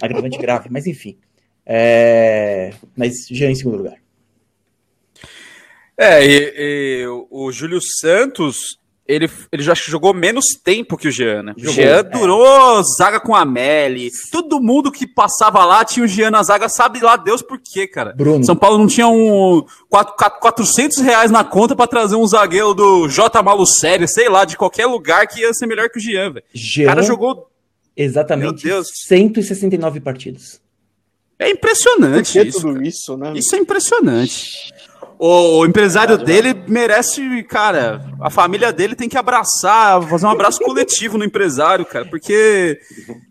Agravante 0.00 0.38
grave, 0.40 0.68
mas 0.70 0.86
enfim. 0.86 1.18
É, 1.64 2.72
Mas 2.96 3.26
Jean 3.30 3.50
em 3.50 3.54
segundo 3.54 3.76
lugar. 3.78 3.96
É, 5.96 6.24
e, 6.24 6.54
e 6.56 7.06
o 7.30 7.52
Júlio 7.52 7.78
Santos, 8.00 8.78
ele, 9.06 9.30
ele 9.52 9.62
já 9.62 9.74
jogou 9.74 10.12
menos 10.12 10.44
tempo 10.64 10.96
que 10.96 11.06
o 11.06 11.10
Jean, 11.10 11.42
né? 11.42 11.54
Jogou, 11.56 11.74
Jean 11.74 11.98
é. 11.98 12.02
durou 12.02 12.82
zaga 12.98 13.20
com 13.20 13.34
a 13.34 13.44
Meli. 13.44 14.10
Todo 14.32 14.60
mundo 14.60 14.90
que 14.90 15.06
passava 15.06 15.64
lá 15.64 15.84
tinha 15.84 16.04
o 16.04 16.08
Jean 16.08 16.30
na 16.30 16.42
zaga, 16.42 16.68
sabe 16.68 16.98
lá 17.00 17.16
Deus 17.16 17.42
por 17.42 17.60
quê, 17.62 17.86
cara. 17.86 18.12
Bruno. 18.16 18.44
São 18.44 18.56
Paulo 18.56 18.78
não 18.78 18.86
tinha 18.88 19.06
um 19.06 19.62
quatro- 19.88 20.14
quatro- 20.16 20.40
400 20.40 20.98
reais 20.98 21.30
na 21.30 21.44
conta 21.44 21.76
pra 21.76 21.86
trazer 21.86 22.16
um 22.16 22.26
zagueiro 22.26 22.74
do 22.74 23.08
J. 23.08 23.40
Malucério, 23.42 24.08
sei 24.08 24.28
lá, 24.28 24.44
de 24.44 24.56
qualquer 24.56 24.86
lugar 24.86 25.26
que 25.28 25.40
ia 25.40 25.52
ser 25.54 25.66
melhor 25.66 25.88
que 25.88 25.98
o 25.98 26.02
Jean, 26.02 26.32
velho. 26.32 26.44
O 26.80 26.84
cara 26.86 27.02
jogou. 27.02 27.48
exatamente 27.96 28.64
Meu 28.66 28.74
Deus. 28.76 28.88
169 29.06 30.00
partidas. 30.00 30.60
É 31.42 31.48
Por 31.48 31.56
impressionante 31.56 32.32
que 32.32 32.48
isso. 32.48 32.60
tudo 32.60 32.74
cara. 32.74 32.86
isso, 32.88 33.16
né? 33.16 33.32
Isso 33.36 33.54
é 33.54 33.58
impressionante. 33.58 34.72
O, 35.18 35.58
o 35.60 35.66
empresário 35.66 36.18
dele 36.18 36.52
merece, 36.66 37.44
cara, 37.44 38.04
a 38.20 38.28
família 38.28 38.72
dele 38.72 38.96
tem 38.96 39.08
que 39.08 39.16
abraçar, 39.16 40.02
fazer 40.08 40.26
um 40.26 40.30
abraço 40.30 40.58
coletivo 40.64 41.16
no 41.16 41.24
empresário, 41.24 41.84
cara, 41.86 42.04
porque 42.06 42.76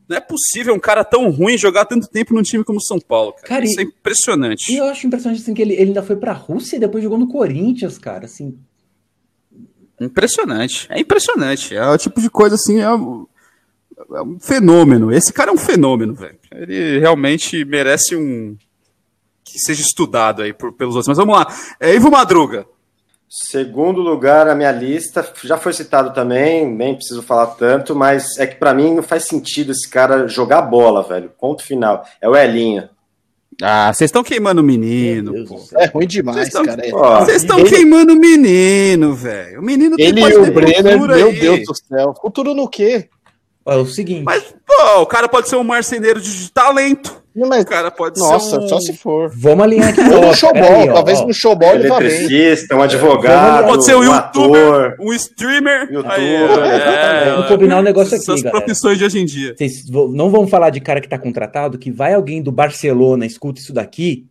não 0.07 0.15
é 0.15 0.21
possível 0.21 0.73
um 0.73 0.79
cara 0.79 1.03
tão 1.03 1.29
ruim 1.29 1.57
jogar 1.57 1.83
tanto 1.85 2.07
tempo 2.07 2.33
num 2.33 2.41
time 2.43 2.63
como 2.63 2.77
o 2.79 2.81
São 2.81 2.97
Paulo, 2.97 3.33
cara. 3.33 3.47
Cara, 3.47 3.65
Isso 3.65 3.79
é 3.79 3.83
e- 3.83 3.87
impressionante. 3.87 4.71
E 4.71 4.77
eu 4.77 4.85
acho 4.85 5.05
impressionante 5.05 5.41
assim, 5.41 5.53
que 5.53 5.61
ele, 5.61 5.73
ele 5.73 5.83
ainda 5.87 6.01
foi 6.03 6.15
pra 6.15 6.31
Rússia 6.31 6.77
e 6.77 6.79
depois 6.79 7.03
jogou 7.03 7.17
no 7.17 7.27
Corinthians, 7.27 7.97
cara. 7.97 8.23
Assim, 8.25 8.57
Impressionante. 9.99 10.87
É 10.89 10.99
impressionante. 10.99 11.75
É 11.75 11.85
o 11.87 11.97
tipo 11.97 12.19
de 12.21 12.29
coisa 12.29 12.55
assim, 12.55 12.79
é 12.79 12.91
um, 12.91 13.27
é 14.15 14.21
um 14.21 14.39
fenômeno. 14.39 15.11
Esse 15.11 15.31
cara 15.31 15.51
é 15.51 15.53
um 15.53 15.57
fenômeno, 15.57 16.13
velho. 16.15 16.39
Ele 16.53 16.99
realmente 16.99 17.63
merece 17.65 18.15
um. 18.15 18.55
que 19.43 19.59
seja 19.59 19.81
estudado 19.81 20.41
aí 20.43 20.53
por- 20.53 20.71
pelos 20.73 20.95
outros. 20.95 21.07
Mas 21.09 21.17
vamos 21.17 21.35
lá. 21.35 21.45
É 21.79 21.93
Ivo 21.95 22.09
Madruga. 22.11 22.65
Segundo 23.27 24.01
lugar 24.01 24.45
na 24.45 24.55
minha 24.55 24.71
lista, 24.71 25.25
já 25.43 25.57
foi 25.57 25.71
citado 25.73 26.13
também, 26.13 26.65
nem 26.69 26.95
preciso 26.95 27.21
falar 27.23 27.47
tanto, 27.47 27.95
mas 27.95 28.37
é 28.37 28.45
que 28.45 28.55
pra 28.55 28.73
mim 28.73 28.93
não 28.95 29.01
faz 29.03 29.25
sentido 29.27 29.71
esse 29.71 29.89
cara 29.89 30.27
jogar 30.27 30.61
bola, 30.63 31.01
velho. 31.01 31.31
Ponto 31.39 31.63
final. 31.63 32.05
É 32.21 32.27
o 32.27 32.35
Elinho. 32.35 32.89
Ah, 33.61 33.93
vocês 33.93 34.09
estão 34.09 34.23
queimando 34.23 34.61
o 34.61 34.63
menino. 34.63 35.33
É 35.77 35.85
ruim 35.87 36.07
demais, 36.07 36.37
Vocês 36.37 36.51
tão- 36.53 36.65
cara. 36.65 36.81
Vocês 37.25 37.41
estão 37.41 37.59
Ele- 37.59 37.69
queimando 37.69 38.13
o 38.13 38.19
menino, 38.19 39.13
velho. 39.13 39.59
O 39.59 39.63
menino 39.63 39.95
tem 39.95 40.07
Ele 40.07 40.21
e 40.21 40.35
o 40.37 40.53
Brenner, 40.53 40.99
meu 40.99 41.13
aí. 41.29 41.39
Deus 41.39 41.59
do 41.65 41.75
céu. 41.75 42.13
Futuro 42.21 42.53
no 42.53 42.67
quê? 42.67 43.07
É 43.67 43.75
o 43.75 43.85
seguinte. 43.85 44.23
Mas, 44.23 44.43
pô, 44.65 45.01
o 45.01 45.05
cara 45.05 45.27
pode 45.29 45.47
ser 45.49 45.55
um 45.55 45.63
marceneiro 45.63 46.19
de 46.19 46.51
talento. 46.51 47.21
Não, 47.33 47.47
mas- 47.47 47.63
O 47.63 47.67
cara 47.67 47.89
pode 47.89 48.19
Nossa, 48.19 48.49
ser 48.59 48.65
um... 48.65 48.67
só 48.67 48.79
se 48.81 48.91
for. 48.97 49.31
Vamos 49.33 49.63
alinhar 49.63 49.89
aqui. 49.89 50.01
Ou 50.13 50.21
no 50.27 50.33
showball, 50.35 50.87
talvez 50.93 51.19
ó. 51.21 51.27
no 51.27 51.33
showball 51.33 51.75
ele 51.75 51.87
vá 51.87 51.97
bem. 51.99 52.27
Um 52.73 52.81
advogado, 52.81 53.67
Pode 53.67 53.85
ser 53.85 53.95
um 53.95 53.99
um 53.99 54.03
youtuber, 54.03 54.67
ator. 54.67 54.95
um 54.99 55.13
streamer. 55.13 55.83
Youtuber, 55.91 56.11
Aí, 56.11 56.35
exatamente. 56.35 57.27
é, 57.27 57.31
Vamos 57.31 57.47
combinar 57.47 57.79
um 57.79 57.83
negócio 57.83 58.15
essas 58.15 58.27
aqui, 58.29 58.41
galera. 58.43 58.59
profissões 58.65 58.97
de 58.97 59.05
hoje 59.05 59.19
em 59.19 59.25
dia. 59.25 59.55
Vocês 59.57 59.89
vo- 59.89 60.09
não 60.09 60.29
vão 60.29 60.45
falar 60.45 60.71
de 60.71 60.81
cara 60.81 60.99
que 60.99 61.07
tá 61.07 61.17
contratado, 61.17 61.77
que 61.77 61.89
vai 61.89 62.13
alguém 62.13 62.41
do 62.41 62.51
Barcelona, 62.51 63.25
escuta 63.25 63.61
isso 63.61 63.71
daqui, 63.71 64.25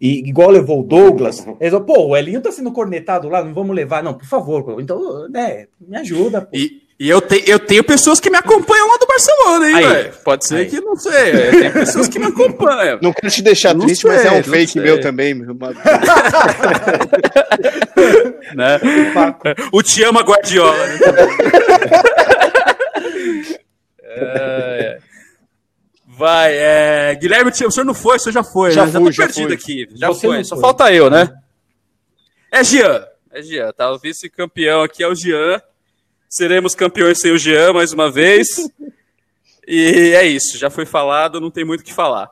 e 0.00 0.28
igual 0.28 0.50
levou 0.50 0.80
o 0.80 0.82
Douglas, 0.82 1.46
eles 1.60 1.78
pô, 1.86 2.06
o 2.08 2.16
Elinho 2.16 2.40
tá 2.40 2.50
sendo 2.50 2.72
cornetado 2.72 3.28
lá, 3.28 3.44
não 3.44 3.54
vamos 3.54 3.76
levar, 3.76 4.02
não, 4.02 4.14
por 4.14 4.26
favor, 4.26 4.80
então, 4.80 5.28
né, 5.28 5.66
me 5.80 5.96
ajuda, 5.96 6.40
pô. 6.42 6.56
E, 6.56 6.81
e 7.04 7.08
eu, 7.08 7.20
te, 7.20 7.42
eu 7.50 7.58
tenho 7.58 7.82
pessoas 7.82 8.20
que 8.20 8.30
me 8.30 8.36
acompanham 8.38 8.86
lá 8.88 8.96
do 8.96 9.06
Barcelona, 9.08 9.68
hein, 9.68 9.74
Aí. 9.74 9.86
velho? 9.86 10.12
Pode 10.22 10.46
ser 10.46 10.54
Aí. 10.58 10.66
que 10.66 10.80
não 10.80 10.94
sei. 10.94 11.50
Tem 11.50 11.72
pessoas 11.72 12.06
que 12.06 12.16
me 12.16 12.26
acompanham. 12.26 13.00
Não 13.02 13.12
quero 13.12 13.28
te 13.32 13.42
deixar 13.42 13.74
Não 13.74 13.86
triste, 13.86 14.06
mas 14.06 14.20
sei, 14.20 14.30
é 14.30 14.32
um 14.34 14.44
fake 14.44 14.72
sei. 14.74 14.82
meu 14.82 15.00
também. 15.00 15.34
meu. 15.34 15.52
Mas- 15.52 15.74
né? 18.54 18.78
O 19.72 19.82
Te 19.82 20.04
Ama 20.04 20.22
Guardiola. 20.22 20.86
Né? 20.86 20.98
É, 24.04 24.14
é. 24.14 24.98
Vai, 26.06 26.52
é... 26.56 27.14
Guilherme, 27.20 27.50
o 27.50 27.70
senhor 27.70 27.84
não 27.84 27.94
foi, 27.94 28.14
o 28.16 28.18
senhor 28.20 28.32
já 28.34 28.44
foi, 28.44 28.70
Já 28.70 28.86
né? 28.86 28.92
fui, 28.92 29.04
tô 29.06 29.10
já 29.10 29.24
perdido 29.24 29.46
fui. 29.48 29.56
aqui. 29.56 29.88
Já 29.96 30.06
Você 30.08 30.26
foi, 30.28 30.44
só 30.44 30.54
foi. 30.54 30.60
falta 30.62 30.92
eu, 30.92 31.10
né? 31.10 31.28
É 32.52 32.62
Jean. 32.62 33.04
É 33.32 33.42
Jean, 33.42 33.72
tá? 33.72 33.90
O 33.90 33.98
vice-campeão 33.98 34.84
aqui 34.84 35.02
é 35.02 35.08
o 35.08 35.14
Jean. 35.16 35.60
Seremos 36.32 36.74
campeões 36.74 37.20
sem 37.20 37.30
o 37.30 37.36
Jean 37.36 37.74
mais 37.74 37.92
uma 37.92 38.10
vez. 38.10 38.48
E 39.68 40.14
é 40.16 40.26
isso, 40.26 40.56
já 40.56 40.70
foi 40.70 40.86
falado, 40.86 41.38
não 41.38 41.50
tem 41.50 41.62
muito 41.62 41.82
o 41.82 41.84
que 41.84 41.92
falar. 41.92 42.30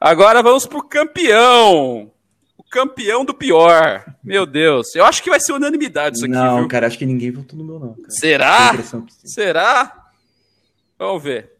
Agora 0.00 0.40
vamos 0.44 0.64
pro 0.64 0.80
campeão. 0.80 2.08
O 2.56 2.62
campeão 2.62 3.24
do 3.24 3.34
pior. 3.34 4.04
Meu 4.22 4.46
Deus, 4.46 4.94
eu 4.94 5.04
acho 5.04 5.24
que 5.24 5.28
vai 5.28 5.40
ser 5.40 5.54
unanimidade 5.54 6.18
isso 6.18 6.24
aqui, 6.24 6.32
não, 6.32 6.58
viu? 6.58 6.68
cara, 6.68 6.86
acho 6.86 6.96
que 6.96 7.04
ninguém 7.04 7.32
votou 7.32 7.58
no 7.58 7.64
meu, 7.64 7.80
não, 7.80 7.94
cara. 7.94 8.10
Será? 8.10 8.78
Será? 9.24 10.06
Vamos 10.96 11.20
ver. 11.20 11.50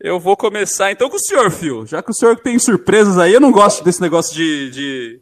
Eu 0.00 0.18
vou 0.18 0.36
começar 0.36 0.90
então 0.90 1.08
com 1.08 1.16
o 1.16 1.20
senhor, 1.20 1.52
Phil. 1.52 1.86
Já 1.86 2.02
que 2.02 2.10
o 2.10 2.14
senhor 2.14 2.36
tem 2.36 2.58
surpresas 2.58 3.16
aí, 3.16 3.32
eu 3.32 3.40
não 3.40 3.52
gosto 3.52 3.84
desse 3.84 4.00
negócio 4.00 4.34
de. 4.34 4.70
de... 4.70 5.20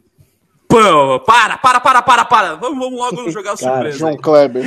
Pô, 0.73 1.19
para, 1.19 1.55
para, 1.59 1.79
para, 1.79 2.01
para, 2.01 2.25
para. 2.25 2.55
Vamos, 2.55 2.79
vamos 2.79 2.99
logo 2.99 3.29
jogar 3.29 3.55
Cara, 3.55 3.91
surpresa. 3.91 3.97
João. 3.99 4.17
Kleber. 4.17 4.63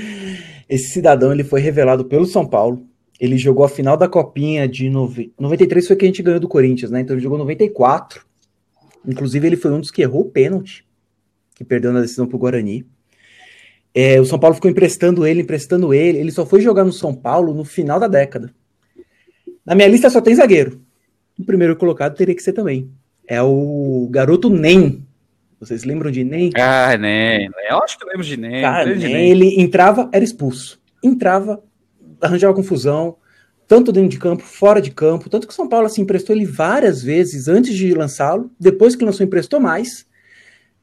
Esse 0.66 0.88
cidadão, 0.88 1.34
ele 1.34 1.44
foi 1.44 1.60
revelado 1.60 2.06
pelo 2.06 2.24
São 2.24 2.46
Paulo, 2.46 2.86
ele 3.20 3.36
jogou 3.36 3.62
a 3.62 3.68
final 3.68 3.94
da 3.94 4.08
Copinha 4.08 4.66
de 4.66 4.88
nove... 4.88 5.34
93, 5.38 5.86
foi 5.86 5.96
que 5.96 6.06
a 6.06 6.08
gente 6.08 6.22
ganhou 6.22 6.40
do 6.40 6.48
Corinthians, 6.48 6.90
né, 6.90 7.00
então 7.00 7.14
ele 7.14 7.22
jogou 7.22 7.36
94, 7.36 8.24
inclusive 9.06 9.46
ele 9.46 9.56
foi 9.56 9.70
um 9.70 9.80
dos 9.80 9.90
que 9.90 10.00
errou 10.00 10.22
o 10.22 10.30
pênalti, 10.30 10.86
que 11.54 11.62
perdeu 11.62 11.92
na 11.92 12.00
decisão 12.00 12.26
pro 12.26 12.38
Guarani. 12.38 12.86
É, 13.92 14.18
o 14.18 14.24
São 14.24 14.38
Paulo 14.38 14.54
ficou 14.54 14.70
emprestando 14.70 15.26
ele, 15.26 15.42
emprestando 15.42 15.92
ele. 15.92 16.16
Ele 16.16 16.32
só 16.32 16.46
foi 16.46 16.62
jogar 16.62 16.84
no 16.84 16.92
São 16.92 17.14
Paulo 17.14 17.52
no 17.52 17.64
final 17.64 18.00
da 18.00 18.08
década. 18.08 18.50
Na 19.64 19.74
minha 19.74 19.88
lista 19.88 20.08
só 20.08 20.22
tem 20.22 20.34
zagueiro. 20.34 20.80
O 21.38 21.44
primeiro 21.44 21.76
colocado 21.76 22.16
teria 22.16 22.34
que 22.34 22.42
ser 22.42 22.54
também. 22.54 22.90
É 23.28 23.42
o 23.42 24.08
garoto 24.10 24.48
Nem. 24.48 25.04
Vocês 25.64 25.84
lembram 25.84 26.10
de 26.10 26.24
Nem? 26.24 26.50
Ah, 26.56 26.96
nem. 26.96 27.48
Eu 27.68 27.78
acho 27.78 27.98
que 27.98 28.04
eu 28.04 28.08
lembro 28.08 28.24
de 28.24 28.36
nem. 28.36 28.62
Cara, 28.62 28.96
de 28.96 29.08
Nem, 29.08 29.30
ele 29.30 29.60
entrava, 29.60 30.08
era 30.12 30.24
expulso. 30.24 30.80
Entrava, 31.02 31.62
arranjava 32.20 32.54
confusão, 32.54 33.16
tanto 33.66 33.92
dentro 33.92 34.10
de 34.10 34.18
campo, 34.18 34.42
fora 34.42 34.80
de 34.80 34.90
campo. 34.90 35.30
Tanto 35.30 35.46
que 35.46 35.52
o 35.52 35.56
São 35.56 35.68
Paulo 35.68 35.86
assim, 35.86 36.02
emprestou 36.02 36.34
ele 36.34 36.44
várias 36.44 37.02
vezes 37.02 37.48
antes 37.48 37.74
de 37.74 37.94
lançá-lo. 37.94 38.50
Depois 38.58 38.94
que 38.94 39.04
lançou, 39.04 39.24
emprestou 39.24 39.60
mais. 39.60 40.06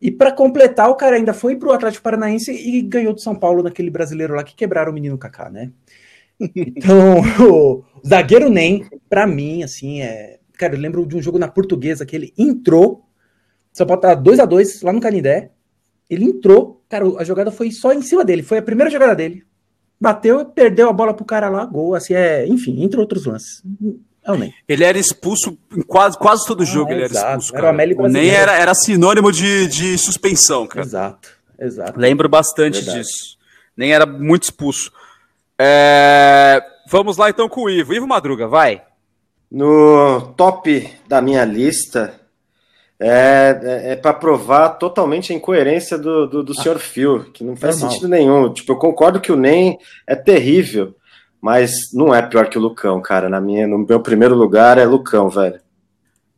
E 0.01 0.09
para 0.09 0.31
completar, 0.31 0.89
o 0.89 0.95
cara 0.95 1.15
ainda 1.15 1.33
foi 1.33 1.55
pro 1.55 1.71
Atlético 1.71 2.03
Paranaense 2.03 2.51
e 2.51 2.81
ganhou 2.81 3.13
do 3.13 3.21
São 3.21 3.35
Paulo 3.35 3.61
naquele 3.61 3.91
brasileiro 3.91 4.33
lá 4.33 4.43
que 4.43 4.55
quebraram 4.55 4.91
o 4.91 4.95
menino 4.95 5.17
Kaká, 5.17 5.49
né? 5.49 5.71
Então, 6.55 7.21
o 7.47 7.83
zagueiro 8.05 8.49
Nem, 8.49 8.83
pra 9.07 9.27
mim, 9.27 9.61
assim, 9.61 10.01
é. 10.01 10.39
Cara, 10.53 10.75
eu 10.75 10.79
lembro 10.79 11.05
de 11.05 11.15
um 11.15 11.21
jogo 11.21 11.37
na 11.37 11.47
portuguesa 11.47 12.05
que 12.05 12.15
ele 12.15 12.33
entrou. 12.35 13.05
São 13.73 13.85
Paulo 13.87 14.01
tava 14.01 14.15
2 14.15 14.39
a 14.39 14.45
2 14.45 14.81
lá 14.81 14.91
no 14.93 14.99
Canindé. 15.01 15.51
Ele 16.09 16.25
entrou, 16.25 16.81
cara, 16.89 17.05
a 17.17 17.23
jogada 17.23 17.51
foi 17.51 17.71
só 17.71 17.93
em 17.93 18.01
cima 18.01 18.25
dele, 18.25 18.43
foi 18.43 18.57
a 18.57 18.61
primeira 18.61 18.91
jogada 18.91 19.15
dele. 19.15 19.43
Bateu, 19.99 20.43
perdeu 20.45 20.89
a 20.89 20.93
bola 20.93 21.13
pro 21.13 21.23
cara 21.23 21.47
lá, 21.47 21.63
gol, 21.65 21.93
assim, 21.95 22.13
é, 22.13 22.45
enfim, 22.47 22.83
entre 22.83 22.99
outros 22.99 23.25
lances. 23.25 23.63
É 24.23 24.31
o 24.31 24.35
Nem. 24.37 24.53
Ele 24.67 24.83
era 24.83 24.97
expulso 24.97 25.57
em 25.75 25.81
quase, 25.81 26.17
quase 26.17 26.45
todo 26.45 26.63
Ah, 26.63 26.65
jogo. 26.65 26.91
ele 26.91 27.03
era 27.03 27.11
exato. 27.11 27.27
expulso. 27.43 27.53
Era 27.55 27.61
Cara. 27.73 28.01
o 28.03 28.07
nem 28.07 28.29
era, 28.29 28.53
era 28.55 28.73
sinônimo 28.73 29.31
de, 29.31 29.67
de 29.67 29.97
suspensão, 29.97 30.67
cara. 30.67 30.85
Exato, 30.85 31.29
exato. 31.59 31.99
Lembro 31.99 32.27
bastante 32.27 32.75
Verdade. 32.81 32.99
disso. 32.99 33.37
Nem 33.77 33.93
era 33.93 34.05
muito 34.05 34.43
expulso. 34.43 34.91
É, 35.57 36.61
Vamos 36.89 37.15
lá 37.15 37.29
então 37.29 37.47
com 37.47 37.61
o 37.61 37.69
Ivo. 37.69 37.93
Ivo 37.93 38.05
Madruga, 38.07 38.47
vai. 38.47 38.81
No 39.49 40.33
top 40.35 40.89
da 41.07 41.21
minha 41.21 41.45
lista, 41.45 42.19
é, 43.03 43.59
é, 43.63 43.91
é 43.93 43.95
para 43.95 44.13
provar 44.13 44.69
totalmente 44.69 45.33
a 45.33 45.35
incoerência 45.35 45.97
do, 45.97 46.27
do, 46.27 46.43
do 46.43 46.53
senhor 46.53 46.77
Phil, 46.77 47.31
que 47.31 47.43
não 47.43 47.55
faz 47.55 47.77
normal. 47.77 47.91
sentido 47.91 48.07
nenhum. 48.07 48.53
Tipo, 48.53 48.73
eu 48.73 48.77
concordo 48.77 49.19
que 49.19 49.31
o 49.31 49.35
NEM 49.35 49.79
é 50.05 50.15
terrível, 50.15 50.93
mas 51.41 51.91
não 51.91 52.13
é 52.13 52.21
pior 52.21 52.47
que 52.47 52.59
o 52.59 52.61
Lucão, 52.61 53.01
cara. 53.01 53.27
Na 53.27 53.41
minha, 53.41 53.67
no 53.67 53.79
meu 53.79 53.99
primeiro 53.99 54.35
lugar 54.35 54.77
é 54.77 54.85
Lucão, 54.85 55.29
velho. 55.29 55.59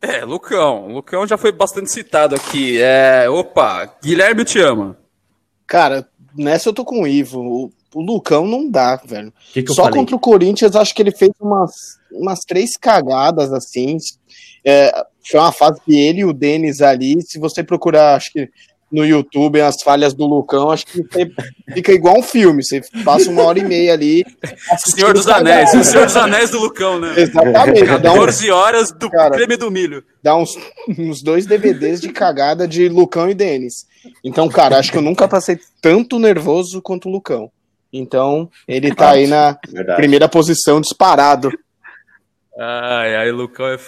É, 0.00 0.24
Lucão. 0.24 0.88
Lucão 0.88 1.26
já 1.26 1.36
foi 1.36 1.52
bastante 1.52 1.90
citado 1.90 2.34
aqui. 2.34 2.80
É, 2.80 3.28
opa, 3.28 3.94
Guilherme 4.02 4.44
te 4.44 4.58
ama. 4.58 4.96
Cara, 5.66 6.08
nessa 6.34 6.70
eu 6.70 6.72
tô 6.72 6.82
com 6.82 7.02
o 7.02 7.06
Ivo. 7.06 7.40
O, 7.40 7.72
o 7.94 8.00
Lucão 8.00 8.46
não 8.46 8.70
dá, 8.70 8.96
velho. 9.04 9.32
Que, 9.52 9.62
que 9.62 9.72
Só 9.74 9.84
falei? 9.84 9.98
contra 9.98 10.16
o 10.16 10.20
Corinthians, 10.20 10.74
acho 10.74 10.94
que 10.94 11.02
ele 11.02 11.12
fez 11.12 11.32
umas, 11.38 11.98
umas 12.10 12.40
três 12.40 12.74
cagadas 12.76 13.52
assim. 13.52 13.98
É, 14.64 14.92
foi 15.30 15.40
uma 15.40 15.52
fase 15.52 15.80
que 15.84 15.98
ele 15.98 16.20
e 16.20 16.24
o 16.24 16.32
Denis 16.32 16.80
ali, 16.80 17.20
se 17.22 17.38
você 17.38 17.62
procurar, 17.62 18.14
acho 18.16 18.32
que 18.32 18.48
no 18.92 19.04
YouTube, 19.04 19.60
as 19.60 19.82
falhas 19.82 20.14
do 20.14 20.24
Lucão, 20.24 20.70
acho 20.70 20.86
que 20.86 21.02
você 21.02 21.28
fica 21.72 21.90
igual 21.90 22.16
um 22.18 22.22
filme. 22.22 22.62
Você 22.62 22.80
passa 23.04 23.28
uma 23.28 23.42
hora 23.42 23.58
e 23.58 23.64
meia 23.64 23.92
ali. 23.92 24.24
Senhor 24.78 25.12
dos. 25.12 25.26
Anéis. 25.26 25.74
O 25.74 25.82
Senhor 25.82 26.06
dos 26.06 26.16
Anéis 26.16 26.50
do 26.50 26.60
Lucão, 26.60 27.00
né? 27.00 27.12
Exatamente. 27.16 27.84
Dá, 27.84 28.12
um- 28.12 28.14
14 28.14 28.50
horas 28.52 28.92
do 28.92 29.10
Cara. 29.10 29.34
creme 29.34 29.56
do 29.56 29.68
milho. 29.68 30.04
dá 30.22 30.36
uns, 30.36 30.56
uns 30.96 31.22
dois 31.22 31.44
DVDs 31.44 32.00
de 32.00 32.10
cagada 32.10 32.68
de 32.68 32.88
Lucão 32.88 33.28
e 33.28 33.34
Denis. 33.34 33.84
Então, 34.22 34.48
cara, 34.48 34.78
acho 34.78 34.92
que 34.92 34.98
eu 34.98 35.02
nunca 35.02 35.26
passei 35.26 35.58
tanto 35.82 36.18
nervoso 36.20 36.80
quanto 36.80 37.08
o 37.08 37.12
Lucão. 37.12 37.50
Então, 37.92 38.48
ele 38.68 38.94
tá 38.94 39.10
aí 39.10 39.26
na 39.26 39.58
Verdade. 39.68 39.96
primeira 39.96 40.28
posição 40.28 40.80
disparado. 40.80 41.50
Ai, 42.56 43.16
ai, 43.16 43.30
Lucão 43.32 43.66
é. 43.66 43.78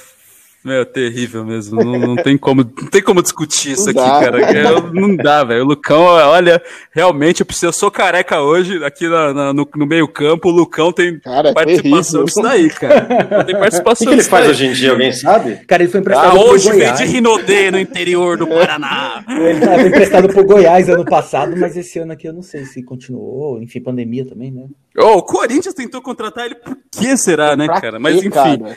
Meu, 0.66 0.84
terrível 0.84 1.44
mesmo. 1.44 1.82
Não, 1.82 1.96
não, 1.98 2.16
tem, 2.16 2.36
como, 2.36 2.62
não 2.64 2.88
tem 2.88 3.00
como 3.00 3.22
discutir 3.22 3.70
isso 3.72 3.92
Não 3.92 4.02
aqui, 4.02 4.10
dá. 4.10 4.20
cara. 4.20 4.52
Eu- 4.62 4.92
não 4.92 5.14
dá, 5.14 5.44
velho. 5.44 5.62
O 5.62 5.66
Lucão, 5.68 6.00
olha, 6.02 6.60
realmente, 6.92 7.38
eu, 7.40 7.46
preciso, 7.46 7.66
eu 7.66 7.72
sou 7.72 7.88
careca 7.88 8.40
hoje, 8.40 8.84
aqui 8.84 9.08
na- 9.08 9.32
na- 9.32 9.52
no, 9.52 9.68
no 9.76 9.86
meio-campo. 9.86 10.48
O 10.48 10.52
Lucão 10.52 10.90
tem 10.92 11.20
Cara, 11.20 11.50
é 11.50 11.52
participação 11.54 12.24
disso 12.24 12.42
daí, 12.42 12.68
cara. 12.70 13.44
Tem 13.44 13.54
O 13.54 13.58
participação 13.60 14.04
que, 14.06 14.12
que 14.12 14.20
ele 14.20 14.28
faz 14.28 14.44
daí. 14.44 14.50
hoje 14.50 14.66
em 14.66 14.72
dia? 14.72 14.90
Alguém 14.90 15.12
sabe? 15.12 15.56
Cara, 15.68 15.82
ele 15.84 15.90
foi 15.92 16.00
Ah, 16.00 16.02
emprestado 16.02 16.30
pro 16.32 16.40
hoje 16.50 16.68
vem 16.70 16.78
Goiás. 16.80 16.98
de 16.98 17.04
Rinodê, 17.04 17.70
no 17.70 17.78
interior 17.78 18.36
do 18.36 18.46
Paraná. 18.48 19.24
Ele 19.38 19.60
foi 19.60 19.86
emprestado 19.86 20.28
pro 20.28 20.44
Goiás 20.44 20.88
ano 20.88 21.04
passado, 21.04 21.56
mas 21.56 21.76
esse 21.76 21.98
ano 22.00 22.12
aqui 22.12 22.26
eu 22.26 22.32
não 22.32 22.42
sei 22.42 22.64
se 22.64 22.82
continuou. 22.82 23.62
Enfim, 23.62 23.80
pandemia 23.80 24.26
também, 24.26 24.50
né? 24.50 24.64
Ô, 24.98 25.18
o 25.18 25.22
Corinthians 25.22 25.74
tentou 25.74 26.02
contratar 26.02 26.46
ele, 26.46 26.54
por 26.56 26.76
que 26.90 27.16
será, 27.16 27.54
né, 27.56 27.66
Pra 27.66 27.80
cara? 27.80 27.98
Mas 28.00 28.16
enfim. 28.16 28.30
cara? 28.30 28.76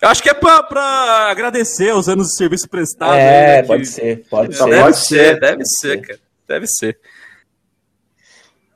Eu 0.00 0.08
acho 0.08 0.22
que 0.22 0.30
é 0.30 0.34
pra, 0.34 0.62
pra 0.62 0.82
agradecer 1.30 1.94
os 1.94 2.08
anos 2.08 2.28
de 2.28 2.36
serviço 2.36 2.68
prestado. 2.68 3.12
aí, 3.12 3.20
é, 3.20 3.46
né, 3.56 3.62
pode 3.64 3.82
que- 3.82 3.88
ser, 3.88 4.24
pode 4.30 4.56
Só 4.56 4.64
ser. 4.64 4.70
Deve 4.70 4.82
pode 4.82 4.96
ser, 4.98 5.06
ser. 5.34 5.40
deve 5.40 5.64
ser, 5.66 6.00
cara. 6.00 6.20
Deve 6.48 6.66
ser. 6.66 6.98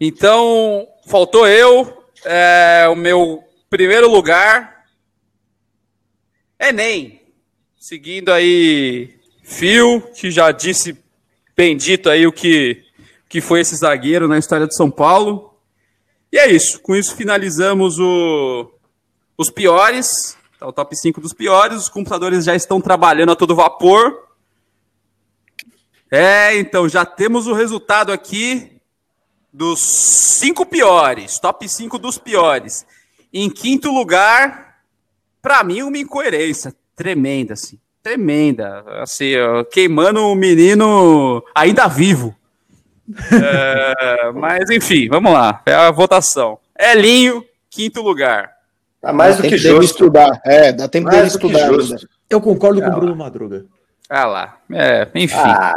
Então, 0.00 0.86
faltou 1.06 1.46
eu. 1.46 2.04
É, 2.24 2.86
o 2.90 2.94
meu 2.96 3.42
primeiro 3.70 4.08
lugar. 4.10 4.84
Enem. 6.58 7.20
Seguindo 7.78 8.32
aí 8.32 9.14
Fio, 9.42 10.00
que 10.14 10.30
já 10.30 10.50
disse 10.52 10.96
bendito 11.56 12.08
aí 12.08 12.26
o 12.26 12.32
que, 12.32 12.82
que 13.28 13.40
foi 13.40 13.60
esse 13.60 13.76
zagueiro 13.76 14.26
na 14.26 14.38
história 14.38 14.66
de 14.66 14.74
São 14.74 14.90
Paulo. 14.90 15.54
E 16.32 16.38
é 16.38 16.50
isso. 16.50 16.80
Com 16.80 16.96
isso 16.96 17.14
finalizamos 17.14 17.98
o, 17.98 18.70
os 19.36 19.50
piores. 19.50 20.36
Tá, 20.58 20.66
o 20.66 20.72
top 20.72 20.94
5 20.96 21.20
dos 21.20 21.32
piores. 21.32 21.78
Os 21.78 21.88
computadores 21.88 22.44
já 22.44 22.54
estão 22.54 22.80
trabalhando 22.80 23.32
a 23.32 23.36
todo 23.36 23.54
vapor. 23.54 24.24
É, 26.10 26.56
então 26.58 26.88
já 26.88 27.04
temos 27.04 27.46
o 27.46 27.54
resultado 27.54 28.12
aqui 28.12 28.74
dos 29.52 29.80
cinco 29.80 30.66
piores, 30.66 31.38
top 31.38 31.68
5 31.68 31.98
dos 31.98 32.18
piores. 32.18 32.86
Em 33.32 33.48
quinto 33.50 33.90
lugar, 33.90 34.78
pra 35.40 35.62
mim, 35.64 35.82
uma 35.82 35.98
incoerência 35.98 36.74
tremenda, 36.94 37.54
assim, 37.54 37.78
tremenda, 38.02 38.84
assim, 39.00 39.32
queimando 39.72 40.20
o 40.26 40.34
menino 40.34 41.42
ainda 41.54 41.88
vivo. 41.88 42.36
É, 43.32 44.30
mas 44.34 44.70
enfim, 44.70 45.08
vamos 45.08 45.32
lá, 45.32 45.62
é 45.66 45.74
a 45.74 45.90
votação. 45.90 46.58
Elinho, 46.78 47.44
quinto 47.70 48.02
lugar. 48.02 48.53
Tá 49.04 49.12
mais 49.12 49.36
Dá 49.36 49.42
do 49.42 49.48
que 49.48 49.50
tempo 49.50 49.62
dele 49.62 49.76
justo. 49.76 49.92
estudar. 49.92 50.40
É, 50.44 50.72
dá 50.72 50.88
tempo 50.88 51.08
dele 51.10 51.22
Mais 51.22 51.36
que 51.36 51.46
estudar. 51.46 51.70
Eu 52.30 52.40
concordo 52.40 52.80
com 52.80 52.88
o 52.88 52.94
Bruno 52.94 53.16
Madruga. 53.16 53.64
Ah 54.08 54.26
lá, 54.26 54.56
é, 54.72 55.08
enfim. 55.14 55.36
Ah, 55.38 55.74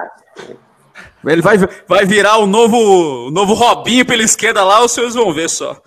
Ele 1.26 1.42
vai, 1.42 1.58
vai 1.88 2.06
virar 2.06 2.38
o 2.38 2.46
novo, 2.46 3.28
o 3.28 3.32
novo 3.32 3.54
Robinho 3.54 4.06
pela 4.06 4.24
esquerda 4.24 4.64
lá, 4.64 4.84
os 4.84 4.92
senhores 4.92 5.16
vão 5.16 5.34
ver 5.34 5.50
só. 5.50 5.80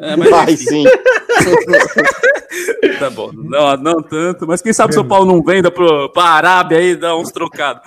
É, 0.00 0.14
mas 0.16 0.30
Vai 0.30 0.52
enfim. 0.52 0.64
sim. 0.66 0.84
Tá 2.98 3.10
bom, 3.10 3.30
não, 3.32 3.76
não 3.76 4.02
tanto, 4.02 4.46
mas 4.46 4.62
quem 4.62 4.72
sabe 4.72 4.90
o 4.90 4.94
São 4.94 5.06
Paulo 5.06 5.26
não 5.30 5.42
venda 5.42 5.70
pro, 5.70 6.10
pra 6.12 6.24
Arábia 6.24 6.78
aí, 6.78 6.96
dá 6.96 7.16
uns 7.16 7.30
trocados. 7.30 7.82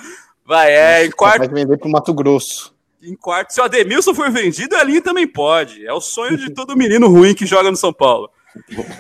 Vai, 0.46 0.72
é, 0.74 1.06
em 1.06 1.12
quarto, 1.12 1.40
Vai 1.40 1.48
vender 1.50 1.78
pro 1.78 1.90
Mato 1.90 2.14
Grosso. 2.14 2.74
em 3.02 3.16
quarto, 3.16 3.52
se 3.52 3.62
o 3.62 3.64
Ademilson 3.64 4.14
for 4.14 4.30
vendido, 4.30 4.76
o 4.76 4.80
Elinho 4.80 5.02
também 5.02 5.28
pode. 5.28 5.86
É 5.86 5.94
o 5.94 6.02
sonho 6.02 6.38
de 6.38 6.54
todo 6.54 6.76
menino 6.78 7.08
ruim 7.08 7.34
que 7.34 7.46
joga 7.46 7.72
no 7.72 7.78
São 7.78 7.94
Paulo. 7.94 8.30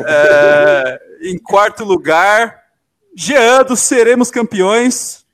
É, 0.05 1.01
em 1.21 1.37
quarto 1.37 1.83
lugar, 1.83 2.63
Jean 3.15 3.63
do 3.63 3.75
Seremos 3.75 4.31
Campeões, 4.31 5.25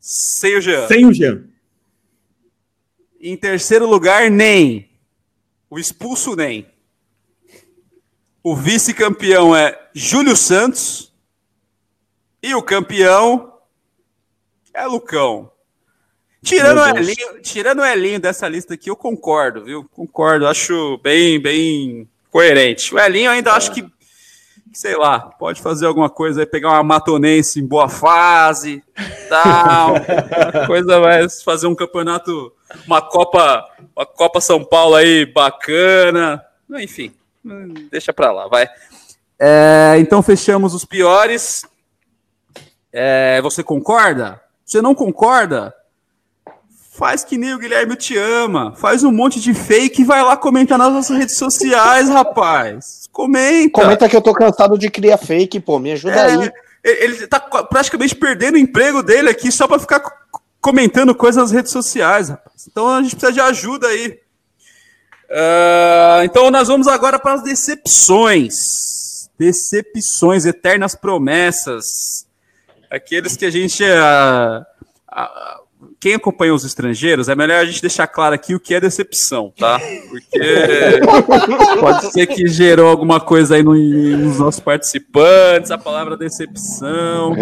sem 0.00 0.56
o 0.56 0.60
Jean. 0.60 0.88
Sem 0.88 1.06
o 1.06 1.12
Jean. 1.12 1.44
Em 3.20 3.36
terceiro 3.36 3.86
lugar, 3.86 4.30
Nem. 4.30 4.90
O 5.70 5.78
expulso 5.78 6.34
Nem. 6.34 6.66
O 8.42 8.56
vice-campeão 8.56 9.54
é 9.54 9.88
Júlio 9.94 10.36
Santos. 10.36 11.12
E 12.42 12.52
o 12.56 12.62
campeão 12.62 13.56
é 14.74 14.84
Lucão. 14.84 15.52
Tirando 16.42 16.78
o. 16.78 16.96
Elinho, 16.98 17.40
tirando 17.40 17.78
o 17.78 17.84
Elinho 17.84 18.18
dessa 18.18 18.48
lista 18.48 18.74
aqui, 18.74 18.90
eu 18.90 18.96
concordo, 18.96 19.64
viu? 19.64 19.88
Concordo, 19.92 20.48
acho 20.48 20.98
bem, 20.98 21.40
bem 21.40 22.10
coerente. 22.32 22.92
O 22.94 22.98
Elinho 22.98 23.30
ainda 23.30 23.52
acho 23.52 23.70
que, 23.72 23.86
sei 24.72 24.96
lá, 24.96 25.20
pode 25.20 25.60
fazer 25.60 25.86
alguma 25.86 26.08
coisa 26.08 26.40
aí, 26.40 26.46
pegar 26.46 26.70
uma 26.70 26.82
matonense 26.82 27.60
em 27.60 27.66
boa 27.66 27.90
fase, 27.90 28.82
tal, 29.28 29.94
coisa 30.66 30.98
mais, 30.98 31.42
fazer 31.42 31.66
um 31.66 31.74
campeonato, 31.74 32.50
uma 32.86 33.02
Copa, 33.02 33.64
uma 33.94 34.06
Copa 34.06 34.40
São 34.40 34.64
Paulo 34.64 34.94
aí 34.96 35.26
bacana, 35.26 36.42
enfim, 36.70 37.12
deixa 37.90 38.14
pra 38.14 38.32
lá, 38.32 38.48
vai. 38.48 38.66
É, 39.38 39.96
então 39.98 40.22
fechamos 40.22 40.72
os 40.72 40.84
piores. 40.84 41.66
É, 42.92 43.40
você 43.42 43.62
concorda? 43.62 44.40
Você 44.64 44.80
não 44.80 44.94
concorda? 44.94 45.74
Faz 46.94 47.24
que 47.24 47.38
nem 47.38 47.54
o 47.54 47.58
Guilherme 47.58 47.96
te 47.96 48.16
ama. 48.18 48.74
Faz 48.76 49.02
um 49.02 49.10
monte 49.10 49.40
de 49.40 49.54
fake 49.54 50.02
e 50.02 50.04
vai 50.04 50.22
lá 50.22 50.36
comentar 50.36 50.76
nas 50.78 50.92
nossas 50.92 51.16
redes 51.16 51.38
sociais, 51.38 52.08
rapaz. 52.10 53.08
Comenta. 53.10 53.80
Comenta 53.80 54.08
que 54.08 54.14
eu 54.16 54.20
tô 54.20 54.32
cansado 54.34 54.76
de 54.78 54.90
criar 54.90 55.16
fake, 55.16 55.58
pô. 55.60 55.78
Me 55.78 55.92
ajuda 55.92 56.14
É, 56.14 56.26
aí. 56.26 56.52
ele 56.84 57.26
tá 57.26 57.40
praticamente 57.40 58.14
perdendo 58.14 58.56
o 58.56 58.58
emprego 58.58 59.02
dele 59.02 59.30
aqui 59.30 59.50
só 59.50 59.66
pra 59.66 59.78
ficar 59.78 60.00
co- 60.00 60.12
comentando 60.60 61.14
coisas 61.14 61.42
nas 61.42 61.50
redes 61.50 61.72
sociais, 61.72 62.28
rapaz. 62.28 62.66
Então 62.70 62.88
a 62.88 63.02
gente 63.02 63.16
precisa 63.16 63.32
de 63.32 63.40
ajuda 63.40 63.86
aí. 63.88 64.18
Ah, 65.30 66.20
então 66.24 66.50
nós 66.50 66.68
vamos 66.68 66.86
agora 66.86 67.18
para 67.18 67.32
as 67.34 67.42
decepções. 67.42 68.54
Decepções, 69.38 70.44
eternas 70.44 70.94
promessas. 70.94 72.26
Aqueles 72.90 73.34
que 73.36 73.46
a 73.46 73.50
gente. 73.50 73.82
ah, 73.84 74.64
ah, 75.10 75.58
quem 76.02 76.14
acompanha 76.14 76.52
os 76.52 76.64
estrangeiros, 76.64 77.28
é 77.28 77.36
melhor 77.36 77.60
a 77.60 77.64
gente 77.64 77.80
deixar 77.80 78.08
claro 78.08 78.34
aqui 78.34 78.56
o 78.56 78.58
que 78.58 78.74
é 78.74 78.80
decepção, 78.80 79.52
tá? 79.56 79.78
Porque 80.08 80.98
pode 81.78 82.10
ser 82.10 82.26
que 82.26 82.48
gerou 82.48 82.90
alguma 82.90 83.20
coisa 83.20 83.54
aí 83.54 83.62
no- 83.62 83.72
nos 83.76 84.40
nossos 84.40 84.58
participantes, 84.58 85.70
a 85.70 85.78
palavra 85.78 86.16
decepção. 86.16 87.36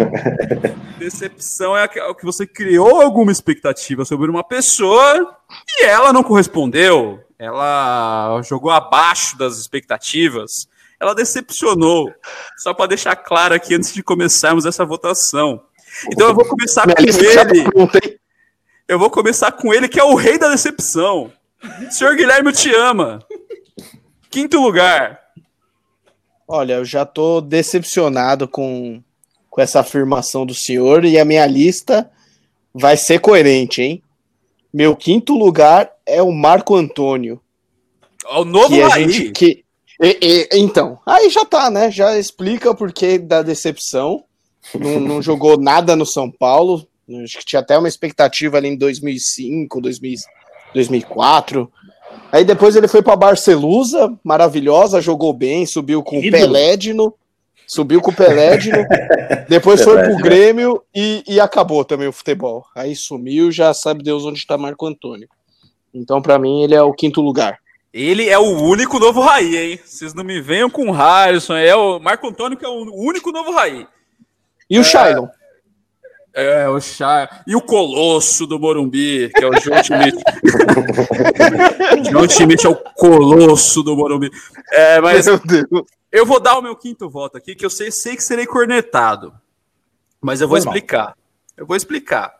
Decepção 0.99 1.75
é 1.75 1.85
aqu- 1.85 1.99
o 2.11 2.13
que 2.13 2.23
você 2.23 2.45
criou 2.45 3.01
alguma 3.01 3.31
expectativa 3.31 4.05
sobre 4.05 4.29
uma 4.29 4.43
pessoa 4.43 5.35
e 5.79 5.85
ela 5.85 6.13
não 6.13 6.21
correspondeu. 6.21 7.19
Ela 7.39 8.39
jogou 8.43 8.69
abaixo 8.69 9.35
das 9.39 9.57
expectativas. 9.57 10.67
Ela 10.99 11.15
decepcionou. 11.15 12.13
Só 12.59 12.75
para 12.75 12.89
deixar 12.89 13.15
claro 13.15 13.55
aqui 13.55 13.73
antes 13.73 13.91
de 13.91 14.03
começarmos 14.03 14.67
essa 14.67 14.85
votação. 14.85 15.63
Então 16.11 16.27
eu 16.27 16.35
vou 16.35 16.45
começar 16.45 16.83
com 16.83 16.93
tá 16.93 17.01
ele. 17.01 18.20
Eu 18.91 18.99
vou 18.99 19.09
começar 19.09 19.53
com 19.53 19.73
ele, 19.73 19.87
que 19.87 19.97
é 19.97 20.03
o 20.03 20.15
rei 20.15 20.37
da 20.37 20.49
decepção. 20.49 21.31
Senhor 21.89 22.13
Guilherme, 22.13 22.51
te 22.51 22.69
ama. 22.75 23.19
Quinto 24.29 24.59
lugar. 24.61 25.17
Olha, 26.45 26.73
eu 26.73 26.83
já 26.83 27.05
tô 27.05 27.39
decepcionado 27.39 28.49
com, 28.49 29.01
com 29.49 29.61
essa 29.61 29.79
afirmação 29.79 30.45
do 30.45 30.53
senhor 30.53 31.05
e 31.05 31.17
a 31.17 31.23
minha 31.23 31.45
lista 31.45 32.11
vai 32.73 32.97
ser 32.97 33.19
coerente, 33.19 33.81
hein? 33.81 34.03
Meu 34.73 34.93
quinto 34.93 35.37
lugar 35.37 35.89
é 36.05 36.21
o 36.21 36.33
Marco 36.33 36.75
Antônio. 36.75 37.39
O 38.29 38.43
novo 38.43 38.75
que 38.75 38.81
a 38.81 38.89
Raí. 38.89 39.09
gente 39.09 39.31
que 39.31 39.63
e- 40.03 40.17
e- 40.21 40.49
então 40.59 40.99
aí 41.05 41.29
já 41.29 41.45
tá 41.45 41.69
né 41.71 41.89
já 41.89 42.17
explica 42.19 42.69
o 42.71 42.75
porquê 42.75 43.17
da 43.17 43.41
decepção 43.41 44.23
não, 44.75 44.99
não 44.99 45.21
jogou 45.21 45.57
nada 45.57 45.95
no 45.95 46.05
São 46.05 46.29
Paulo 46.29 46.85
acho 47.23 47.39
que 47.39 47.45
tinha 47.45 47.59
até 47.59 47.77
uma 47.77 47.87
expectativa 47.87 48.57
ali 48.57 48.69
em 48.69 48.77
2005 48.77 49.81
2000, 49.81 50.15
2004 50.73 51.71
aí 52.31 52.43
depois 52.43 52.75
ele 52.75 52.87
foi 52.87 53.01
para 53.01 53.15
Barcelusa 53.15 54.13
maravilhosa 54.23 55.01
jogou 55.01 55.33
bem 55.33 55.65
subiu 55.65 56.03
com 56.03 56.19
o. 56.19 56.31
Pelédino 56.31 57.13
subiu 57.67 58.01
com 58.01 58.11
o 58.11 58.15
Pelédino 58.15 58.77
depois 59.49 59.81
foi 59.81 60.01
pro. 60.01 60.17
Grêmio 60.17 60.81
e, 60.93 61.23
e 61.27 61.39
acabou 61.39 61.83
também 61.83 62.07
o 62.07 62.13
futebol 62.13 62.65
aí 62.75 62.95
sumiu 62.95 63.51
já 63.51 63.73
sabe 63.73 64.03
Deus 64.03 64.25
onde 64.25 64.39
está 64.39 64.57
Marco 64.57 64.85
Antônio 64.85 65.27
então 65.93 66.21
para 66.21 66.39
mim 66.39 66.63
ele 66.63 66.75
é 66.75 66.81
o 66.81 66.93
quinto 66.93 67.21
lugar 67.21 67.59
Ele 67.93 68.29
é 68.29 68.39
o 68.39 68.61
único 68.61 68.97
novo 68.99 69.19
Raí, 69.19 69.57
hein? 69.57 69.79
Vocês 69.83 70.13
não 70.13 70.23
me 70.23 70.39
venham 70.39 70.69
com 70.69 70.87
o 70.87 70.93
Harrison. 70.93 71.57
É 71.57 71.75
o 71.75 71.99
Marco 71.99 72.25
Antônio 72.25 72.57
que 72.57 72.63
é 72.63 72.69
o 72.69 72.85
único 72.95 73.33
novo 73.33 73.51
Raí. 73.51 73.85
e 74.69 74.79
o 74.79 74.83
Shailon 74.83 75.27
É, 76.33 76.67
o 76.69 76.79
Chá. 76.79 77.43
E 77.45 77.55
o 77.55 77.61
Colosso 77.61 78.47
do 78.47 78.57
Morumbi, 78.57 79.29
que 79.29 79.43
é 79.43 79.47
o 79.47 79.59
João 79.59 79.83
Schmidt. 79.83 80.17
João 82.09 82.29
Schmidt 82.29 82.65
é 82.65 82.69
o 82.69 82.75
Colosso 82.75 83.83
do 83.83 83.95
Morumbi. 83.95 84.31
É, 84.71 85.01
mas 85.01 85.25
eu 86.11 86.25
vou 86.25 86.39
dar 86.39 86.57
o 86.57 86.61
meu 86.61 86.75
quinto 86.75 87.09
voto 87.09 87.37
aqui, 87.37 87.53
que 87.53 87.65
eu 87.65 87.69
sei, 87.69 87.91
sei 87.91 88.15
que 88.15 88.23
serei 88.23 88.45
cornetado. 88.45 89.33
Mas 90.21 90.39
eu 90.39 90.47
vou 90.47 90.57
Normal. 90.57 90.75
explicar. 90.75 91.17
Eu 91.57 91.65
vou 91.65 91.75
explicar. 91.75 92.39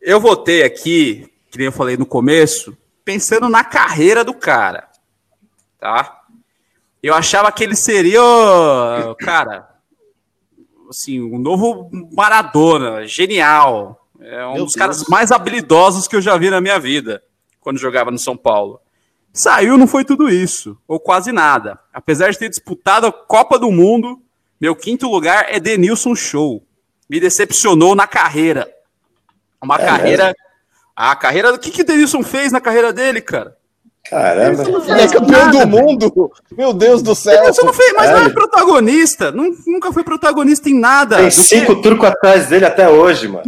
Eu 0.00 0.20
votei 0.20 0.62
aqui, 0.62 1.32
que 1.50 1.58
nem 1.58 1.66
eu 1.66 1.72
falei 1.72 1.96
no 1.96 2.06
começo, 2.06 2.76
pensando 3.04 3.48
na 3.48 3.64
carreira 3.64 4.22
do 4.22 4.34
cara. 4.34 4.88
Tá? 5.80 6.22
Eu 7.02 7.14
achava 7.14 7.50
que 7.50 7.64
ele 7.64 7.76
seria, 7.76 8.20
cara, 9.20 9.68
assim, 10.88 11.20
um 11.20 11.38
novo 11.38 11.90
Maradona, 12.12 13.06
genial. 13.06 14.06
É 14.20 14.44
um 14.46 14.54
Meu 14.54 14.64
dos 14.64 14.74
Deus. 14.74 14.74
caras 14.74 15.04
mais 15.08 15.30
habilidosos 15.30 16.08
que 16.08 16.16
eu 16.16 16.20
já 16.20 16.36
vi 16.36 16.50
na 16.50 16.60
minha 16.60 16.78
vida, 16.78 17.22
quando 17.60 17.78
jogava 17.78 18.10
no 18.10 18.18
São 18.18 18.36
Paulo. 18.36 18.80
Saiu, 19.32 19.78
não 19.78 19.86
foi 19.86 20.04
tudo 20.04 20.28
isso, 20.28 20.76
ou 20.88 20.98
quase 20.98 21.30
nada. 21.30 21.78
Apesar 21.92 22.30
de 22.30 22.38
ter 22.38 22.48
disputado 22.48 23.06
a 23.06 23.12
Copa 23.12 23.58
do 23.58 23.70
Mundo, 23.70 24.20
meu 24.60 24.74
quinto 24.74 25.08
lugar 25.08 25.46
é 25.48 25.60
Denilson 25.60 26.14
Show. 26.14 26.64
Me 27.08 27.20
decepcionou 27.20 27.94
na 27.94 28.06
carreira. 28.06 28.68
Uma 29.62 29.76
É 29.76 29.84
carreira. 29.84 30.34
A 30.96 31.14
carreira. 31.14 31.54
O 31.54 31.58
que, 31.58 31.70
que 31.70 31.82
o 31.82 31.84
Denilson 31.84 32.22
fez 32.22 32.50
na 32.52 32.60
carreira 32.60 32.92
dele, 32.92 33.20
cara? 33.20 33.56
Caramba. 34.08 34.62
Ele 34.62 35.00
é 35.02 35.08
campeão 35.08 35.50
do 35.50 35.66
mundo! 35.66 36.30
Meu 36.56 36.72
Deus 36.72 37.02
do 37.02 37.14
céu! 37.14 37.36
Denilson 37.40 37.66
não 37.66 37.72
fez, 37.74 37.92
mas 37.94 38.08
É, 38.08 38.12
não 38.14 38.20
é 38.22 38.28
protagonista. 38.30 39.30
Nun- 39.30 39.54
Nunca 39.66 39.92
foi 39.92 40.02
protagonista 40.02 40.68
em 40.70 40.78
nada. 40.78 41.16
Tem 41.16 41.26
Do 41.28 41.34
que- 41.34 41.40
cinco 41.42 41.76
turcos 41.82 42.08
atrás 42.08 42.46
dele 42.48 42.64
até 42.64 42.88
hoje, 42.88 43.28
mano. 43.28 43.44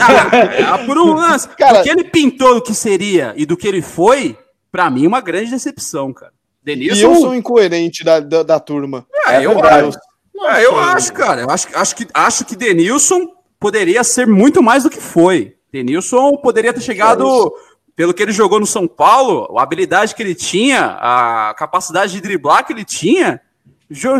Ah, 0.00 0.74
ah, 0.74 0.78
por 0.86 0.96
um 0.98 1.12
lance. 1.14 1.48
Cara- 1.48 1.78
do 1.78 1.82
que 1.84 1.90
ele 1.90 2.04
pintou 2.04 2.54
do 2.54 2.62
que 2.62 2.72
seria 2.74 3.32
e 3.36 3.44
do 3.44 3.56
que 3.56 3.66
ele 3.66 3.82
foi, 3.82 4.36
pra 4.70 4.88
mim, 4.90 5.06
uma 5.06 5.20
grande 5.20 5.50
decepção, 5.50 6.12
cara. 6.12 6.32
E 6.64 6.70
eu 6.70 6.76
Denilson. 6.76 7.14
sou 7.20 7.34
incoerente 7.34 8.04
da, 8.04 8.20
da, 8.20 8.42
da 8.42 8.60
turma. 8.60 9.06
Ah, 9.26 9.42
eu, 9.42 9.54
verdade. 9.54 9.96
Ah, 10.46 10.60
eu 10.62 10.78
acho, 10.78 11.12
cara. 11.12 11.40
Eu 11.42 11.50
acho, 11.50 11.66
acho, 11.74 11.96
que, 11.96 12.06
acho 12.12 12.44
que 12.44 12.54
Denilson 12.56 13.26
poderia 13.58 14.04
ser 14.04 14.26
muito 14.26 14.62
mais 14.62 14.82
do 14.84 14.90
que 14.90 15.00
foi. 15.00 15.54
Denilson 15.72 16.36
poderia 16.36 16.72
ter 16.72 16.80
chegado, 16.80 17.52
pelo 17.96 18.12
que 18.14 18.22
ele 18.22 18.30
jogou 18.32 18.60
no 18.60 18.66
São 18.66 18.86
Paulo, 18.86 19.58
a 19.58 19.62
habilidade 19.62 20.14
que 20.14 20.22
ele 20.22 20.34
tinha, 20.34 20.98
a 21.00 21.54
capacidade 21.56 22.12
de 22.12 22.20
driblar 22.20 22.64
que 22.66 22.72
ele 22.74 22.84
tinha, 22.84 23.40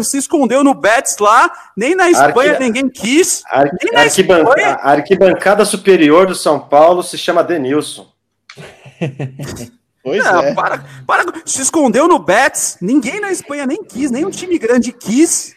se 0.03 0.17
escondeu 0.17 0.65
no 0.65 0.73
Betis 0.75 1.17
lá, 1.19 1.51
nem 1.77 1.95
na 1.95 2.11
Espanha 2.11 2.53
Arque- 2.53 2.65
ninguém 2.65 2.89
quis. 2.89 3.43
A 3.51 3.61
ar- 3.61 3.71
Nem 3.83 3.93
na 3.93 4.01
arquiban- 4.03 4.39
Espanha. 4.43 4.69
a 4.81 4.91
arquibancada 4.93 5.65
superior 5.65 6.27
do 6.27 6.35
São 6.35 6.59
Paulo 6.59 7.03
se 7.03 7.19
chama 7.19 7.45
Denilson. 7.45 8.11
Pois 10.03 10.25
Ah, 10.25 10.41
é. 10.41 10.55
para, 10.55 10.85
para, 11.05 11.25
se 11.45 11.61
escondeu 11.61 12.07
no 12.07 12.17
Betis, 12.21 12.79
ninguém 12.81 13.19
na 13.19 13.33
Espanha 13.33 13.67
nem 13.67 13.83
quis, 13.83 14.09
nem 14.09 14.25
um 14.25 14.31
time 14.31 14.57
grande 14.57 14.93
quis. 14.93 15.53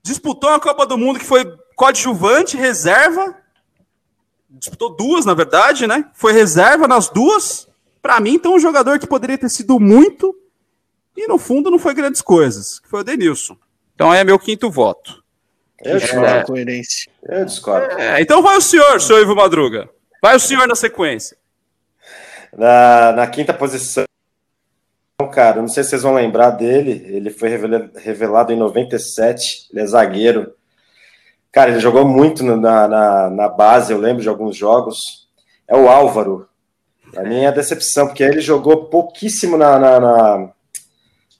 Disputou 0.00 0.48
a 0.50 0.60
Copa 0.60 0.86
do 0.86 0.96
Mundo 0.96 1.18
que 1.18 1.24
foi 1.24 1.44
coadjuvante, 1.74 2.56
reserva. 2.56 3.34
Disputou 4.58 4.94
duas, 4.96 5.24
na 5.24 5.34
verdade, 5.34 5.86
né? 5.86 6.06
Foi 6.14 6.32
reserva 6.32 6.86
nas 6.88 7.08
duas. 7.08 7.68
Pra 8.00 8.20
mim, 8.20 8.34
então, 8.34 8.54
um 8.54 8.58
jogador 8.60 8.98
que 8.98 9.06
poderia 9.06 9.38
ter 9.38 9.48
sido 9.48 9.78
muito 9.80 10.34
e 11.16 11.26
no 11.26 11.38
fundo 11.38 11.70
não 11.70 11.78
foi 11.78 11.94
grandes 11.94 12.20
coisas, 12.20 12.78
que 12.80 12.88
foi 12.88 13.00
o 13.00 13.04
Denilson. 13.04 13.56
Então 13.94 14.12
é 14.12 14.22
meu 14.24 14.38
quinto 14.38 14.70
voto. 14.70 15.22
Eu 15.82 15.98
Que 15.98 16.06
discordo. 16.06 16.38
incoerência. 16.40 17.10
Eu 17.28 17.44
discordo. 17.44 17.98
É, 17.98 18.20
então 18.20 18.42
vai 18.42 18.56
o 18.56 18.60
senhor, 18.60 19.00
senhor 19.00 19.20
Ivo 19.22 19.34
Madruga. 19.36 19.88
Vai 20.22 20.36
o 20.36 20.40
senhor 20.40 20.66
na 20.66 20.74
sequência. 20.74 21.36
Na, 22.56 23.12
na 23.12 23.26
quinta 23.26 23.52
posição, 23.52 24.04
cara, 25.32 25.60
não 25.60 25.68
sei 25.68 25.82
se 25.82 25.90
vocês 25.90 26.02
vão 26.02 26.14
lembrar 26.14 26.50
dele. 26.50 27.04
Ele 27.08 27.30
foi 27.30 27.48
revela- 27.48 27.90
revelado 27.96 28.52
em 28.52 28.56
97. 28.56 29.68
Ele 29.72 29.80
é 29.82 29.86
zagueiro. 29.86 30.52
Cara, 31.54 31.70
ele 31.70 31.78
jogou 31.80 32.04
muito 32.04 32.42
na, 32.42 32.88
na, 32.88 33.30
na 33.30 33.48
base, 33.48 33.92
eu 33.92 33.98
lembro 33.98 34.20
de 34.22 34.28
alguns 34.28 34.56
jogos. 34.56 35.28
É 35.68 35.76
o 35.76 35.88
Álvaro. 35.88 36.48
Pra 37.12 37.22
mim 37.22 37.44
é 37.44 37.52
decepção, 37.52 38.08
porque 38.08 38.24
ele 38.24 38.40
jogou 38.40 38.86
pouquíssimo 38.86 39.56
na, 39.56 39.78
na, 39.78 40.00
na- 40.00 40.48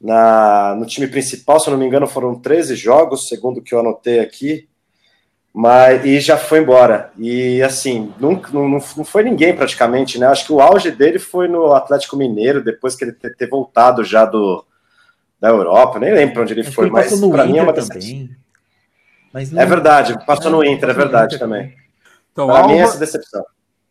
na- 0.01 0.75
no 0.79 0.87
time 0.87 1.07
principal, 1.09 1.59
se 1.59 1.69
eu 1.69 1.73
não 1.73 1.79
me 1.79 1.87
engano, 1.87 2.07
foram 2.07 2.39
13 2.39 2.77
jogos, 2.77 3.27
segundo 3.29 3.59
o 3.59 3.63
que 3.63 3.75
eu 3.75 3.81
anotei 3.81 4.21
aqui. 4.21 4.69
Mas, 5.53 6.05
e 6.05 6.21
já 6.21 6.37
foi 6.37 6.61
embora. 6.61 7.11
E 7.19 7.63
assim, 7.63 8.13
não, 8.21 8.41
não 8.53 8.69
não 8.69 8.81
foi 9.05 9.23
ninguém 9.23 9.55
praticamente, 9.55 10.19
né? 10.19 10.27
Acho 10.27 10.47
que 10.47 10.53
o 10.53 10.61
auge 10.61 10.91
dele 10.91 11.19
foi 11.19 11.47
no 11.49 11.73
Atlético 11.73 12.17
Mineiro, 12.17 12.63
depois 12.63 12.97
que 12.97 13.05
ele 13.05 13.13
ter, 13.13 13.37
ter 13.37 13.49
voltado 13.49 14.03
já 14.05 14.25
do, 14.25 14.65
da 15.41 15.49
Europa. 15.49 15.99
Nem 16.01 16.13
lembro 16.13 16.43
onde 16.43 16.53
ele 16.55 16.63
Acho 16.63 16.73
foi, 16.73 16.85
ele 16.87 16.93
mas 16.93 17.21
pra 17.21 17.47
mim 17.47 17.59
é 17.59 17.63
uma 17.63 17.73
decepção. 17.73 18.01
também. 18.01 18.31
Mas 19.35 19.51
não- 19.51 19.61
É 19.61 19.67
verdade, 19.67 20.17
passou 20.25 20.49
no 20.49 20.63
É, 20.63 20.69
Inter, 20.71 20.89
é 20.91 20.93
verdade 20.95 21.39
também. 21.41 21.75
Então, 22.33 22.47
Pra 22.47 22.59
mim, 22.69 22.73
Álvaro, 22.75 22.81
essa 22.89 22.99
decepção. 22.99 23.45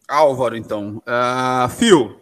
Álvaro 0.07 0.55
então. 0.55 1.01
Ah, 1.05 1.69
Fio. 1.77 2.15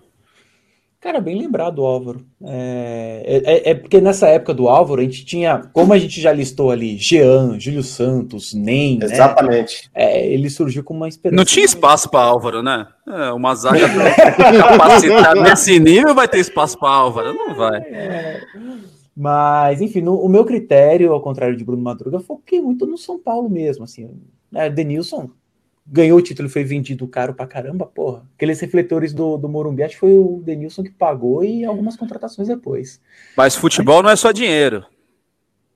Cara, 1.00 1.20
bem 1.20 1.40
lembrado, 1.40 1.84
Álvaro. 1.84 2.24
É, 2.44 3.42
é, 3.46 3.70
é 3.72 3.74
porque 3.76 4.00
nessa 4.02 4.28
época 4.28 4.54
do 4.54 4.68
Álvaro, 4.70 5.02
a 5.02 5.04
gente 5.04 5.26
tinha, 5.26 5.64
como 5.74 5.94
a 5.94 5.98
gente 5.98 6.20
já 6.22 6.32
listou 6.32 6.70
ali, 6.70 6.96
Jean, 6.98 7.60
Júlio 7.60 7.82
Santos, 7.84 8.54
Nem, 8.54 9.00
né? 9.00 9.06
Exatamente. 9.06 9.90
É, 9.96 10.28
ele 10.28 10.48
surgiu 10.50 10.84
com 10.84 10.94
uma 10.96 11.08
esperança. 11.08 11.36
Não 11.38 11.46
tinha 11.46 11.66
espaço 11.66 12.08
para 12.10 12.22
Álvaro, 12.22 12.62
né? 12.62 12.86
É, 13.08 13.32
uma 13.32 13.54
zaga 13.56 13.80
capacitada 14.70 15.42
nesse 15.42 15.80
nível 15.80 16.14
vai 16.14 16.28
ter 16.28 16.38
espaço 16.40 16.78
para 16.80 16.90
Álvaro? 16.90 17.34
Não 17.34 17.56
vai. 17.56 17.82
Mas, 19.22 19.82
enfim, 19.82 20.02
no- 20.02 20.20
o 20.20 20.28
meu 20.28 20.44
critério, 20.44 21.14
ao 21.14 21.22
contrário 21.22 21.56
de 21.56 21.64
Bruno 21.64 21.84
Madruga, 21.84 22.20
foi 22.20 22.38
porque 22.38 22.60
muito 22.60 22.88
no 22.88 22.98
São 22.98 23.20
Paulo 23.20 23.48
mesmo, 23.48 23.84
assim. 23.84 24.10
Né? 24.52 24.68
Denilson 24.68 25.30
ganhou 25.86 26.18
o 26.18 26.22
título 26.24 26.48
e 26.48 26.52
foi 26.52 26.64
vendido 26.64 27.08
caro 27.08 27.32
pra 27.36 27.46
caramba, 27.46 27.86
porra. 27.86 28.24
Aqueles 28.36 28.60
refletores 28.60 29.14
do, 29.14 29.38
do 29.38 29.48
Morumbi, 29.48 29.84
acho 29.84 29.94
que 29.94 30.00
foi 30.00 30.18
o 30.18 30.42
Denilson 30.44 30.82
que 30.82 30.90
pagou 30.90 31.44
e 31.44 31.64
algumas 31.64 31.96
contratações 31.96 32.48
depois. 32.48 33.00
Mas 33.38 33.56
futebol 33.56 34.02
não 34.02 34.10
é 34.10 34.16
só 34.16 34.32
dinheiro. 34.32 34.84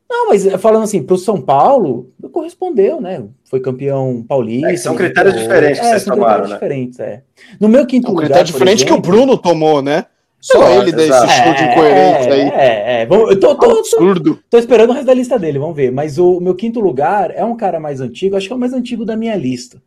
Não, 0.09 0.29
mas 0.29 0.47
eh, 0.47 0.57
falando 0.57 0.83
assim, 0.83 1.03
pro 1.03 1.15
São 1.17 1.39
Paulo, 1.39 2.11
correspondeu, 2.31 2.99
né? 2.99 3.23
Foi 3.43 3.59
campeão 3.59 4.25
paulista. 4.27 4.71
É 4.71 4.77
são 4.77 4.95
critérios 4.95 5.35
diferentes 5.35 5.79
que 5.79 5.85
vocês 5.85 6.01
são 6.01 6.15
tomaram, 6.15 6.45
critérios 6.45 6.49
né? 6.49 6.55
diferentes, 6.55 6.99
é. 6.99 7.23
No 7.59 7.67
meu 7.69 7.85
quinto 7.85 8.07
Um 8.07 8.11
lugar, 8.11 8.25
critério 8.25 8.47
diferente 8.51 8.85
que 8.85 8.91
o 8.91 8.95
exemplo- 8.95 9.11
Bruno 9.11 9.37
tomou, 9.37 9.83
né? 9.83 10.05
Só 10.47 10.59
Exato, 10.59 10.81
ele 10.83 10.91
dá 10.91 11.03
esse 11.03 11.43
show 11.43 11.53
de 11.55 11.63
incoerência 11.63 12.33
aí. 12.33 12.41
É, 12.49 13.01
é. 13.01 13.05
Vamos- 13.07 13.31
eu 13.31 13.39
tô, 13.39 13.55
tô- 13.55 13.67
tô- 13.67 13.79
Absurdo. 13.79 14.39
Tô 14.47 14.57
esperando 14.59 14.91
o 14.91 14.93
resto 14.93 15.07
da 15.07 15.13
lista 15.15 15.39
dele, 15.39 15.57
vamos 15.57 15.75
ver. 15.75 15.91
Mas 15.91 16.19
o 16.19 16.39
meu 16.39 16.53
quinto 16.53 16.79
lugar 16.79 17.31
é 17.35 17.43
um 17.43 17.57
cara 17.57 17.79
mais 17.79 17.99
antigo, 17.99 18.35
acho 18.35 18.45
que 18.45 18.53
é 18.53 18.55
o 18.55 18.59
mais 18.59 18.71
antigo 18.71 19.03
da 19.03 19.17
minha 19.17 19.35
lista. 19.35 19.81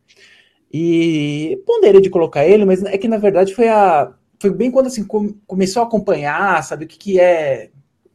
E 0.71 1.61
ponderei 1.65 2.01
de 2.01 2.09
colocar 2.09 2.45
ele, 2.45 2.65
mas 2.65 2.83
é 2.83 2.97
que 2.97 3.07
na 3.07 3.17
verdade 3.17 3.55
foi 3.55 3.69
a. 3.69 4.11
Foi 4.37 4.51
bem 4.51 4.69
quando 4.69 4.87
assim 4.87 5.03
com- 5.05 5.33
começou 5.47 5.81
a 5.81 5.85
acompanhar, 5.85 6.61
sabe 6.63 6.83
o 6.83 6.87
que, 6.87 6.97
que 6.97 7.19
é. 7.19 7.69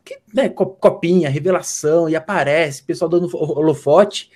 Que, 0.05 0.18
né, 0.34 0.51
co- 0.51 0.66
copinha, 0.66 1.30
revelação, 1.30 2.11
e 2.11 2.14
aparece, 2.14 2.82
pessoal 2.84 3.09
dando 3.09 3.26
ho- 3.34 3.59
holofote. 3.59 4.28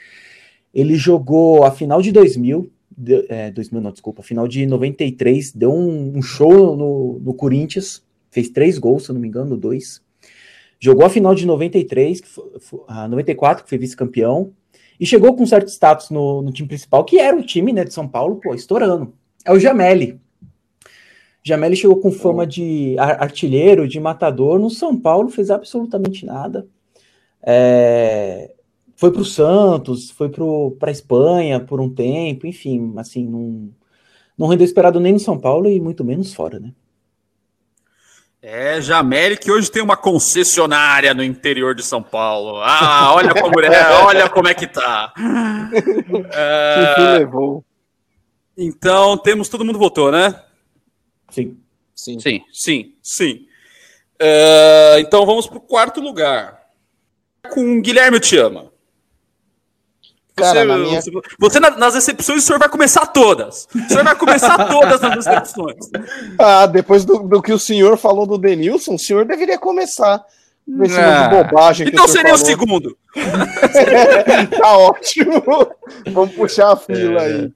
Ele 0.74 0.94
jogou 0.96 1.64
a 1.64 1.70
final 1.70 2.00
de 2.00 2.11
2000, 2.11 2.70
de- 2.99 3.26
é, 3.28 3.51
2000 3.51 3.80
não, 3.80 3.92
desculpa, 3.92 4.22
final 4.22 4.49
de 4.49 4.66
93, 4.66 5.53
deu 5.53 5.72
um, 5.72 6.16
um 6.18 6.22
show 6.22 6.76
no, 6.76 7.20
no 7.20 7.32
Corinthians, 7.32 8.03
fez 8.30 8.49
três 8.49 8.76
gols, 8.78 9.05
se 9.05 9.11
eu 9.11 9.14
não 9.14 9.20
me 9.20 9.28
engano, 9.28 9.57
dois. 9.57 10.03
Jogou 10.80 11.07
a 11.07 11.11
final 11.11 11.34
de 11.34 11.46
93, 11.46 12.20
que 12.20 12.28
foi, 12.28 12.80
a 12.88 13.07
94, 13.09 13.62
que 13.64 13.68
foi 13.70 13.78
vice-campeão, 13.78 14.53
e 14.99 15.07
chegou 15.07 15.34
com 15.34 15.46
certo 15.46 15.68
status 15.68 16.11
no, 16.11 16.42
no 16.42 16.53
time 16.53 16.68
principal, 16.68 17.05
que 17.05 17.18
era 17.18 17.36
o 17.36 17.42
time 17.42 17.72
né, 17.72 17.84
de 17.84 17.94
São 17.94 18.07
Paulo, 18.09 18.40
pô, 18.42 18.55
estourando. 18.55 19.12
É 19.44 19.53
o 19.53 19.59
Jameli. 19.59 20.20
Jameli 21.42 21.76
chegou 21.76 21.99
com 21.99 22.11
fama 22.11 22.46
de 22.46 22.96
ar- 22.99 23.22
artilheiro, 23.22 23.86
de 23.88 23.99
matador, 24.01 24.59
no 24.59 24.68
São 24.68 24.99
Paulo 24.99 25.28
fez 25.28 25.51
absolutamente 25.51 26.26
nada. 26.26 26.66
É, 27.42 28.51
foi 28.99 29.12
para 29.12 29.22
o 29.22 29.24
Santos, 29.24 30.11
foi 30.11 30.28
para 30.28 30.88
a 30.88 30.90
Espanha 30.90 31.61
por 31.61 31.80
um 31.80 31.88
tempo, 31.88 32.49
enfim, 32.49 32.92
assim, 32.96 33.24
não, 33.24 33.70
não 34.36 34.49
rendeu 34.49 34.64
esperado 34.64 34.99
nem 34.99 35.12
no 35.12 35.20
São 35.20 35.38
Paulo 35.38 35.70
e 35.70 35.80
muito 35.80 36.05
menos 36.05 36.34
fora, 36.34 36.59
né? 36.59 36.72
É, 38.42 38.80
Jameli 38.80 39.36
que 39.36 39.53
hoje 39.53 39.70
tem 39.70 39.80
uma 39.80 39.96
concessionária 39.96 41.14
no 41.14 41.22
interior 41.22 41.76
de 41.76 41.84
São 41.84 42.03
Paulo. 42.03 42.61
Ah, 42.61 43.14
olha 43.14 43.32
como 43.40 43.61
é, 43.61 43.92
olha 44.03 44.28
como 44.28 44.49
é 44.49 44.55
que 44.55 44.66
tá. 44.66 45.14
É, 46.32 46.94
Que 46.96 47.01
levou. 47.20 47.64
então, 48.57 49.16
temos, 49.16 49.49
todo 49.49 49.64
mundo 49.64 49.78
votou, 49.78 50.11
né? 50.11 50.42
Sim. 51.30 51.57
Sim. 51.94 52.18
Sim, 52.18 52.42
sim, 52.53 52.94
sim. 53.01 53.46
É, 54.18 54.96
então 54.99 55.24
vamos 55.24 55.46
para 55.46 55.59
o 55.59 55.61
quarto 55.61 56.01
lugar. 56.01 56.66
Com 57.49 57.80
Guilherme 57.80 58.18
Te 58.18 58.36
Ama. 58.36 58.76
Cara, 60.39 60.59
Você, 60.61 60.64
na 60.64 60.76
minha- 60.78 61.01
você- 61.03 61.11
você 61.39 61.61
na- 61.61 61.70
nas 61.76 61.95
recepções, 61.95 62.43
o 62.43 62.47
senhor 62.47 62.59
vai 62.59 62.68
começar 62.68 63.07
todas. 63.07 63.66
O 63.74 63.89
senhor 63.89 64.05
vai 64.05 64.14
começar 64.16 64.57
todas 64.68 65.01
nas 65.01 65.14
recepções. 65.26 65.76
Ah, 66.39 66.66
depois 66.66 67.05
do, 67.05 67.18
do 67.20 67.41
que 67.43 67.53
o 67.53 67.59
senhor 67.59 67.97
falou 67.97 68.26
do 68.26 68.39
Denilson, 68.39 68.95
o 68.95 68.99
senhor 68.99 69.24
deveria 69.24 69.59
começar. 69.59 70.24
Esse 70.82 70.99
Ah, 71.01 71.28
de 71.28 71.36
bobagem 71.36 71.86
que 71.86 71.93
Então 71.93 72.05
o 72.05 72.09
seria 72.09 72.34
o 72.34 72.39
falou. 72.39 72.47
segundo. 72.47 72.99
tá 74.61 74.76
ótimo. 74.78 75.43
Vamos 76.12 76.34
puxar 76.34 76.72
a 76.72 76.76
fila 76.76 77.22
É. 77.22 77.26
aí. 77.26 77.53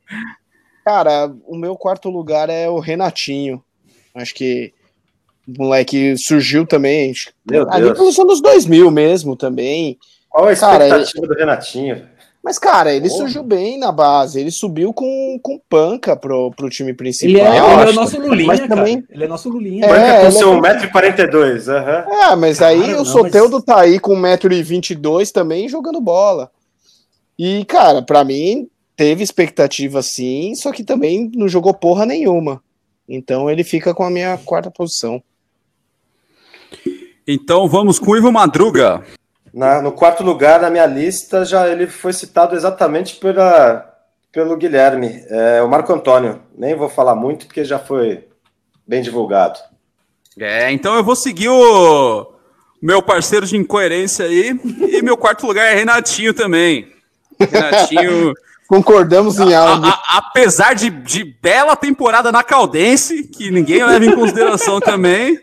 Cara, 0.85 1.33
o 1.47 1.57
meu 1.57 1.77
quarto 1.77 2.09
lugar 2.09 2.49
é 2.51 2.69
o 2.69 2.79
Renatinho. 2.81 3.63
Acho 4.15 4.35
que 4.35 4.73
o 5.47 5.63
moleque 5.63 6.17
surgiu 6.17 6.67
também. 6.67 7.13
Meu 7.49 7.71
Ali 7.71 7.85
Deus. 7.85 7.99
pelos 7.99 8.19
anos 8.19 8.41
2000 8.41 8.91
mesmo 8.91 9.37
também. 9.37 9.99
Qual 10.29 10.49
a 10.49 10.57
Cara, 10.57 10.85
expectativa 10.87 11.27
do 11.27 11.35
Renatinho? 11.35 12.09
Mas, 12.45 12.59
cara, 12.59 12.93
ele 12.93 13.09
Porra. 13.09 13.21
surgiu 13.21 13.43
bem 13.45 13.79
na 13.79 13.93
base. 13.93 14.41
Ele 14.41 14.51
subiu 14.51 14.93
com, 14.93 15.39
com 15.41 15.61
panca 15.69 16.17
pro, 16.17 16.51
pro 16.51 16.69
time 16.69 16.93
principal. 16.93 17.31
Ele 17.31 17.41
é, 17.41 17.47
ele 17.47 17.91
é 17.91 17.93
o 17.93 17.93
nosso 17.93 18.21
Lulinha, 18.21 18.47
Mas 18.49 18.59
cara. 18.61 18.75
também- 18.75 19.05
Ele 19.11 19.25
é 19.25 19.29
nosso 19.29 19.49
Lulinha. 19.49 19.85
É, 19.85 19.89
Banca 19.89 20.15
com 20.17 20.23
ele 20.23 20.33
seu 20.33 20.53
é- 20.53 20.61
1,42m. 20.61 21.69
aham. 21.69 22.05
É, 22.33 22.35
mas 22.37 22.61
aí 22.61 22.79
Claro, 22.79 22.93
o 22.95 22.97
não, 22.97 23.05
Soteudo 23.05 23.63
tá 23.63 23.81
aí 23.81 24.01
com 24.01 24.17
1,22m 24.17 25.31
também 25.33 25.69
jogando 25.69 26.01
bola. 26.01 26.51
E, 27.39 27.65
cara, 27.65 28.03
pra 28.03 28.25
mim 28.25 28.69
teve 28.97 29.23
expectativa 29.23 30.03
sim, 30.03 30.55
só 30.57 30.73
que 30.73 30.83
também 30.83 31.31
não 31.35 31.49
jogou 31.49 31.73
porra 31.73 32.05
nenhuma. 32.05 32.61
Então 33.09 33.49
ele 33.49 33.63
fica 33.63 33.95
com 33.95 34.03
a 34.03 34.11
minha 34.11 34.37
quarta 34.39 34.69
posição. 34.71 35.23
Então 37.27 37.69
vamos 37.69 37.99
com 37.99 38.11
o 38.11 38.17
Ivo 38.17 38.33
Madruga. 38.33 39.05
Na- 39.53 39.83
no 39.83 39.93
quarto 39.93 40.23
lugar 40.23 40.61
na 40.61 40.71
minha 40.71 40.87
lista, 40.87 41.45
já 41.45 41.69
ele 41.69 41.87
foi 41.87 42.13
citado 42.13 42.55
exatamente 42.57 43.17
pela, 43.17 43.85
pelo 44.33 44.57
Guilherme, 44.57 45.23
é, 45.29 45.63
o 45.63 45.69
Marco 45.69 45.93
Antônio. 45.93 46.41
Nem 46.57 46.75
vou 46.75 46.89
falar 46.89 47.15
muito, 47.15 47.47
porque 47.47 47.65
já 47.65 47.79
foi 47.79 48.25
bem 48.87 49.03
divulgado. 49.03 49.59
É, 50.39 50.73
então 50.73 50.95
eu 50.95 51.05
vou 51.05 51.15
seguir 51.15 51.49
o 51.51 52.33
meu 52.81 53.03
parceiro 53.03 53.47
de 53.47 53.57
incoerência 53.57 54.25
aí. 54.25 54.59
E 54.91 55.03
meu 55.03 55.17
quarto 55.17 55.47
lugar 55.47 55.67
é 55.71 55.75
Renatinho 55.75 56.33
também. 56.33 56.91
Renatinho, 57.39 58.33
Concordamos 58.69 59.39
em 59.39 59.53
a- 59.53 59.59
algo. 59.61 59.85
a- 59.87 60.03
apesar 60.17 60.75
de, 60.75 60.89
de 60.89 61.25
bela 61.43 61.77
temporada 61.77 62.33
na 62.33 62.43
Caldense, 62.43 63.25
que 63.25 63.51
ninguém 63.51 63.85
leva 63.85 64.03
em 64.07 64.15
consideração 64.15 64.81
também. 64.81 65.39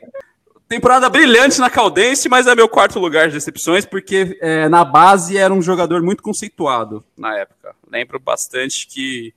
Temporada 0.69 1.09
brilhante 1.09 1.59
na 1.59 1.67
Caldense, 1.67 2.29
mas 2.29 2.45
é 2.45 2.53
meu 2.53 2.69
quarto 2.69 2.99
lugar 2.99 3.27
de 3.27 3.33
decepções, 3.33 3.85
porque 3.85 4.37
é, 4.39 4.69
na 4.69 4.85
base 4.85 5.35
era 5.35 5.51
um 5.51 5.63
jogador 5.63 6.03
muito 6.03 6.21
conceituado 6.21 7.03
na 7.17 7.35
época. 7.35 7.73
Lembro 7.91 8.19
bastante 8.19 8.87
que 8.87 9.33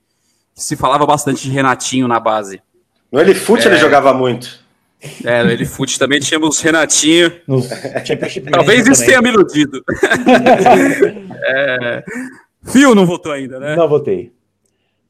se 0.54 0.76
falava 0.76 1.06
bastante 1.06 1.44
de 1.44 1.50
Renatinho 1.50 2.06
na 2.06 2.20
base. 2.20 2.60
No 3.10 3.18
Elifute 3.18 3.66
ele 3.66 3.78
jogava 3.78 4.12
muito. 4.12 4.60
É, 5.24 5.42
no 5.42 5.50
Elifute 5.50 5.98
também 5.98 6.20
tínhamos 6.20 6.60
Renatinho. 6.60 7.32
Talvez 8.50 8.86
isso 8.86 9.00
também. 9.00 9.06
tenha 9.06 9.22
me 9.22 9.30
iludido. 9.30 9.82
É, 11.44 12.04
Fio 12.62 12.94
não 12.94 13.04
votou 13.04 13.32
ainda, 13.32 13.58
né? 13.58 13.74
Não 13.74 13.88
votei. 13.88 14.32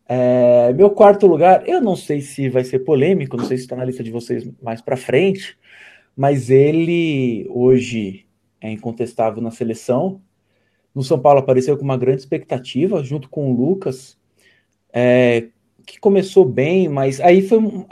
É, 0.08 0.72
meu 0.72 0.88
quarto 0.88 1.26
lugar, 1.26 1.62
eu 1.68 1.78
não 1.78 1.94
sei 1.94 2.22
se 2.22 2.48
vai 2.48 2.64
ser 2.64 2.78
polêmico, 2.78 3.36
não 3.36 3.44
sei 3.44 3.58
se 3.58 3.64
está 3.64 3.76
na 3.76 3.84
lista 3.84 4.02
de 4.02 4.10
vocês 4.10 4.48
mais 4.62 4.80
para 4.80 4.96
frente, 4.96 5.58
mas 6.16 6.50
ele 6.50 7.46
hoje 7.50 8.26
é 8.60 8.70
incontestável 8.70 9.42
na 9.42 9.50
seleção. 9.50 10.20
No 10.94 11.02
São 11.02 11.18
Paulo 11.18 11.40
apareceu 11.40 11.76
com 11.78 11.84
uma 11.84 11.96
grande 11.98 12.20
expectativa, 12.22 13.02
junto 13.04 13.28
com 13.28 13.52
o 13.52 13.56
Lucas, 13.56 14.18
é, 14.92 15.48
que 15.86 15.98
começou 15.98 16.44
bem, 16.44 16.88
mas 16.88 17.20
aí 17.20 17.42
foi 17.46 17.58
um- 17.58 17.84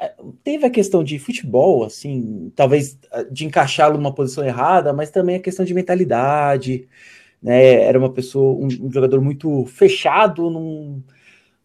teve 0.45 0.65
a 0.67 0.71
questão 0.71 1.03
de 1.03 1.19
futebol, 1.19 1.85
assim, 1.85 2.53
talvez 2.55 2.99
de 3.33 3.45
encaixá-lo 3.47 3.97
numa 3.97 4.15
posição 4.15 4.45
errada, 4.45 4.93
mas 4.93 5.11
também 5.11 5.37
a 5.37 5.41
questão 5.41 5.65
de 5.65 5.75
mentalidade, 5.75 6.89
né? 7.43 7.83
Era 7.85 7.99
uma 7.99 8.13
pessoa, 8.13 8.55
um, 8.55 8.67
um 8.89 8.93
jogador 8.93 9.21
muito 9.23 9.67
fechado, 9.67 10.51
num, 10.51 11.03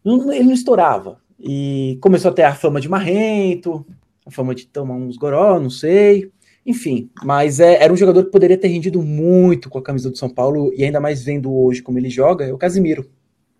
num- 0.04 0.32
ele 0.32 0.44
não 0.44 0.52
estourava. 0.54 1.20
E 1.40 1.98
começou 2.02 2.30
a 2.30 2.34
ter 2.34 2.42
a 2.44 2.54
fama 2.54 2.80
de 2.80 2.88
marrento, 2.88 3.84
a 4.26 4.30
fama 4.30 4.54
de 4.54 4.66
tomar 4.66 4.94
uns 4.96 5.16
goró, 5.16 5.60
não 5.60 5.70
sei. 5.70 6.30
Enfim, 6.66 7.08
mas 7.24 7.60
é- 7.60 7.82
era 7.82 7.92
um 7.92 7.96
jogador 7.96 8.24
que 8.24 8.30
poderia 8.32 8.58
ter 8.58 8.66
rendido 8.68 9.00
muito 9.00 9.70
com 9.70 9.78
a 9.78 9.82
camisa 9.82 10.10
do 10.10 10.18
São 10.18 10.28
Paulo, 10.28 10.72
e 10.76 10.82
ainda 10.84 10.98
mais 11.00 11.22
vendo 11.22 11.54
hoje 11.54 11.80
como 11.80 11.96
ele 11.98 12.10
joga, 12.10 12.44
é 12.44 12.52
o 12.52 12.58
Casimiro. 12.58 13.06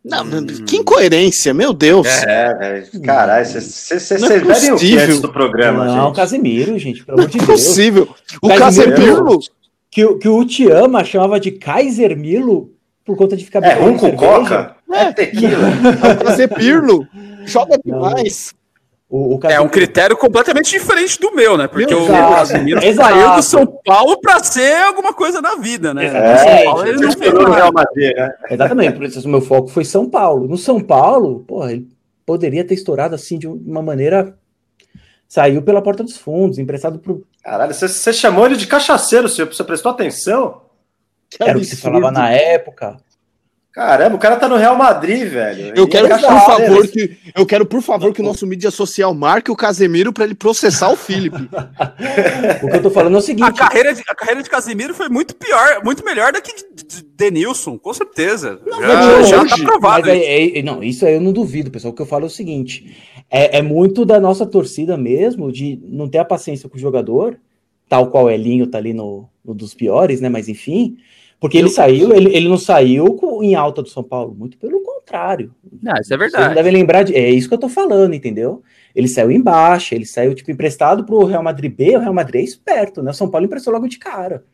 Não, 0.04 0.24
que 0.66 0.76
incoerência, 0.76 1.52
meu 1.52 1.72
Deus. 1.72 2.06
É, 2.06 2.54
velho. 2.54 3.02
Caralho, 3.02 3.44
vocês 3.44 4.20
Não 4.20 4.28
é 4.30 4.38
bebem 4.40 4.72
o 4.72 4.76
que 4.76 4.96
antes 4.98 5.20
do 5.20 5.32
programa, 5.32 5.84
não, 5.84 6.06
gente? 6.06 6.16
Casimiro, 6.16 6.78
gente, 6.78 7.04
pelo 7.04 7.18
amor 7.18 7.28
de 7.30 7.38
Não 7.38 7.44
é 7.44 7.46
Deus. 7.48 7.60
possível. 7.64 8.08
O 8.42 8.48
Casemiro-. 8.48 9.38
Que, 9.90 10.04
o- 10.04 10.18
que 10.18 10.28
o 10.28 10.44
Tiama 10.44 11.02
chamava 11.04 11.40
de 11.40 11.50
Kaiser 11.52 12.16
Milo 12.16 12.70
por 13.04 13.16
conta 13.16 13.36
de 13.36 13.44
ficar 13.44 13.62
É 13.64 13.74
rum 13.74 13.96
bebendo 13.96 13.98
com 13.98 14.06
cerveja. 14.10 14.26
coca? 14.40 14.76
É 14.92 15.12
tequila. 15.12 15.58
O 16.20 16.24
Casemiro 16.24 17.08
joga 17.44 17.78
demais. 17.84 18.54
O, 19.08 19.36
o 19.36 19.40
É 19.44 19.60
um 19.60 19.68
critério 19.68 20.16
completamente 20.16 20.70
diferente 20.70 21.20
do 21.20 21.32
meu, 21.32 21.56
né? 21.56 21.68
Porque 21.68 21.94
o 21.94 22.04
Exato. 22.04 22.56
Exato. 22.84 22.94
saiu 22.96 23.36
do 23.36 23.42
São 23.42 23.66
Paulo 23.84 24.20
para 24.20 24.42
ser 24.42 24.84
alguma 24.84 25.12
coisa 25.12 25.40
na 25.40 25.54
vida, 25.54 25.94
né? 25.94 26.06
Exatamente. 26.06 26.32
No 26.32 26.38
São 26.38 26.64
Paulo 26.64 26.86
ele 26.86 27.32
não 27.32 27.42
no 27.42 27.54
Real 27.54 27.72
Madrid, 27.72 28.16
né? 28.16 28.34
Exatamente, 28.50 28.96
por 28.96 29.04
isso 29.04 29.26
o 29.26 29.30
meu 29.30 29.40
foco 29.40 29.68
foi 29.68 29.84
São 29.84 30.10
Paulo. 30.10 30.48
No 30.48 30.58
São 30.58 30.80
Paulo, 30.80 31.44
porra, 31.46 31.72
ele 31.72 31.88
poderia 32.24 32.64
ter 32.64 32.74
estourado 32.74 33.14
assim 33.14 33.38
de 33.38 33.46
uma 33.46 33.80
maneira. 33.80 34.36
Saiu 35.28 35.62
pela 35.62 35.82
porta 35.82 36.02
dos 36.02 36.16
fundos, 36.16 36.58
emprestado 36.58 36.98
pro. 36.98 37.24
Caralho, 37.42 37.74
você, 37.74 38.12
chamou 38.12 38.46
ele 38.46 38.56
de 38.56 38.66
cachaceiro, 38.66 39.28
senhor. 39.28 39.46
Você 39.46 39.62
prestou 39.62 39.92
atenção? 39.92 40.62
Que 41.30 41.42
Era 41.42 41.56
o 41.56 41.60
que 41.60 41.66
se 41.66 41.76
falava 41.76 42.10
na 42.10 42.30
época. 42.30 42.96
Caramba, 43.76 44.16
o 44.16 44.18
cara 44.18 44.36
tá 44.36 44.48
no 44.48 44.56
Real 44.56 44.74
Madrid, 44.74 45.28
velho. 45.28 45.74
Eu 45.76 45.86
quero, 45.86 46.08
por 46.08 46.18
favor, 46.18 46.88
que, 46.88 47.18
eu 47.36 47.44
quero, 47.44 47.66
por 47.66 47.82
favor, 47.82 48.10
que 48.10 48.22
o 48.22 48.24
nosso 48.24 48.46
mídia 48.46 48.70
social 48.70 49.12
marque 49.12 49.50
o 49.50 49.54
Casemiro 49.54 50.14
pra 50.14 50.24
ele 50.24 50.34
processar 50.34 50.88
o 50.88 50.96
Felipe. 50.96 51.36
O 52.62 52.68
que 52.70 52.76
eu 52.76 52.82
tô 52.82 52.90
falando 52.90 53.12
é 53.12 53.16
o 53.16 53.18
A 53.18 53.22
seguinte: 53.22 53.52
carreira, 53.52 53.92
de, 53.94 54.02
a 54.08 54.14
carreira 54.14 54.42
de 54.42 54.48
Casimiro 54.48 54.94
foi 54.94 55.10
muito 55.10 55.36
pior, 55.36 55.84
muito 55.84 56.02
melhor 56.06 56.32
da 56.32 56.40
que 56.40 56.54
de, 56.54 56.84
de 56.86 57.02
Denilson, 57.02 57.76
com 57.76 57.92
certeza. 57.92 58.58
Não, 58.64 58.80
já, 58.80 59.22
já 59.22 59.42
hoje- 59.42 59.50
tá 59.50 59.56
provado. 59.64 60.06
mas 60.06 60.18
é- 60.22 60.58
é- 60.58 60.62
não, 60.62 60.82
isso 60.82 61.04
aí 61.04 61.14
eu 61.14 61.20
não 61.20 61.32
duvido, 61.32 61.70
pessoal. 61.70 61.92
O 61.92 61.94
que 61.94 62.00
eu 62.00 62.06
falo 62.06 62.24
é 62.24 62.28
o 62.28 62.30
seguinte: 62.30 62.96
é, 63.30 63.58
é 63.58 63.62
muito 63.62 64.06
da 64.06 64.18
nossa 64.18 64.46
torcida 64.46 64.96
mesmo, 64.96 65.52
de 65.52 65.78
não 65.84 66.08
ter 66.08 66.16
a 66.18 66.24
paciência 66.24 66.66
com 66.66 66.76
o 66.78 66.80
jogador, 66.80 67.36
tal 67.90 68.06
qual 68.10 68.24
o 68.24 68.30
Elinho 68.30 68.66
tá 68.66 68.78
ali 68.78 68.94
no, 68.94 69.28
no 69.44 69.52
dos 69.54 69.74
piores, 69.74 70.20
né? 70.22 70.30
Mas 70.30 70.48
enfim, 70.48 70.96
porque 71.38 71.58
ele 71.58 71.68
saiu, 71.68 72.14
ele, 72.14 72.34
ele 72.34 72.48
não 72.48 72.56
saiu 72.56 73.18
em 73.42 73.54
alta 73.54 73.82
do 73.82 73.88
São 73.88 74.02
Paulo, 74.02 74.34
muito 74.34 74.56
pelo 74.56 74.80
contrário. 74.82 75.54
Não, 75.82 75.94
isso 76.00 76.12
é 76.12 76.16
Vocês 76.16 76.32
não 76.32 76.54
devem 76.54 76.72
lembrar 76.72 77.02
de. 77.02 77.14
É 77.14 77.30
isso 77.30 77.48
que 77.48 77.54
eu 77.54 77.58
tô 77.58 77.68
falando, 77.68 78.14
entendeu? 78.14 78.62
Ele 78.94 79.06
saiu 79.06 79.30
em 79.30 79.40
baixa, 79.40 79.94
ele 79.94 80.06
saiu, 80.06 80.34
tipo, 80.34 80.50
emprestado 80.50 81.04
pro 81.04 81.24
Real 81.24 81.42
Madrid 81.42 81.72
B, 81.72 81.96
o 81.96 82.00
Real 82.00 82.14
Madrid 82.14 82.40
é 82.40 82.44
esperto, 82.44 83.02
né? 83.02 83.10
O 83.10 83.14
São 83.14 83.30
Paulo 83.30 83.46
emprestou 83.46 83.72
logo 83.72 83.86
de 83.86 83.98
cara. 83.98 84.44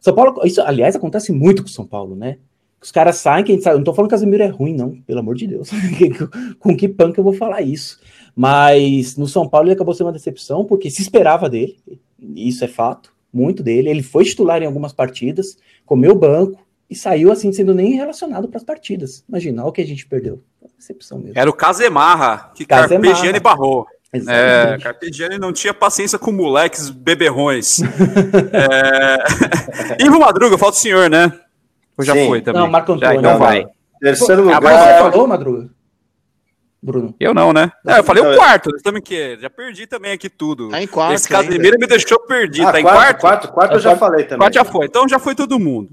São 0.00 0.14
Paulo, 0.14 0.40
isso, 0.44 0.60
aliás, 0.60 0.94
acontece 0.94 1.32
muito 1.32 1.62
com 1.62 1.68
o 1.68 1.72
São 1.72 1.86
Paulo, 1.86 2.14
né? 2.14 2.36
Os 2.80 2.92
caras 2.92 3.16
saem, 3.16 3.42
que 3.42 3.50
a 3.50 3.54
gente 3.54 3.64
sabe, 3.64 3.74
eu 3.74 3.78
não 3.78 3.84
tô 3.84 3.94
falando 3.94 4.10
que 4.10 4.14
o 4.14 4.18
Casemiro 4.18 4.42
é 4.42 4.46
ruim, 4.46 4.74
não, 4.76 5.00
pelo 5.06 5.20
amor 5.20 5.34
de 5.34 5.46
Deus. 5.46 5.70
com 6.60 6.76
que 6.76 6.86
punk 6.86 7.16
eu 7.16 7.24
vou 7.24 7.32
falar 7.32 7.62
isso? 7.62 7.98
Mas 8.34 9.16
no 9.16 9.26
São 9.26 9.48
Paulo 9.48 9.66
ele 9.66 9.74
acabou 9.74 9.94
sendo 9.94 10.08
uma 10.08 10.12
decepção, 10.12 10.64
porque 10.66 10.90
se 10.90 11.00
esperava 11.00 11.48
dele, 11.48 11.78
isso 12.20 12.62
é 12.62 12.68
fato, 12.68 13.15
muito 13.36 13.62
dele. 13.62 13.90
Ele 13.90 14.02
foi 14.02 14.24
titular 14.24 14.62
em 14.62 14.66
algumas 14.66 14.92
partidas, 14.92 15.58
comeu 15.84 16.14
banco 16.14 16.58
e 16.88 16.94
saiu 16.94 17.30
assim, 17.30 17.52
sendo 17.52 17.74
nem 17.74 17.92
relacionado 17.92 18.48
para 18.48 18.58
as 18.58 18.64
partidas. 18.64 19.24
Imagina, 19.28 19.62
olha 19.62 19.68
o 19.68 19.72
que 19.72 19.82
a 19.82 19.86
gente 19.86 20.06
perdeu. 20.06 20.42
Decepção 20.78 21.18
mesmo. 21.18 21.38
Era 21.38 21.48
o 21.48 21.52
Casemarra, 21.54 22.50
que 22.54 22.66
Casemarra. 22.66 23.02
Carpegiani 23.12 23.40
barrou. 23.40 23.86
É. 24.12 24.78
Carpegiani 24.82 25.38
não 25.38 25.52
tinha 25.52 25.74
paciência 25.74 26.18
com 26.18 26.32
moleques 26.32 26.90
beberrões. 26.90 27.76
é... 28.52 29.18
Ivo 30.04 30.18
Madruga, 30.18 30.58
falta 30.58 30.76
o 30.76 30.80
senhor, 30.80 31.08
né? 31.10 31.32
Ou 31.96 32.04
já 32.04 32.12
Sim. 32.12 32.26
foi 32.26 32.42
também? 32.42 32.60
Não, 32.60 32.70
Marco 32.70 32.92
Já, 32.98 33.10
Antônio. 33.10 33.18
então 33.20 33.32
não, 33.32 33.38
vai. 33.38 33.66
Terceiro 34.00 34.42
Ah, 34.42 34.60
mas 34.60 34.72
lugar. 34.72 35.02
você 35.02 35.10
falou, 35.10 35.26
Madruga? 35.26 35.70
Bruno. 36.86 37.14
Eu 37.18 37.34
não, 37.34 37.52
né? 37.52 37.72
É, 37.84 37.98
eu 37.98 38.04
falei 38.04 38.22
o 38.22 38.26
Não, 38.30 38.36
quarto, 38.36 38.70
nós 38.70 38.80
também 38.80 39.02
que 39.02 39.36
já 39.40 39.50
perdi 39.50 39.86
também 39.88 40.12
aqui 40.12 40.28
tudo. 40.30 40.68
Tá 40.68 40.80
em 40.80 40.86
quarto 40.86 41.14
Esse 41.14 41.28
Casemiro 41.28 41.76
me 41.80 41.86
deixou 41.86 42.20
perdido. 42.20 42.68
Ah, 42.68 42.72
tá 42.72 42.80
em 42.80 42.84
quarto, 42.84 42.98
quarto? 42.98 43.20
quarto, 43.20 43.52
quarto 43.52 43.72
eu 43.74 43.80
já 43.80 43.90
Quarto- 43.90 43.98
falei 43.98 44.24
também. 44.24 44.38
Quarto 44.38 44.54
já 44.54 44.64
foi. 44.64 44.86
Então 44.86 45.08
já 45.08 45.18
foi 45.18 45.34
todo 45.34 45.58
mundo. 45.58 45.90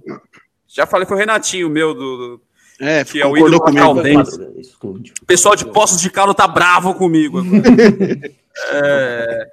Já 0.67 0.85
falei, 0.85 1.07
foi 1.07 1.17
o 1.17 1.19
Renatinho, 1.19 1.67
meu, 1.69 1.93
do, 1.95 2.17
do- 2.17 2.41
É, 2.79 3.03
Que 3.03 3.21
é 3.21 3.25
o 3.25 3.35
ídolo. 3.35 3.59
Caldense. 3.61 4.37
Madruga, 4.39 4.59
exclude. 4.61 5.13
O 5.21 5.25
pessoal 5.25 5.55
de 5.55 5.65
Poços 5.65 5.99
de 5.99 6.09
Caldo 6.11 6.33
tá 6.35 6.47
bravo 6.47 6.93
comigo 6.93 7.39
agora. 7.39 7.63
É, 8.71 9.47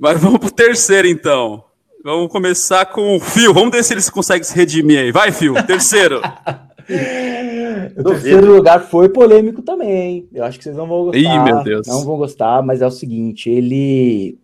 Mas 0.00 0.18
vamos 0.18 0.38
pro 0.40 0.50
terceiro, 0.50 1.06
então. 1.06 1.62
Vamos 2.02 2.30
começar 2.32 2.86
com 2.86 3.16
o 3.16 3.20
Fio. 3.20 3.52
Vamos 3.52 3.70
ver 3.70 3.82
se 3.84 3.92
eles 3.92 4.08
conseguem 4.08 4.42
se 4.42 4.54
redimir 4.56 4.98
aí. 5.00 5.12
Vai, 5.12 5.32
Fio. 5.32 5.54
Terceiro. 5.66 6.22
O 7.96 8.04
terceiro 8.04 8.54
lugar 8.54 8.80
foi 8.80 9.08
polêmico 9.08 9.62
também. 9.62 10.28
Eu 10.32 10.44
acho 10.44 10.58
que 10.58 10.64
vocês 10.64 10.76
não 10.76 10.86
vão 10.86 11.04
gostar. 11.04 11.18
Ih, 11.18 11.44
meu 11.44 11.62
Deus. 11.62 11.86
Não 11.86 12.04
vão 12.04 12.16
gostar, 12.16 12.62
mas 12.62 12.82
é 12.82 12.86
o 12.86 12.90
seguinte, 12.90 13.48
ele. 13.48 14.38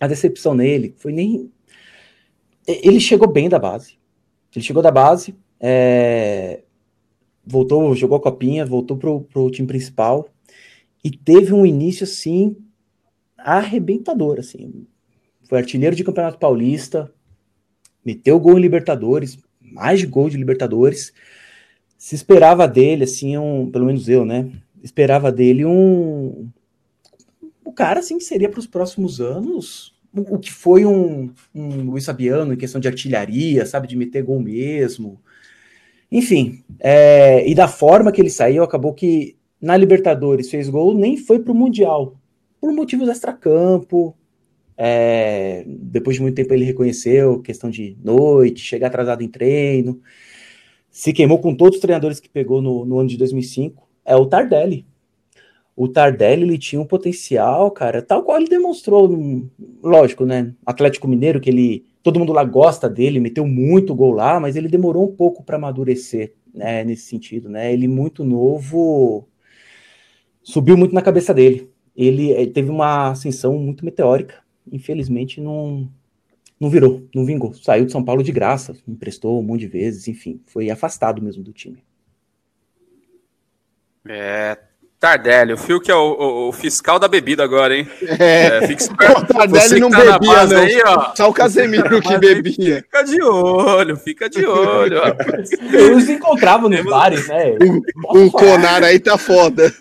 A 0.00 0.06
decepção 0.06 0.54
nele 0.54 0.94
foi 0.98 1.12
nem. 1.12 1.50
ele 2.66 3.00
chegou 3.00 3.30
bem 3.30 3.48
da 3.48 3.58
base. 3.58 3.98
Ele 4.54 4.64
chegou 4.64 4.82
da 4.82 4.90
base, 4.90 5.34
é, 5.60 6.62
voltou, 7.44 7.94
jogou 7.94 8.16
a 8.16 8.22
copinha, 8.22 8.64
voltou 8.64 8.96
pro, 8.96 9.20
pro 9.20 9.50
time 9.50 9.68
principal 9.68 10.28
e 11.04 11.10
teve 11.10 11.52
um 11.52 11.66
início 11.66 12.04
assim 12.04 12.56
arrebentador, 13.36 14.38
assim. 14.38 14.86
Foi 15.48 15.58
artilheiro 15.58 15.94
de 15.94 16.02
Campeonato 16.02 16.38
Paulista, 16.38 17.12
meteu 18.04 18.40
gol 18.40 18.58
em 18.58 18.62
Libertadores, 18.62 19.38
mais 19.60 20.00
de 20.00 20.06
gol 20.06 20.28
de 20.28 20.36
Libertadores. 20.36 21.12
Se 22.06 22.14
esperava 22.14 22.68
dele, 22.68 23.02
assim, 23.02 23.36
um, 23.36 23.68
pelo 23.68 23.84
menos 23.84 24.08
eu, 24.08 24.24
né? 24.24 24.48
Esperava 24.80 25.32
dele 25.32 25.64
um. 25.64 26.48
O 27.64 27.72
cara, 27.72 27.98
assim, 27.98 28.20
seria 28.20 28.48
para 28.48 28.60
os 28.60 28.66
próximos 28.68 29.20
anos 29.20 29.92
o 30.14 30.38
que 30.38 30.52
foi 30.52 30.86
um, 30.86 31.32
um 31.52 31.90
Luiz 31.90 32.06
Fabiano 32.06 32.52
em 32.52 32.56
questão 32.56 32.80
de 32.80 32.86
artilharia, 32.86 33.66
sabe? 33.66 33.88
De 33.88 33.96
meter 33.96 34.22
gol 34.22 34.38
mesmo. 34.38 35.20
Enfim, 36.08 36.62
é, 36.78 37.44
e 37.44 37.56
da 37.56 37.66
forma 37.66 38.12
que 38.12 38.20
ele 38.20 38.30
saiu, 38.30 38.62
acabou 38.62 38.94
que 38.94 39.36
na 39.60 39.76
Libertadores 39.76 40.48
fez 40.48 40.68
gol, 40.68 40.94
nem 40.94 41.16
foi 41.16 41.40
para 41.40 41.50
o 41.50 41.56
Mundial, 41.56 42.16
por 42.60 42.72
motivos 42.72 43.08
extra-campo. 43.08 44.16
É, 44.78 45.64
depois 45.66 46.14
de 46.14 46.22
muito 46.22 46.36
tempo 46.36 46.54
ele 46.54 46.64
reconheceu 46.64 47.40
questão 47.40 47.68
de 47.68 47.96
noite, 48.00 48.60
chegar 48.60 48.86
atrasado 48.86 49.22
em 49.22 49.28
treino. 49.28 50.00
Se 50.96 51.12
queimou 51.12 51.38
com 51.38 51.54
todos 51.54 51.74
os 51.74 51.82
treinadores 51.82 52.18
que 52.18 52.26
pegou 52.26 52.62
no, 52.62 52.86
no 52.86 52.98
ano 52.98 53.06
de 53.06 53.18
2005. 53.18 53.86
É 54.02 54.16
o 54.16 54.24
Tardelli. 54.24 54.86
O 55.76 55.86
Tardelli 55.88 56.44
ele 56.44 56.56
tinha 56.56 56.80
um 56.80 56.86
potencial, 56.86 57.70
cara, 57.70 58.00
tal 58.00 58.22
qual 58.22 58.38
ele 58.38 58.48
demonstrou, 58.48 59.06
lógico, 59.82 60.24
né? 60.24 60.54
Atlético 60.64 61.06
Mineiro, 61.06 61.38
que 61.38 61.50
ele 61.50 61.84
todo 62.02 62.18
mundo 62.18 62.32
lá 62.32 62.42
gosta 62.44 62.88
dele, 62.88 63.20
meteu 63.20 63.46
muito 63.46 63.94
gol 63.94 64.12
lá, 64.12 64.40
mas 64.40 64.56
ele 64.56 64.68
demorou 64.68 65.04
um 65.04 65.14
pouco 65.14 65.44
para 65.44 65.56
amadurecer, 65.56 66.32
né, 66.54 66.82
nesse 66.82 67.02
sentido, 67.02 67.50
né? 67.50 67.70
Ele 67.70 67.86
muito 67.86 68.24
novo 68.24 69.28
subiu 70.42 70.78
muito 70.78 70.94
na 70.94 71.02
cabeça 71.02 71.34
dele. 71.34 71.70
Ele, 71.94 72.30
ele 72.30 72.52
teve 72.52 72.70
uma 72.70 73.10
ascensão 73.10 73.58
muito 73.58 73.84
meteórica. 73.84 74.36
Infelizmente 74.72 75.42
não 75.42 75.90
não 76.60 76.70
virou, 76.70 77.06
não 77.14 77.24
vingou. 77.24 77.52
Saiu 77.54 77.84
de 77.84 77.92
São 77.92 78.04
Paulo 78.04 78.22
de 78.22 78.32
graça, 78.32 78.74
emprestou 78.86 79.38
um 79.38 79.42
monte 79.42 79.60
de 79.60 79.68
vezes, 79.68 80.08
enfim, 80.08 80.40
foi 80.46 80.70
afastado 80.70 81.22
mesmo 81.22 81.42
do 81.42 81.52
time. 81.52 81.82
É, 84.08 84.56
Tardelli, 84.98 85.52
o 85.52 85.58
Fio 85.58 85.80
que 85.80 85.90
é 85.90 85.94
o, 85.94 85.98
o, 85.98 86.48
o, 86.48 86.52
fiscal 86.52 86.98
da 86.98 87.06
bebida 87.06 87.44
agora, 87.44 87.76
hein? 87.76 87.86
É, 88.18 88.46
é 88.46 88.66
fica 88.66 88.82
esperto. 88.82 89.20
O 89.20 89.26
Tardelli 89.26 89.80
não 89.80 89.90
tá 89.90 90.18
bebia, 90.18 90.46
não. 90.46 90.62
Aí, 90.62 90.82
ó, 90.86 91.14
Só 91.14 91.28
o 91.28 91.34
Casemiro 91.34 92.00
que 92.00 92.18
bebia. 92.18 92.76
Fica 92.76 93.02
de 93.02 93.22
olho, 93.22 93.96
fica 93.96 94.30
de 94.30 94.46
olho. 94.46 95.00
Eles 95.72 96.08
encontravam 96.08 96.70
nos 96.70 96.82
bares, 96.84 97.28
né? 97.28 97.56
O, 98.08 98.26
o 98.26 98.30
Conar 98.30 98.82
aí 98.84 98.98
tá 98.98 99.18
foda. 99.18 99.72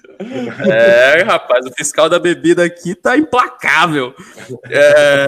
É, 0.70 1.24
rapaz, 1.24 1.66
o 1.66 1.72
fiscal 1.72 2.10
da 2.10 2.20
bebida 2.20 2.66
aqui 2.66 2.96
tá 2.96 3.18
implacável. 3.18 4.14
É, 4.70 5.28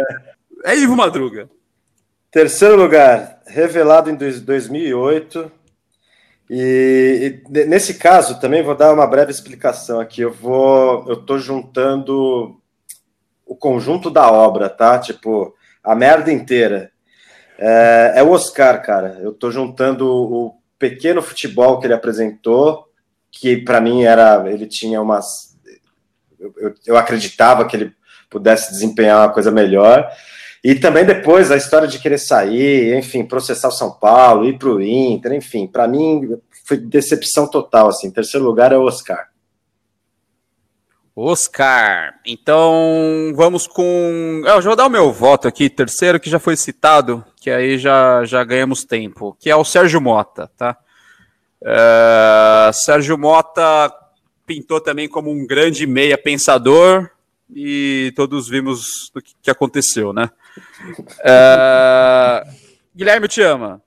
é 0.68 0.78
Ivo 0.78 0.96
Madruga. 0.96 1.50
Terceiro 2.30 2.76
lugar, 2.76 3.42
revelado 3.48 4.10
em 4.10 4.16
2008, 4.16 5.50
e, 6.50 7.42
e, 7.50 7.66
nesse 7.66 7.94
caso 7.94 8.40
também 8.40 8.62
vou 8.62 8.76
dar 8.76 8.94
uma 8.94 9.08
breve 9.08 9.32
explicação 9.32 10.00
aqui. 10.00 10.22
Eu 10.22 10.32
vou, 10.34 11.08
eu 11.08 11.16
tô 11.16 11.38
juntando 11.38 12.60
o 13.46 13.56
conjunto 13.56 14.10
da 14.10 14.30
obra, 14.30 14.70
tá? 14.70 15.00
Tipo 15.00 15.56
a 15.82 15.96
merda 15.96 16.32
inteira. 16.32 16.92
É, 17.58 18.14
é 18.18 18.24
o 18.24 18.32
Oscar, 18.32 18.84
cara. 18.84 19.20
Eu 19.22 19.32
tô 19.32 19.50
juntando 19.50 20.06
o 20.06 20.58
pequeno 20.78 21.22
futebol 21.22 21.80
que 21.80 21.88
ele 21.88 21.94
apresentou, 21.94 22.90
que 23.32 23.56
para 23.56 23.80
mim 23.80 24.04
era, 24.04 24.44
ele 24.52 24.68
tinha 24.68 25.02
umas, 25.02 25.58
eu, 26.38 26.54
eu, 26.58 26.74
eu 26.86 26.98
acreditava 26.98 27.66
que 27.66 27.76
ele 27.78 27.94
pudesse 28.30 28.70
desempenhar 28.72 29.26
uma 29.26 29.34
coisa 29.34 29.50
melhor. 29.50 30.12
E 30.64 30.76
também 30.76 31.06
depois 31.06 31.52
a 31.52 31.58
história 31.58 31.88
de 31.88 32.00
querer 32.00 32.18
sair, 32.18 32.98
enfim, 32.98 33.24
processar 33.24 33.68
o 33.68 33.72
São 33.72 33.92
Paulo, 33.92 34.46
ir 34.46 34.58
para 34.58 34.70
o 34.70 34.82
Inter, 34.82 35.34
enfim, 35.34 35.68
para 35.68 35.88
mim 35.88 36.38
foi 36.66 36.78
decepção 36.78 37.48
total, 37.50 37.88
assim. 37.88 38.12
Terceiro 38.12 38.46
lugar 38.46 38.74
é 38.74 38.78
o 38.78 38.84
Oscar. 38.84 39.30
Oscar. 41.16 42.14
Então, 42.26 43.34
vamos 43.36 43.66
com. 43.66 44.44
Eu 44.46 44.62
já 44.62 44.70
vou 44.70 44.76
dar 44.76 44.86
o 44.86 44.90
meu 44.90 45.12
voto 45.12 45.48
aqui, 45.48 45.70
terceiro, 45.70 46.20
que 46.20 46.30
já 46.30 46.38
foi 46.38 46.56
citado, 46.56 47.26
que 47.38 47.50
aí 47.50 47.80
já, 47.80 48.24
já 48.26 48.44
ganhamos 48.44 48.84
tempo, 48.84 49.36
que 49.40 49.50
é 49.50 49.56
o 49.56 49.64
Sérgio 49.64 50.00
Mota, 50.00 50.52
tá? 50.56 50.78
Uh, 51.60 52.72
Sérgio 52.72 53.18
Mota 53.18 53.92
pintou 54.46 54.80
também 54.80 55.10
como 55.10 55.32
um 55.32 55.48
grande 55.48 55.88
meia 55.88 56.18
pensador 56.18 57.10
e 57.54 58.12
todos 58.16 58.50
vimos 58.50 59.12
o 59.16 59.22
que, 59.42 59.50
aconteceu, 59.50 60.12
né? 60.14 60.30
Uh, 61.20 62.50
Guilherme 62.96 63.28
te 63.28 63.42
ama. 63.42 63.82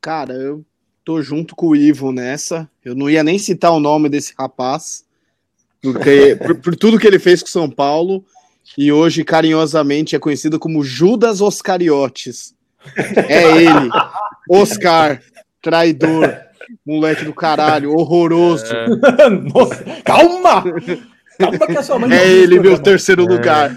Cara, 0.00 0.32
eu 0.32 0.64
tô 1.04 1.20
junto 1.22 1.54
com 1.54 1.68
o 1.68 1.76
Ivo 1.76 2.12
nessa. 2.12 2.68
Eu 2.84 2.94
não 2.94 3.10
ia 3.10 3.22
nem 3.22 3.38
citar 3.38 3.72
o 3.72 3.80
nome 3.80 4.08
desse 4.08 4.34
rapaz, 4.38 5.04
porque 5.82 6.36
por, 6.44 6.54
por, 6.56 6.76
tudo 6.76 6.98
que 6.98 7.06
ele 7.06 7.18
fez 7.18 7.42
com 7.42 7.48
São 7.48 7.70
Paulo 7.70 8.24
e 8.76 8.90
hoje 8.90 9.24
carinhosamente 9.24 10.16
é 10.16 10.18
conhecido 10.18 10.58
como 10.58 10.84
Judas 10.84 11.40
Oscariotes. 11.40 12.54
É 13.28 13.62
ele, 13.62 13.90
Oscar, 14.48 15.22
traidor, 15.60 16.36
moleque 16.84 17.24
do 17.24 17.34
caralho, 17.34 17.92
horroroso. 17.92 18.64
É. 18.74 19.28
Nossa, 19.28 19.84
calma! 20.04 20.64
Calma 21.50 21.66
que 21.66 21.78
a 21.78 21.82
sua 21.82 21.98
mãe 21.98 22.12
É 22.12 22.26
ele, 22.26 22.58
meu 22.58 22.78
terceiro 22.78 23.24
é. 23.24 23.28
lugar. 23.28 23.76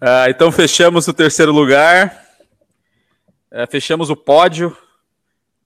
Ah, 0.00 0.26
então 0.28 0.52
fechamos 0.52 1.08
o 1.08 1.12
terceiro 1.12 1.52
lugar. 1.52 2.24
É, 3.50 3.66
fechamos 3.66 4.10
o 4.10 4.16
pódio. 4.16 4.76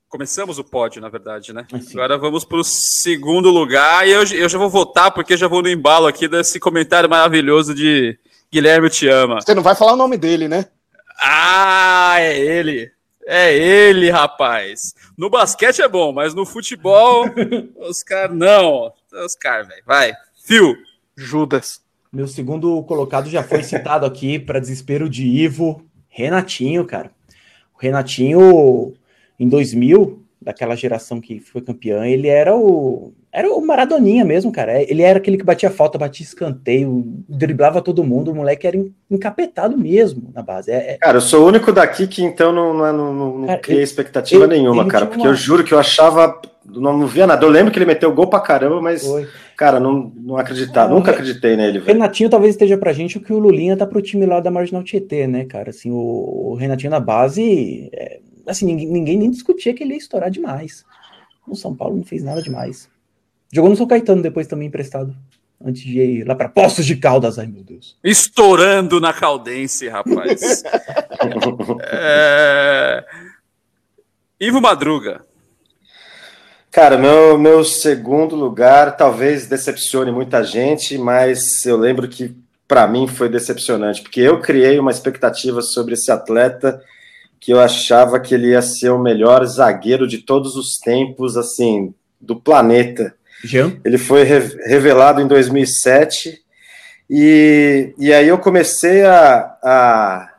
Começamos 0.08 0.58
o 0.58 0.64
pódio, 0.64 1.00
na 1.00 1.08
verdade, 1.08 1.52
né? 1.52 1.66
Assim. 1.72 1.94
Agora 1.94 2.18
vamos 2.18 2.44
para 2.44 2.58
o 2.58 2.64
segundo 2.64 3.50
lugar. 3.50 4.06
E 4.06 4.10
eu, 4.10 4.22
eu 4.24 4.48
já 4.48 4.58
vou 4.58 4.68
votar, 4.68 5.10
porque 5.10 5.36
já 5.36 5.48
vou 5.48 5.62
no 5.62 5.68
embalo 5.68 6.06
aqui 6.06 6.28
desse 6.28 6.60
comentário 6.60 7.08
maravilhoso 7.08 7.74
de 7.74 8.18
Guilherme 8.52 8.90
Te 8.90 9.08
Ama. 9.08 9.40
Você 9.40 9.54
não 9.54 9.62
vai 9.62 9.74
falar 9.74 9.94
o 9.94 9.96
nome 9.96 10.16
dele, 10.18 10.48
né? 10.48 10.66
Ah, 11.18 12.16
é 12.18 12.38
ele. 12.38 12.90
É 13.26 13.56
ele, 13.56 14.10
rapaz. 14.10 14.94
No 15.16 15.30
basquete 15.30 15.80
é 15.80 15.88
bom, 15.88 16.12
mas 16.12 16.34
no 16.34 16.44
futebol, 16.44 17.24
os 17.88 18.02
caras 18.02 18.36
não. 18.36 18.92
Os 19.12 19.34
caras, 19.34 19.68
velho. 19.68 19.82
Vai. 19.86 20.12
Fio. 20.44 20.76
Judas. 21.16 21.82
Meu 22.12 22.26
segundo 22.26 22.82
colocado 22.84 23.28
já 23.28 23.42
foi 23.42 23.62
citado 23.62 24.04
aqui, 24.06 24.38
para 24.38 24.60
desespero 24.60 25.08
de 25.08 25.26
Ivo. 25.26 25.86
Renatinho, 26.08 26.86
cara. 26.86 27.10
O 27.74 27.78
Renatinho, 27.78 28.94
em 29.38 29.48
2000, 29.48 30.21
daquela 30.42 30.76
geração 30.76 31.20
que 31.20 31.40
foi 31.40 31.60
campeã, 31.60 32.06
ele 32.06 32.28
era 32.28 32.54
o 32.56 33.12
era 33.32 33.50
o 33.50 33.66
Maradoninha 33.66 34.26
mesmo, 34.26 34.52
cara. 34.52 34.82
Ele 34.82 35.00
era 35.00 35.18
aquele 35.18 35.38
que 35.38 35.44
batia 35.44 35.70
falta, 35.70 35.96
batia 35.96 36.22
escanteio, 36.22 37.02
driblava 37.26 37.80
todo 37.80 38.04
mundo. 38.04 38.30
O 38.30 38.34
moleque 38.34 38.66
era 38.66 38.76
encapetado 39.10 39.76
mesmo 39.78 40.30
na 40.34 40.42
base. 40.42 40.70
É, 40.70 40.92
é... 40.92 40.98
Cara, 40.98 41.16
eu 41.16 41.22
sou 41.22 41.42
o 41.42 41.48
único 41.48 41.72
daqui 41.72 42.06
que 42.06 42.22
então 42.22 42.52
não, 42.52 42.74
não, 42.74 42.92
não, 42.92 43.38
não 43.38 43.46
cara, 43.46 43.58
criei 43.58 43.78
ele, 43.78 43.84
expectativa 43.84 44.44
ele, 44.44 44.58
nenhuma, 44.58 44.82
ele 44.82 44.90
cara. 44.90 45.06
Porque 45.06 45.22
uma... 45.22 45.30
eu 45.30 45.34
juro 45.34 45.64
que 45.64 45.72
eu 45.72 45.78
achava. 45.78 46.38
Não, 46.66 46.98
não 46.98 47.06
via 47.06 47.26
nada. 47.26 47.44
Eu 47.46 47.50
lembro 47.50 47.72
que 47.72 47.78
ele 47.78 47.86
meteu 47.86 48.12
gol 48.12 48.26
pra 48.26 48.38
caramba, 48.38 48.82
mas. 48.82 49.06
Foi. 49.06 49.26
Cara, 49.56 49.80
não, 49.80 50.12
não 50.14 50.36
acreditava, 50.36 50.90
não, 50.90 50.96
nunca 50.96 51.12
acreditei 51.12 51.56
nele. 51.56 51.78
Velho. 51.78 51.86
Renatinho 51.86 52.28
talvez 52.28 52.54
esteja 52.54 52.76
pra 52.76 52.92
gente 52.92 53.16
o 53.16 53.20
que 53.20 53.32
o 53.32 53.38
Lulinha 53.38 53.76
tá 53.76 53.86
pro 53.86 54.02
time 54.02 54.26
lá 54.26 54.40
da 54.40 54.50
Marginal 54.50 54.82
Tietê, 54.82 55.26
né, 55.26 55.44
cara? 55.46 55.70
Assim, 55.70 55.90
o, 55.90 56.50
o 56.50 56.54
Renatinho 56.54 56.90
na 56.90 57.00
base, 57.00 57.88
é, 57.92 58.18
assim, 58.46 58.66
ninguém, 58.66 58.86
ninguém 58.86 59.18
nem 59.18 59.30
discutia 59.30 59.74
que 59.74 59.82
ele 59.82 59.94
ia 59.94 59.98
estourar 59.98 60.30
demais. 60.30 60.84
O 61.46 61.54
São 61.54 61.74
Paulo 61.74 61.96
não 61.96 62.04
fez 62.04 62.22
nada 62.22 62.42
demais. 62.42 62.88
Jogou 63.52 63.70
no 63.70 63.76
São 63.76 63.86
Caetano 63.86 64.22
depois 64.22 64.46
também 64.46 64.68
emprestado. 64.68 65.14
Antes 65.64 65.82
de 65.82 66.00
ir 66.00 66.26
lá 66.26 66.34
para 66.34 66.48
Poços 66.48 66.84
de 66.84 66.96
Caldas, 66.96 67.38
ai 67.38 67.46
meu 67.46 67.62
Deus. 67.62 67.96
Estourando 68.02 69.00
na 69.00 69.12
Caldense, 69.12 69.88
rapaz. 69.88 70.62
é... 71.82 73.04
Ivo 74.40 74.60
Madruga. 74.60 75.24
Cara, 76.70 76.96
meu, 76.96 77.38
meu 77.38 77.62
segundo 77.62 78.34
lugar 78.34 78.96
talvez 78.96 79.46
decepcione 79.46 80.10
muita 80.10 80.42
gente, 80.42 80.96
mas 80.96 81.64
eu 81.66 81.76
lembro 81.76 82.08
que 82.08 82.34
para 82.66 82.88
mim 82.88 83.06
foi 83.06 83.28
decepcionante, 83.28 84.00
porque 84.00 84.20
eu 84.20 84.40
criei 84.40 84.78
uma 84.78 84.90
expectativa 84.90 85.60
sobre 85.60 85.92
esse 85.94 86.10
atleta 86.10 86.82
que 87.42 87.52
eu 87.52 87.58
achava 87.58 88.20
que 88.20 88.32
ele 88.36 88.50
ia 88.50 88.62
ser 88.62 88.90
o 88.90 89.00
melhor 89.00 89.44
zagueiro 89.44 90.06
de 90.06 90.18
todos 90.18 90.54
os 90.54 90.78
tempos, 90.78 91.36
assim, 91.36 91.92
do 92.20 92.36
planeta. 92.36 93.16
Jean? 93.42 93.80
Ele 93.84 93.98
foi 93.98 94.22
re 94.22 94.38
revelado 94.64 95.20
em 95.20 95.26
2007 95.26 96.40
e, 97.10 97.92
e 97.98 98.12
aí 98.12 98.28
eu 98.28 98.38
comecei 98.38 99.04
a, 99.04 99.56
a, 99.60 100.34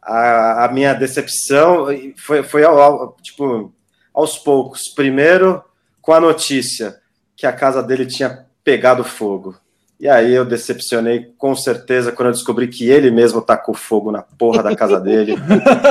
a, 0.00 0.64
a 0.66 0.72
minha 0.72 0.94
decepção 0.94 1.88
foi, 2.16 2.44
foi 2.44 2.62
ao, 2.62 2.78
ao, 2.78 3.16
tipo, 3.20 3.74
aos 4.14 4.38
poucos. 4.38 4.86
Primeiro, 4.86 5.64
com 6.00 6.12
a 6.12 6.20
notícia 6.20 6.96
que 7.36 7.44
a 7.44 7.52
casa 7.52 7.82
dele 7.82 8.06
tinha 8.06 8.46
pegado 8.62 9.02
fogo. 9.02 9.58
E 10.02 10.08
aí 10.08 10.34
eu 10.34 10.44
decepcionei 10.44 11.32
com 11.38 11.54
certeza 11.54 12.10
quando 12.10 12.26
eu 12.26 12.32
descobri 12.32 12.66
que 12.66 12.90
ele 12.90 13.08
mesmo 13.08 13.40
tacou 13.40 13.72
fogo 13.72 14.10
na 14.10 14.20
porra 14.20 14.60
da 14.60 14.74
casa 14.74 14.98
dele. 14.98 15.36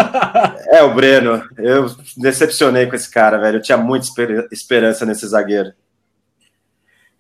é 0.68 0.84
o 0.84 0.94
Breno. 0.94 1.42
Eu 1.58 1.90
decepcionei 2.18 2.88
com 2.88 2.96
esse 2.98 3.10
cara, 3.10 3.38
velho. 3.38 3.60
Eu 3.60 3.62
tinha 3.62 3.78
muita 3.78 4.06
esper 4.06 4.50
esperança 4.52 5.06
nesse 5.06 5.26
zagueiro. 5.26 5.72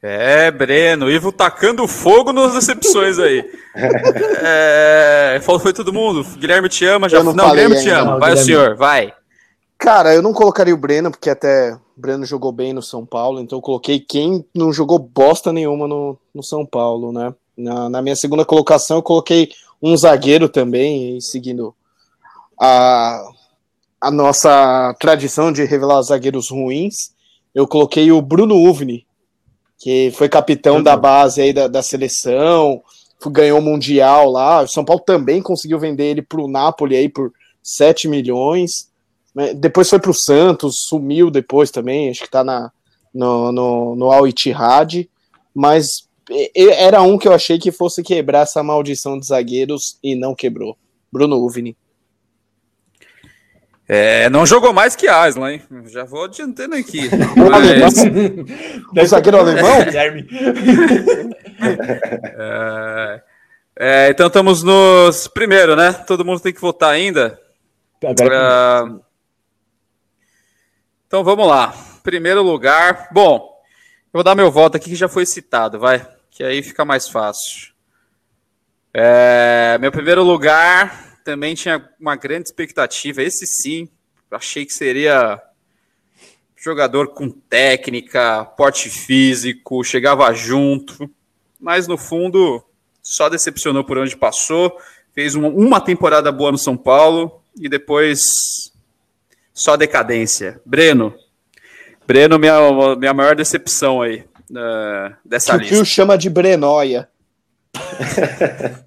É, 0.01 0.51
Breno, 0.51 1.09
Ivo 1.09 1.31
tacando 1.31 1.87
fogo 1.87 2.33
nas 2.33 2.55
decepções 2.55 3.17
aí. 3.19 3.49
é, 4.43 5.39
foi 5.41 5.71
todo 5.71 5.93
mundo. 5.93 6.25
Guilherme 6.37 6.67
te 6.67 6.85
ama, 6.85 7.07
já. 7.07 7.23
não, 7.23 7.31
não 7.31 7.51
Guilherme 7.51 7.77
ainda. 7.77 7.89
te 7.89 7.89
ama. 7.89 8.11
Não, 8.11 8.19
vai 8.19 8.31
Guilherme. 8.31 8.41
o 8.41 8.43
senhor, 8.43 8.75
vai. 8.75 9.13
Cara, 9.81 10.13
eu 10.13 10.21
não 10.21 10.31
colocaria 10.31 10.75
o 10.75 10.77
Breno, 10.77 11.09
porque 11.09 11.27
até 11.27 11.73
o 11.73 11.79
Breno 11.99 12.23
jogou 12.23 12.51
bem 12.51 12.71
no 12.71 12.83
São 12.83 13.03
Paulo, 13.03 13.41
então 13.41 13.57
eu 13.57 13.63
coloquei 13.63 13.99
quem 13.99 14.45
não 14.53 14.71
jogou 14.71 14.99
bosta 14.99 15.51
nenhuma 15.51 15.87
no, 15.87 16.15
no 16.35 16.43
São 16.43 16.63
Paulo, 16.63 17.11
né? 17.11 17.33
Na, 17.57 17.89
na 17.89 17.99
minha 17.99 18.15
segunda 18.15 18.45
colocação, 18.45 18.97
eu 18.97 19.01
coloquei 19.01 19.49
um 19.81 19.97
zagueiro 19.97 20.47
também, 20.47 21.19
seguindo 21.19 21.73
a, 22.59 23.27
a 23.99 24.11
nossa 24.11 24.95
tradição 24.99 25.51
de 25.51 25.65
revelar 25.65 26.03
zagueiros 26.03 26.51
ruins. 26.51 27.11
Eu 27.53 27.67
coloquei 27.67 28.11
o 28.11 28.21
Bruno 28.21 28.57
Uvni, 28.57 29.07
que 29.79 30.11
foi 30.11 30.29
capitão 30.29 30.83
da 30.83 30.95
base 30.95 31.41
aí 31.41 31.53
da, 31.53 31.67
da 31.67 31.81
seleção, 31.81 32.83
ganhou 33.31 33.57
o 33.57 33.63
Mundial 33.63 34.29
lá. 34.29 34.61
O 34.61 34.67
São 34.67 34.85
Paulo 34.85 35.01
também 35.03 35.41
conseguiu 35.41 35.79
vender 35.79 36.03
ele 36.03 36.21
para 36.21 36.39
o 36.39 36.47
Napoli 36.47 36.95
aí 36.95 37.09
por 37.09 37.33
7 37.63 38.07
milhões. 38.07 38.90
Depois 39.55 39.89
foi 39.89 39.99
para 39.99 40.11
o 40.11 40.13
Santos, 40.13 40.83
sumiu 40.87 41.31
depois 41.31 41.71
também, 41.71 42.09
acho 42.09 42.19
que 42.19 42.25
está 42.25 42.43
na, 42.43 42.71
no, 43.13 43.51
no, 43.51 43.95
no 43.95 44.11
Al 44.11 44.27
Ittihad, 44.27 45.09
mas 45.53 46.07
era 46.55 47.01
um 47.01 47.17
que 47.17 47.27
eu 47.27 47.33
achei 47.33 47.57
que 47.57 47.71
fosse 47.71 48.03
quebrar 48.03 48.41
essa 48.41 48.61
maldição 48.61 49.17
de 49.19 49.25
zagueiros 49.25 49.97
e 50.03 50.15
não 50.15 50.35
quebrou. 50.35 50.77
Bruno 51.11 51.37
Uvni. 51.37 51.75
É, 53.87 54.29
não 54.29 54.45
jogou 54.45 54.71
mais 54.71 54.95
que 54.95 55.07
Aslan, 55.07 55.53
hein? 55.53 55.61
Já 55.87 56.05
vou 56.05 56.23
adiantando 56.23 56.75
aqui. 56.75 57.09
Mas... 57.35 57.95
o 59.03 59.05
zagueiro 59.05 59.39
alemão? 59.39 59.83
Guilherme. 59.83 60.25
é, 62.37 63.21
é, 63.77 64.09
então 64.09 64.27
estamos 64.27 64.63
nos. 64.63 65.27
Primeiro, 65.27 65.75
né? 65.75 65.91
Todo 65.91 66.23
mundo 66.23 66.39
tem 66.39 66.53
que 66.53 66.61
votar 66.61 66.91
ainda. 66.91 67.37
Agora... 68.01 68.85
Uh, 68.85 69.10
então 71.11 71.25
vamos 71.25 71.45
lá. 71.45 71.75
Primeiro 72.03 72.41
lugar. 72.41 73.09
Bom, 73.11 73.61
eu 74.05 74.11
vou 74.13 74.23
dar 74.23 74.33
meu 74.33 74.49
voto 74.49 74.77
aqui 74.77 74.91
que 74.91 74.95
já 74.95 75.09
foi 75.09 75.25
citado, 75.25 75.77
vai. 75.77 76.07
Que 76.29 76.41
aí 76.41 76.63
fica 76.63 76.85
mais 76.85 77.09
fácil. 77.09 77.73
É, 78.93 79.77
meu 79.81 79.91
primeiro 79.91 80.23
lugar 80.23 81.19
também 81.25 81.53
tinha 81.53 81.85
uma 81.99 82.15
grande 82.15 82.47
expectativa. 82.47 83.21
Esse 83.21 83.45
sim, 83.45 83.89
achei 84.31 84.65
que 84.65 84.71
seria 84.71 85.37
jogador 86.55 87.09
com 87.09 87.29
técnica, 87.29 88.45
porte 88.45 88.89
físico, 88.89 89.83
chegava 89.83 90.33
junto, 90.33 91.11
mas 91.59 91.89
no 91.89 91.97
fundo 91.97 92.63
só 93.03 93.27
decepcionou 93.27 93.83
por 93.83 93.97
onde 93.97 94.15
passou. 94.15 94.77
Fez 95.13 95.35
uma, 95.35 95.49
uma 95.49 95.81
temporada 95.81 96.31
boa 96.31 96.53
no 96.53 96.57
São 96.57 96.77
Paulo 96.77 97.43
e 97.59 97.67
depois 97.67 98.70
só 99.53 99.75
decadência. 99.75 100.59
Breno. 100.65 101.13
Breno, 102.05 102.39
minha, 102.39 102.57
minha 102.97 103.13
maior 103.13 103.35
decepção 103.35 104.01
aí 104.01 104.25
uh, 104.51 105.15
dessa 105.23 105.53
que 105.53 105.59
lista. 105.59 105.75
O 105.75 105.77
Pio 105.79 105.85
chama 105.85 106.17
de 106.17 106.29
Brenóia. 106.29 107.09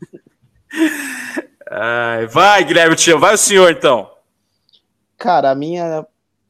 Ai, 1.70 2.26
vai, 2.26 2.64
Guilherme 2.64 2.94
Tio, 2.94 3.18
vai 3.18 3.34
o 3.34 3.38
senhor 3.38 3.70
então. 3.70 4.10
Cara, 5.16 5.50
a 5.50 5.54
minha 5.54 6.06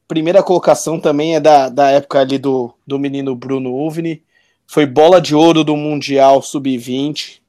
primeira 0.08 0.42
colocação 0.42 0.98
também 0.98 1.36
é 1.36 1.40
da, 1.40 1.68
da 1.68 1.90
época 1.90 2.20
ali 2.20 2.38
do, 2.38 2.74
do 2.86 2.98
menino 2.98 3.34
Bruno 3.34 3.72
Uvni. 3.74 4.22
Foi 4.66 4.86
bola 4.86 5.20
de 5.20 5.34
ouro 5.34 5.62
do 5.62 5.76
Mundial 5.76 6.42
Sub-20. 6.42 7.40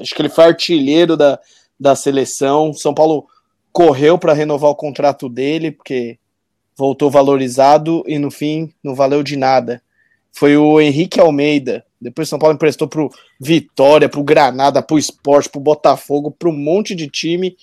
Acho 0.00 0.14
que 0.14 0.22
ele 0.22 0.28
foi 0.28 0.44
artilheiro 0.44 1.16
da, 1.16 1.38
da 1.78 1.96
seleção. 1.96 2.72
São 2.72 2.92
Paulo 2.92 3.26
correu 3.74 4.16
para 4.16 4.32
renovar 4.32 4.70
o 4.70 4.76
contrato 4.76 5.28
dele, 5.28 5.72
porque 5.72 6.16
voltou 6.76 7.10
valorizado 7.10 8.04
e 8.06 8.20
no 8.20 8.30
fim 8.30 8.72
não 8.82 8.94
valeu 8.94 9.20
de 9.20 9.36
nada. 9.36 9.82
Foi 10.32 10.56
o 10.56 10.80
Henrique 10.80 11.20
Almeida. 11.20 11.84
Depois 12.00 12.28
São 12.28 12.38
Paulo 12.38 12.54
emprestou 12.54 12.86
pro 12.86 13.10
Vitória, 13.38 14.08
pro 14.08 14.22
Granada, 14.22 14.80
pro 14.80 14.96
Esporte, 14.96 15.48
pro 15.48 15.60
Botafogo, 15.60 16.30
pro 16.30 16.50
um 16.50 16.56
monte 16.56 16.94
de 16.94 17.08
time 17.08 17.56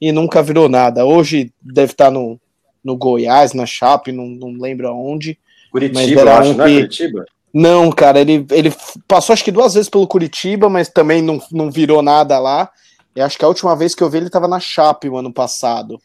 e 0.00 0.12
nunca 0.12 0.40
virou 0.40 0.68
nada. 0.68 1.04
Hoje 1.04 1.52
deve 1.60 1.92
estar 1.92 2.12
no, 2.12 2.40
no 2.84 2.96
Goiás, 2.96 3.52
na 3.52 3.66
Chape, 3.66 4.12
não, 4.12 4.26
não 4.26 4.52
lembro 4.52 4.86
aonde. 4.86 5.36
Curitiba, 5.72 6.20
eu 6.20 6.28
acho, 6.28 6.50
um 6.50 6.54
não 6.54 6.64
é 6.64 6.74
Curitiba? 6.74 7.26
Não, 7.52 7.90
cara, 7.90 8.20
ele, 8.20 8.46
ele 8.52 8.72
passou 9.08 9.32
acho 9.32 9.42
que 9.42 9.50
duas 9.50 9.74
vezes 9.74 9.88
pelo 9.88 10.06
Curitiba, 10.06 10.68
mas 10.68 10.88
também 10.88 11.22
não, 11.22 11.40
não 11.50 11.72
virou 11.72 12.02
nada 12.02 12.38
lá. 12.38 12.70
Eu 13.16 13.24
acho 13.24 13.38
que 13.38 13.44
a 13.44 13.48
última 13.48 13.74
vez 13.74 13.94
que 13.94 14.02
eu 14.02 14.10
vi 14.10 14.18
ele 14.18 14.26
estava 14.26 14.46
na 14.46 14.60
Chape 14.60 15.08
o 15.08 15.16
ano 15.16 15.32
passado. 15.32 15.98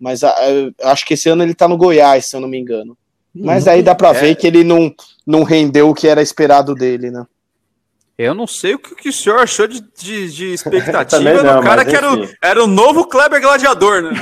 Mas 0.00 0.24
a, 0.24 0.30
a, 0.30 0.90
acho 0.90 1.04
que 1.04 1.14
esse 1.14 1.28
ano 1.28 1.42
ele 1.42 1.54
tá 1.54 1.68
no 1.68 1.76
Goiás, 1.76 2.26
se 2.26 2.36
eu 2.36 2.40
não 2.40 2.48
me 2.48 2.58
engano. 2.58 2.96
Mas 3.34 3.68
aí 3.68 3.82
dá 3.82 3.94
para 3.94 4.08
é. 4.08 4.14
ver 4.14 4.34
que 4.36 4.46
ele 4.46 4.64
não, 4.64 4.94
não 5.26 5.42
rendeu 5.42 5.90
o 5.90 5.94
que 5.94 6.08
era 6.08 6.22
esperado 6.22 6.74
dele, 6.74 7.10
né? 7.10 7.26
Eu 8.18 8.34
não 8.34 8.46
sei 8.46 8.74
o 8.74 8.78
que, 8.78 8.94
que 8.94 9.10
o 9.10 9.12
senhor 9.12 9.40
achou 9.40 9.66
de, 9.66 9.82
de, 9.98 10.32
de 10.32 10.46
expectativa 10.54 11.42
não, 11.42 11.56
do 11.56 11.62
cara 11.62 11.84
que 11.84 11.94
era 11.94 12.14
o, 12.14 12.26
era 12.42 12.64
o 12.64 12.66
novo 12.66 13.06
Kleber 13.06 13.42
Gladiador, 13.42 14.00
né? 14.02 14.12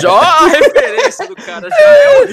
já 0.00 0.12
a 0.12 0.46
referência 0.46 1.26
do 1.26 1.34
cara. 1.34 1.68
Já 1.68 1.76
é 1.76 2.20
o... 2.20 2.26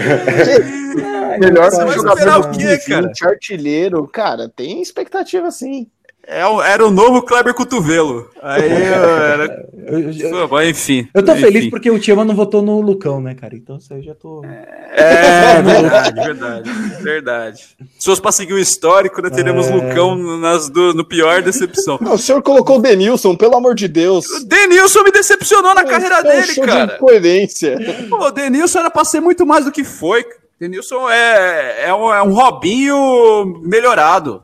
Melhor 1.39 1.71
que 1.71 1.91
jogador 1.91 2.41
o 2.41 2.51
quê, 2.51 2.77
cara? 2.87 3.11
artilheiro. 3.23 4.07
Cara, 4.07 4.47
tem 4.47 4.79
expectativa 4.79 5.49
sim. 5.49 5.89
É, 6.29 6.41
era 6.41 6.85
o 6.85 6.91
novo 6.91 7.21
Kleber 7.21 7.53
Cotovelo. 7.53 8.29
Aí 8.41 8.67
era. 8.69 9.69
eu, 9.87 10.11
eu, 10.11 10.49
Pô, 10.49 10.61
enfim. 10.61 11.07
Eu 11.13 11.23
tô 11.23 11.31
enfim. 11.31 11.41
feliz 11.41 11.69
porque 11.69 11.89
o 11.89 11.97
Tiama 11.97 12.25
não 12.25 12.35
votou 12.35 12.61
no 12.61 12.81
Lucão, 12.81 13.21
né, 13.21 13.33
cara? 13.33 13.55
Então 13.55 13.77
isso 13.77 13.93
aí 13.93 13.99
eu 14.01 14.03
já 14.03 14.13
tô. 14.13 14.41
É, 14.99 15.61
verdade, 15.61 16.21
verdade. 16.21 16.71
Verdade. 17.03 17.77
Se 17.99 18.05
fosse 18.05 18.21
pra 18.21 18.31
seguir 18.31 18.53
o 18.53 18.59
histórico, 18.59 19.21
né, 19.21 19.29
teremos 19.29 19.67
é... 19.67 19.75
Lucão 19.75 20.15
nas 20.39 20.69
do, 20.69 20.91
no 20.93 21.05
pior 21.05 21.43
decepção. 21.43 21.99
Não, 22.01 22.15
o 22.15 22.17
senhor 22.17 22.41
colocou 22.41 22.79
o 22.79 22.81
Denilson, 22.81 23.35
pelo 23.35 23.55
amor 23.55 23.75
de 23.75 23.87
Deus. 23.87 24.25
O 24.25 24.45
Denilson 24.45 25.03
me 25.03 25.11
decepcionou 25.11 25.75
na 25.75 25.85
carreira 25.85 26.23
dele, 26.23 26.55
cara. 26.55 26.85
De 26.93 26.97
coerência. 26.97 27.77
Pô, 28.09 28.25
o 28.25 28.31
Denilson 28.31 28.79
era 28.79 28.89
pra 28.89 29.05
ser 29.05 29.19
muito 29.19 29.45
mais 29.45 29.65
do 29.65 29.71
que 29.71 29.83
foi. 29.83 30.25
Denilson 30.59 31.07
é, 31.09 31.85
é, 31.85 31.93
um, 31.93 32.11
é 32.11 32.23
um 32.23 32.33
Robinho 32.33 33.61
melhorado. 33.61 34.43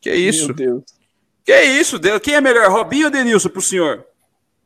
Que 0.00 0.14
isso? 0.14 0.48
Meu 0.48 0.54
Deus. 0.54 0.82
Que 1.44 1.60
isso? 1.62 2.00
Quem 2.20 2.34
é 2.34 2.40
melhor, 2.40 2.70
Robinho 2.70 3.06
ou 3.06 3.10
Denilson 3.10 3.48
pro 3.48 3.60
senhor? 3.60 4.04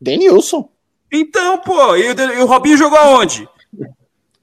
Denilson. 0.00 0.68
Então, 1.12 1.58
pô, 1.58 1.96
e 1.96 2.12
o, 2.12 2.14
e 2.14 2.42
o 2.42 2.46
Robinho 2.46 2.76
jogou 2.76 2.98
aonde? 2.98 3.48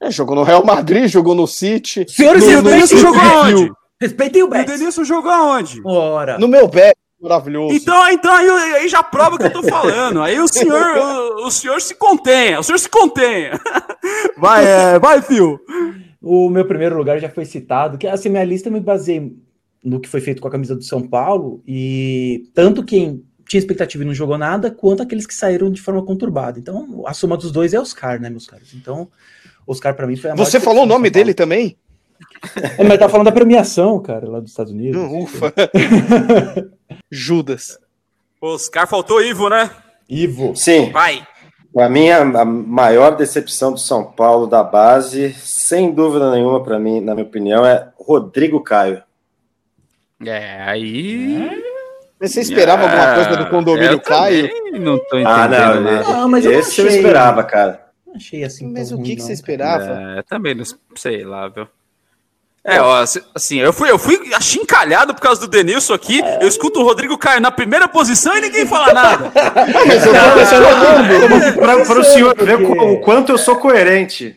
É, 0.00 0.10
jogou 0.10 0.36
no 0.36 0.42
Real 0.42 0.64
Madrid, 0.64 1.08
jogou 1.08 1.34
no 1.34 1.46
City. 1.46 2.04
Senhores, 2.08 2.44
no, 2.44 2.50
e 2.50 2.56
o 2.56 2.62
Denilson 2.62 2.96
jogou 2.98 3.20
aonde? 3.20 3.72
Respeitem 4.00 4.42
o 4.42 4.48
Betis. 4.48 4.74
O 4.74 4.78
Denilson 4.78 5.04
jogou 5.04 5.30
aonde? 5.30 5.80
Ora. 5.84 6.38
No 6.38 6.46
meu 6.46 6.68
Betis, 6.68 7.02
maravilhoso. 7.18 7.74
Então, 7.74 8.10
então 8.10 8.34
aí, 8.34 8.48
aí, 8.74 8.88
já 8.88 9.02
prova 9.02 9.36
o 9.36 9.38
que 9.38 9.44
eu 9.44 9.52
tô 9.52 9.62
falando. 9.62 10.20
Aí 10.20 10.38
o 10.38 10.46
senhor, 10.46 10.98
o, 10.98 11.46
o 11.46 11.50
senhor 11.50 11.80
se 11.80 11.94
contenha, 11.94 12.60
o 12.60 12.62
senhor 12.62 12.78
se 12.78 12.88
contenha. 12.88 13.58
Vai, 14.36 14.64
é, 14.66 14.98
vai, 14.98 15.22
Fio. 15.22 15.58
O 16.20 16.50
meu 16.50 16.66
primeiro 16.66 16.96
lugar 16.96 17.18
já 17.18 17.30
foi 17.30 17.44
citado, 17.44 17.96
que 17.96 18.06
assim, 18.06 18.28
minha 18.28 18.44
lista 18.44 18.68
me 18.68 18.80
baseei 18.80 19.34
no 19.86 20.00
que 20.00 20.08
foi 20.08 20.20
feito 20.20 20.42
com 20.42 20.48
a 20.48 20.50
camisa 20.50 20.74
do 20.74 20.82
São 20.82 21.06
Paulo, 21.06 21.62
e 21.66 22.50
tanto 22.52 22.84
quem 22.84 23.22
tinha 23.48 23.60
expectativa 23.60 24.02
e 24.02 24.06
não 24.06 24.12
jogou 24.12 24.36
nada, 24.36 24.70
quanto 24.70 25.02
aqueles 25.02 25.26
que 25.26 25.34
saíram 25.34 25.70
de 25.70 25.80
forma 25.80 26.04
conturbada. 26.04 26.58
Então, 26.58 27.04
a 27.06 27.14
soma 27.14 27.36
dos 27.36 27.52
dois 27.52 27.72
é 27.72 27.78
Oscar, 27.78 28.20
né, 28.20 28.28
meus 28.28 28.46
caros? 28.46 28.74
Então, 28.74 29.08
Oscar 29.64 29.94
para 29.94 30.06
mim 30.06 30.16
foi 30.16 30.30
a 30.30 30.34
Você 30.34 30.58
falou 30.58 30.82
o 30.82 30.86
nome 30.86 31.08
dele 31.08 31.32
também? 31.32 31.76
É, 32.78 32.82
mas 32.82 32.98
tá 32.98 33.08
falando 33.08 33.26
da 33.26 33.32
premiação, 33.32 34.00
cara, 34.00 34.28
lá 34.28 34.40
dos 34.40 34.50
Estados 34.50 34.72
Unidos. 34.72 35.00
Ufa. 35.12 35.52
Judas. 37.10 37.78
Oscar 38.40 38.88
faltou 38.88 39.22
Ivo, 39.22 39.48
né? 39.48 39.70
Ivo. 40.08 40.54
Sim. 40.56 40.90
Vai. 40.90 41.26
A 41.78 41.88
minha 41.90 42.22
a 42.22 42.44
maior 42.44 43.16
decepção 43.16 43.72
do 43.72 43.78
São 43.78 44.04
Paulo 44.04 44.46
da 44.46 44.64
base, 44.64 45.34
sem 45.38 45.92
dúvida 45.92 46.30
nenhuma 46.30 46.62
para 46.62 46.78
mim, 46.78 47.00
na 47.00 47.14
minha 47.14 47.26
opinião, 47.26 47.66
é 47.66 47.88
Rodrigo 47.98 48.60
Caio. 48.60 49.02
É, 50.24 50.62
aí. 50.62 51.62
Mas 52.18 52.32
você 52.32 52.40
esperava 52.40 52.84
alguma 52.84 53.14
coisa 53.14 53.36
do 53.36 53.50
condomínio 53.50 54.00
Caio? 54.00 54.48
Não 54.72 54.98
tô 54.98 55.18
entendendo. 55.18 55.26
Ah, 55.28 55.48
não, 55.48 55.80
nada. 55.82 56.02
Não, 56.12 56.28
mas 56.28 56.44
eu 56.44 56.52
Esse 56.52 56.80
eu 56.80 56.86
achei- 56.86 56.98
esperava, 56.98 57.44
cara. 57.44 57.86
Não 58.06 58.14
achei 58.16 58.42
assim. 58.42 58.72
Mas 58.72 58.90
o 58.92 59.02
que, 59.02 59.16
que 59.16 59.22
você 59.22 59.32
esperava? 59.34 59.84
É, 60.18 60.22
também 60.22 60.54
não 60.54 60.64
sei 60.96 61.24
lá, 61.24 61.48
viu? 61.48 61.68
É, 62.64 62.80
ó, 62.80 63.04
assim- 63.34 63.60
eu 63.60 63.72
fui, 63.72 63.88
eu 63.90 63.98
fui 63.98 64.18
achincalhado 64.34 65.14
por 65.14 65.20
causa 65.20 65.40
do 65.42 65.46
Denilson 65.46 65.92
aqui. 65.94 66.20
Eu 66.40 66.48
escuto 66.48 66.80
o 66.80 66.82
Rodrigo 66.82 67.16
Caio 67.18 67.40
na 67.40 67.50
primeira 67.50 67.86
posição 67.86 68.36
e 68.36 68.40
ninguém 68.40 68.66
fala 68.66 68.92
nada. 68.92 69.30
Mas 69.86 70.04
eu 70.04 70.12
tava 70.12 70.42
esperando. 70.42 71.54
Para, 71.86 72.00
o 72.00 72.04
senhor 72.04 72.34
ver 72.34 72.56
o 72.60 73.00
quanto 73.02 73.30
eu 73.30 73.38
sou 73.38 73.56
coerente. 73.56 74.34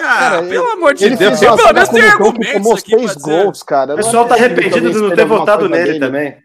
Ah, 0.00 0.18
Cara, 0.18 0.42
pelo 0.42 0.70
amor 0.72 0.94
de 0.94 1.04
Ele 1.04 1.16
Deus. 1.16 1.38
fez 1.38 1.42
Eu, 1.42 1.56
pelo 1.56 1.72
menos 1.72 1.88
que 1.88 2.00
argumentos 2.00 2.52
tomou 2.52 2.72
aqui 2.74 2.90
seis 2.90 3.14
gols, 3.16 3.62
cara. 3.62 3.94
O 3.94 3.96
pessoal 3.96 4.26
tá 4.26 4.34
arrependido 4.34 4.90
de 4.92 4.98
não 5.00 5.10
ter 5.14 5.24
votado 5.24 5.68
nele 5.68 5.98
também. 5.98 6.36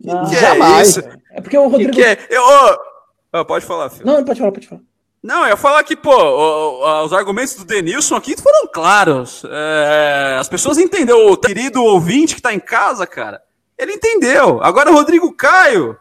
Não, 0.00 0.28
Que 0.28 0.36
é 0.36 0.40
Jamais. 0.40 0.88
isso? 0.88 1.00
É 1.32 1.40
porque 1.40 1.56
o 1.56 1.64
Que 1.64 1.68
Rodrigo. 1.70 1.92
que 1.92 2.02
é? 2.04 2.18
Eu, 2.28 2.42
ô, 2.42 3.38
ô, 3.40 3.44
pode 3.44 3.64
falar, 3.64 3.88
filho. 3.90 4.06
Não, 4.06 4.22
pode 4.24 4.38
falar, 4.38 4.52
pode 4.52 4.66
falar. 4.68 4.80
Não, 5.22 5.42
eu 5.42 5.50
ia 5.50 5.56
falar 5.56 5.84
que, 5.84 5.94
pô, 5.94 7.04
os 7.04 7.12
argumentos 7.12 7.54
do 7.54 7.64
Denilson 7.64 8.16
aqui 8.16 8.34
foram 8.36 8.66
claros. 8.66 9.44
É, 9.48 10.36
as 10.40 10.48
pessoas 10.48 10.78
entenderam. 10.78 11.26
O 11.28 11.36
querido 11.36 11.82
ouvinte 11.82 12.34
que 12.34 12.42
tá 12.42 12.52
em 12.52 12.58
casa, 12.58 13.06
cara, 13.06 13.40
ele 13.78 13.92
entendeu. 13.92 14.60
Agora 14.62 14.90
o 14.90 14.94
Rodrigo 14.94 15.32
Caio. 15.32 15.96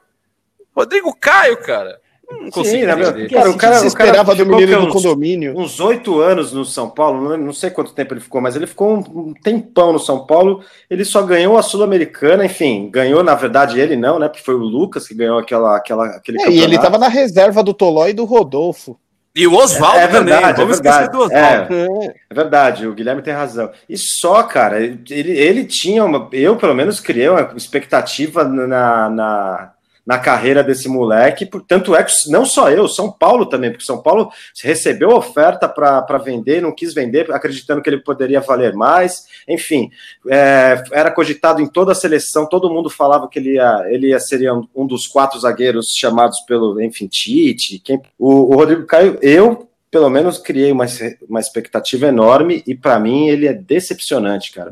Rodrigo 0.75 1.15
Caio, 1.15 1.57
cara. 1.61 1.99
Não 2.39 2.49
consigo 2.49 2.77
Sim, 2.77 2.85
né, 2.85 2.95
meu? 2.95 3.09
entender. 3.09 3.29
Cara, 3.29 3.49
o 3.49 3.57
cara, 3.57 3.75
você 3.79 3.87
o 3.87 3.93
cara 3.93 4.09
esperava 4.09 4.35
do 4.35 4.45
menino 4.45 4.81
do 4.81 4.87
uns- 4.87 4.93
condomínio? 4.93 5.53
uns 5.57 5.79
oito 5.79 6.19
anos 6.19 6.51
no 6.53 6.65
São 6.65 6.89
Paulo, 6.89 7.21
não, 7.29 7.37
não 7.37 7.53
sei 7.53 7.69
quanto 7.69 7.93
tempo 7.93 8.13
ele 8.13 8.21
ficou, 8.21 8.41
mas 8.41 8.55
ele 8.55 8.65
ficou 8.67 8.97
um, 8.97 9.33
tempão 9.43 9.93
no 9.93 9.99
São 9.99 10.25
Paulo. 10.25 10.61
Ele 10.89 11.05
só 11.05 11.21
ganhou 11.21 11.57
a 11.57 11.61
Sul-Americana, 11.61 12.45
enfim, 12.45 12.89
ganhou, 12.91 13.23
na 13.23 13.35
verdade, 13.35 13.79
ele 13.79 13.95
não, 13.95 14.17
né? 14.19 14.27
Porque 14.27 14.43
foi 14.43 14.55
o 14.55 14.59
Lucas 14.59 15.07
que 15.07 15.13
ganhou 15.15 15.37
aquela, 15.37 15.75
aquela, 15.77 16.05
aquele 16.07 16.41
É, 16.41 16.49
e 16.49 16.59
ele 16.61 16.77
tava 16.79 16.97
na 16.97 17.07
reserva 17.07 17.63
do 17.63 17.73
Toló 17.73 18.07
e 18.07 18.13
do 18.13 18.25
Rodolfo. 18.25 18.97
E 19.33 19.47
o 19.47 19.53
Oswaldo 19.55 19.97
É 19.97 20.07
também. 20.07 20.33
verdade, 20.33 20.59
é 20.59 20.61
Vamos 20.61 20.75
esquecer 20.75 21.07
verdade. 21.09 21.17
do 21.17 21.23
Oswaldo. 21.23 21.73
É. 22.03 22.13
É 22.29 22.33
verdade, 22.33 22.85
o 22.85 22.93
Guilherme 22.93 23.21
tem 23.21 23.33
razão. 23.33 23.69
E 23.87 23.97
só, 23.97 24.43
cara, 24.43 24.81
ele, 24.83 25.31
ele 25.31 25.63
tinha 25.63 26.03
uma. 26.03 26.27
Eu, 26.33 26.57
pelo 26.57 26.75
menos, 26.75 26.99
criei 26.99 27.29
uma 27.29 27.49
expectativa 27.55 28.43
na, 28.43 29.09
na, 29.09 29.71
na 30.11 30.19
carreira 30.19 30.61
desse 30.61 30.89
moleque. 30.89 31.49
Tanto 31.65 31.95
é 31.95 32.03
que 32.03 32.11
não 32.27 32.45
só 32.45 32.69
eu, 32.69 32.85
São 32.85 33.09
Paulo 33.09 33.45
também, 33.45 33.71
porque 33.71 33.85
São 33.85 34.01
Paulo 34.01 34.29
recebeu 34.61 35.11
oferta 35.11 35.69
para 35.69 36.17
vender, 36.17 36.61
não 36.61 36.75
quis 36.75 36.93
vender, 36.93 37.31
acreditando 37.31 37.81
que 37.81 37.89
ele 37.89 38.01
poderia 38.01 38.41
valer 38.41 38.73
mais. 38.73 39.25
Enfim, 39.47 39.89
é, 40.27 40.83
era 40.91 41.09
cogitado 41.09 41.61
em 41.61 41.67
toda 41.67 41.93
a 41.93 41.95
seleção, 41.95 42.45
todo 42.45 42.69
mundo 42.69 42.89
falava 42.89 43.29
que 43.29 43.39
ele 43.39 43.53
ia, 43.53 43.85
ele 43.87 44.07
ia 44.09 44.19
seria 44.19 44.53
um, 44.53 44.85
dos 44.85 45.07
quatro 45.07 45.39
zagueiros 45.39 45.93
chamados 45.95 46.41
pelo, 46.41 46.81
enfim, 46.81 47.07
Tite. 47.07 47.79
Quem, 47.79 48.01
o, 48.19 48.53
o 48.53 48.55
Rodrigo 48.57 48.85
Caio, 48.85 49.17
eu 49.21 49.69
pelo 49.89 50.09
menos 50.09 50.37
criei 50.37 50.73
uma, 50.73 50.85
uma 51.29 51.39
expectativa 51.39 52.07
enorme 52.07 52.61
e 52.67 52.75
para 52.75 52.99
mim 52.99 53.29
ele 53.29 53.47
é 53.47 53.53
decepcionante, 53.53 54.51
cara. 54.51 54.71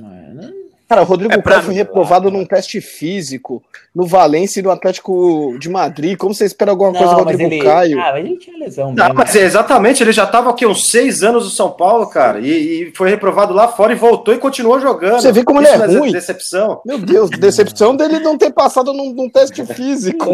Cara, 0.89 1.03
o 1.03 1.05
Rodrigo 1.05 1.31
É 1.35 1.39
Caio 1.39 1.61
foi 1.61 1.75
reprovado 1.75 2.31
num 2.31 2.43
teste 2.43 2.81
físico 2.81 3.61
no 3.93 4.07
Valência 4.07 4.59
e 4.59 4.63
no 4.63 4.71
Atlético 4.71 5.55
de 5.59 5.69
Madrid. 5.69 6.17
Como 6.17 6.33
você 6.33 6.45
espera 6.45 6.71
alguma 6.71 6.91
coisa 6.91 7.13
do 7.13 7.17
Não, 7.17 7.25
Rodrigo 7.25 7.43
ele. 7.43 7.61
Caio? 7.63 7.99
Ah, 7.99 8.11
mas 8.13 8.25
ele 8.25 8.37
tinha 8.37 8.57
lesão 8.57 8.91
Não, 8.93 9.13
mas 9.13 9.35
é, 9.35 9.43
exatamente, 9.43 10.01
ele 10.01 10.11
já 10.11 10.23
estava 10.23 10.49
aqui 10.49 10.65
uns 10.65 10.89
seis 10.89 11.21
anos 11.21 11.43
no 11.45 11.51
São 11.51 11.69
Paulo, 11.69 12.07
cara, 12.07 12.39
e, 12.39 12.49
e 12.89 12.91
foi 12.95 13.07
reprovado 13.07 13.53
lá 13.53 13.67
fora 13.67 13.93
e 13.93 13.95
voltou 13.95 14.33
e 14.33 14.39
continuou 14.39 14.79
jogando. 14.79 15.21
Você 15.21 15.31
vê 15.31 15.43
como 15.43 15.59
ele 15.59 15.67
Isso 15.67 15.75
é 15.83 15.87
não 15.87 15.99
ruim? 15.99 16.11
Decepção. 16.11 16.81
Meu 16.83 16.97
Deus, 16.97 17.29
decepção 17.29 17.95
dele 17.95 18.17
não 18.19 18.35
ter 18.35 18.51
passado 18.51 18.91
num, 18.91 19.13
num 19.13 19.29
teste 19.29 19.63
físico. 19.71 20.31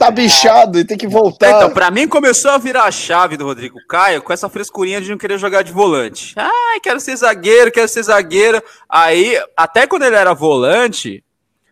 tá 0.00 0.10
bichado 0.10 0.80
e 0.80 0.84
tem 0.84 0.96
que 0.98 1.06
voltar. 1.06 1.50
Então, 1.50 1.70
pra 1.70 1.92
mim 1.92 2.08
começou 2.08 2.50
a 2.50 2.58
virar 2.58 2.84
a 2.84 2.90
chave 2.90 3.36
do 3.36 3.44
Rodrigo 3.44 3.78
Caio 3.88 4.20
com 4.20 4.32
essa 4.32 4.48
frescurinha 4.48 5.00
de 5.00 5.10
não 5.10 5.18
querer 5.18 5.38
jogar 5.38 5.62
de 5.62 5.70
volante. 5.72 6.34
Ai, 6.36 6.80
quero 6.82 6.98
ser 6.98 7.16
zagueiro, 7.16 7.70
quero 7.70 7.88
ser 7.88 8.02
zagueiro. 8.02 8.60
Aí, 8.88 9.27
até 9.56 9.86
quando 9.86 10.04
ele 10.04 10.16
era 10.16 10.34
volante, 10.34 11.24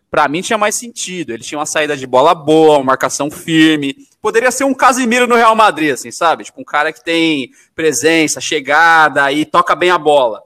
pra 0.09 0.27
mim 0.27 0.41
tinha 0.41 0.57
mais 0.57 0.75
sentido. 0.75 1.31
Ele 1.31 1.43
tinha 1.43 1.59
uma 1.59 1.65
saída 1.65 1.95
de 1.95 2.07
bola 2.07 2.33
boa, 2.33 2.77
uma 2.77 2.85
marcação 2.85 3.29
firme. 3.29 3.95
Poderia 4.21 4.51
ser 4.51 4.63
um 4.63 4.73
Casimiro 4.73 5.27
no 5.27 5.35
Real 5.35 5.55
Madrid, 5.55 5.93
assim, 5.93 6.11
sabe? 6.11 6.43
Tipo, 6.43 6.61
um 6.61 6.65
cara 6.65 6.91
que 6.91 7.03
tem 7.03 7.51
presença, 7.75 8.41
chegada 8.41 9.31
e 9.31 9.45
toca 9.45 9.75
bem 9.75 9.89
a 9.89 9.97
bola. 9.97 10.41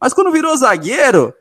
Mas 0.00 0.14
quando 0.14 0.32
virou 0.32 0.56
zagueiro, 0.56 1.34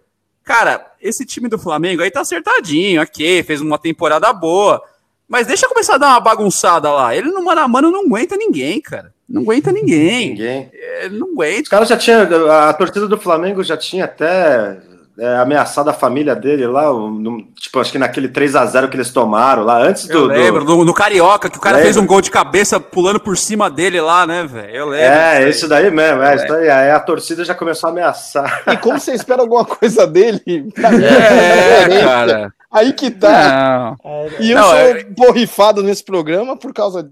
cara, 0.44 0.86
esse 1.02 1.26
time 1.26 1.48
do 1.48 1.58
Flamengo 1.58 2.02
aí 2.02 2.12
tá 2.12 2.22
acertadinho, 2.22 3.02
ok, 3.02 3.44
fez 3.44 3.62
uma 3.62 3.78
temporada 3.78 4.32
boa. 4.34 4.84
Mas 5.28 5.48
deixa 5.48 5.66
eu 5.66 5.70
começar 5.70 5.96
a 5.96 5.98
dar 6.00 6.08
uma 6.10 6.20
bagunçada 6.20 6.92
lá. 6.92 7.16
Ele 7.16 7.30
no 7.30 7.44
mano 7.44 7.62
a 7.62 7.68
mano 7.68 7.92
não 7.92 8.06
aguenta 8.06 8.36
ninguém, 8.36 8.82
cara. 8.82 9.14
Não 9.30 9.44
aguenta 9.44 9.72
ninguém. 9.72 10.30
Ninguém. 10.30 10.72
Ele 10.74 11.20
não 11.20 11.30
aguenta. 11.34 11.62
Os 11.62 11.70
caras 11.70 11.88
já 11.88 11.96
tinham. 11.96 12.52
A 12.52 12.74
torcida 12.74 13.08
do 13.08 13.18
Flamengo 13.18 13.64
já 13.64 13.78
tinha 13.78 14.06
até 14.06 14.80
é, 15.20 15.38
ameaçado 15.38 15.90
a 15.90 15.94
família 15.94 16.36
dele 16.36 16.66
lá, 16.68 16.92
no- 16.92 17.42
tipo, 17.60 17.80
acho 17.80 17.92
que 17.92 17.98
naquele 18.00 18.28
3 18.30 18.56
a 18.56 18.66
0 18.66 18.88
que 18.90 18.96
eles 18.98 19.12
tomaram 19.12 19.64
lá, 19.64 19.82
antes 19.84 20.06
do. 20.08 20.14
Eu 20.14 20.22
do- 20.22 20.28
lembro, 20.28 20.64
no, 20.64 20.86
no 20.86 20.94
Carioca, 20.94 21.50
que 21.50 21.58
o 21.58 21.62
cara 21.62 21.78
Lembro. 21.78 21.94
fez 21.94 21.98
um 21.98 22.06
gol 22.08 22.22
de 22.22 22.32
cabeça 22.32 22.80
pulando 22.80 23.20
por 23.20 23.38
cima 23.38 23.70
dele 23.70 24.00
lá, 24.02 24.26
né, 24.26 24.44
velho? 24.46 24.76
Eu 24.76 24.86
lembro. 24.88 25.06
É, 25.08 25.50
isso 25.50 25.68
daí 25.68 25.90
mesmo, 25.92 26.22
é, 26.24 26.36
isso 26.36 26.48
daí, 26.48 26.70
aí 26.70 26.92
a 26.92 27.00
torcida 27.00 27.44
já 27.46 27.54
começou 27.56 27.88
a 27.88 27.92
ameaçar. 27.92 28.64
E 28.68 28.78
como 28.78 29.00
você 29.00 29.12
espera 29.14 29.42
alguma 29.42 29.66
coisa 29.66 30.06
dele? 30.08 30.42
É, 30.78 31.84
diferente. 31.88 32.04
cara. 32.04 32.54
Aí 32.72 32.94
que 32.94 33.10
tá. 33.10 33.96
Não. 34.04 34.28
E 34.40 34.52
eu 34.52 34.58
Não, 34.58 34.64
sou 34.64 34.76
é- 34.78 35.04
borrifado 35.06 35.82
nesse 35.82 36.04
programa 36.04 36.56
por 36.56 36.72
causa 36.74 37.10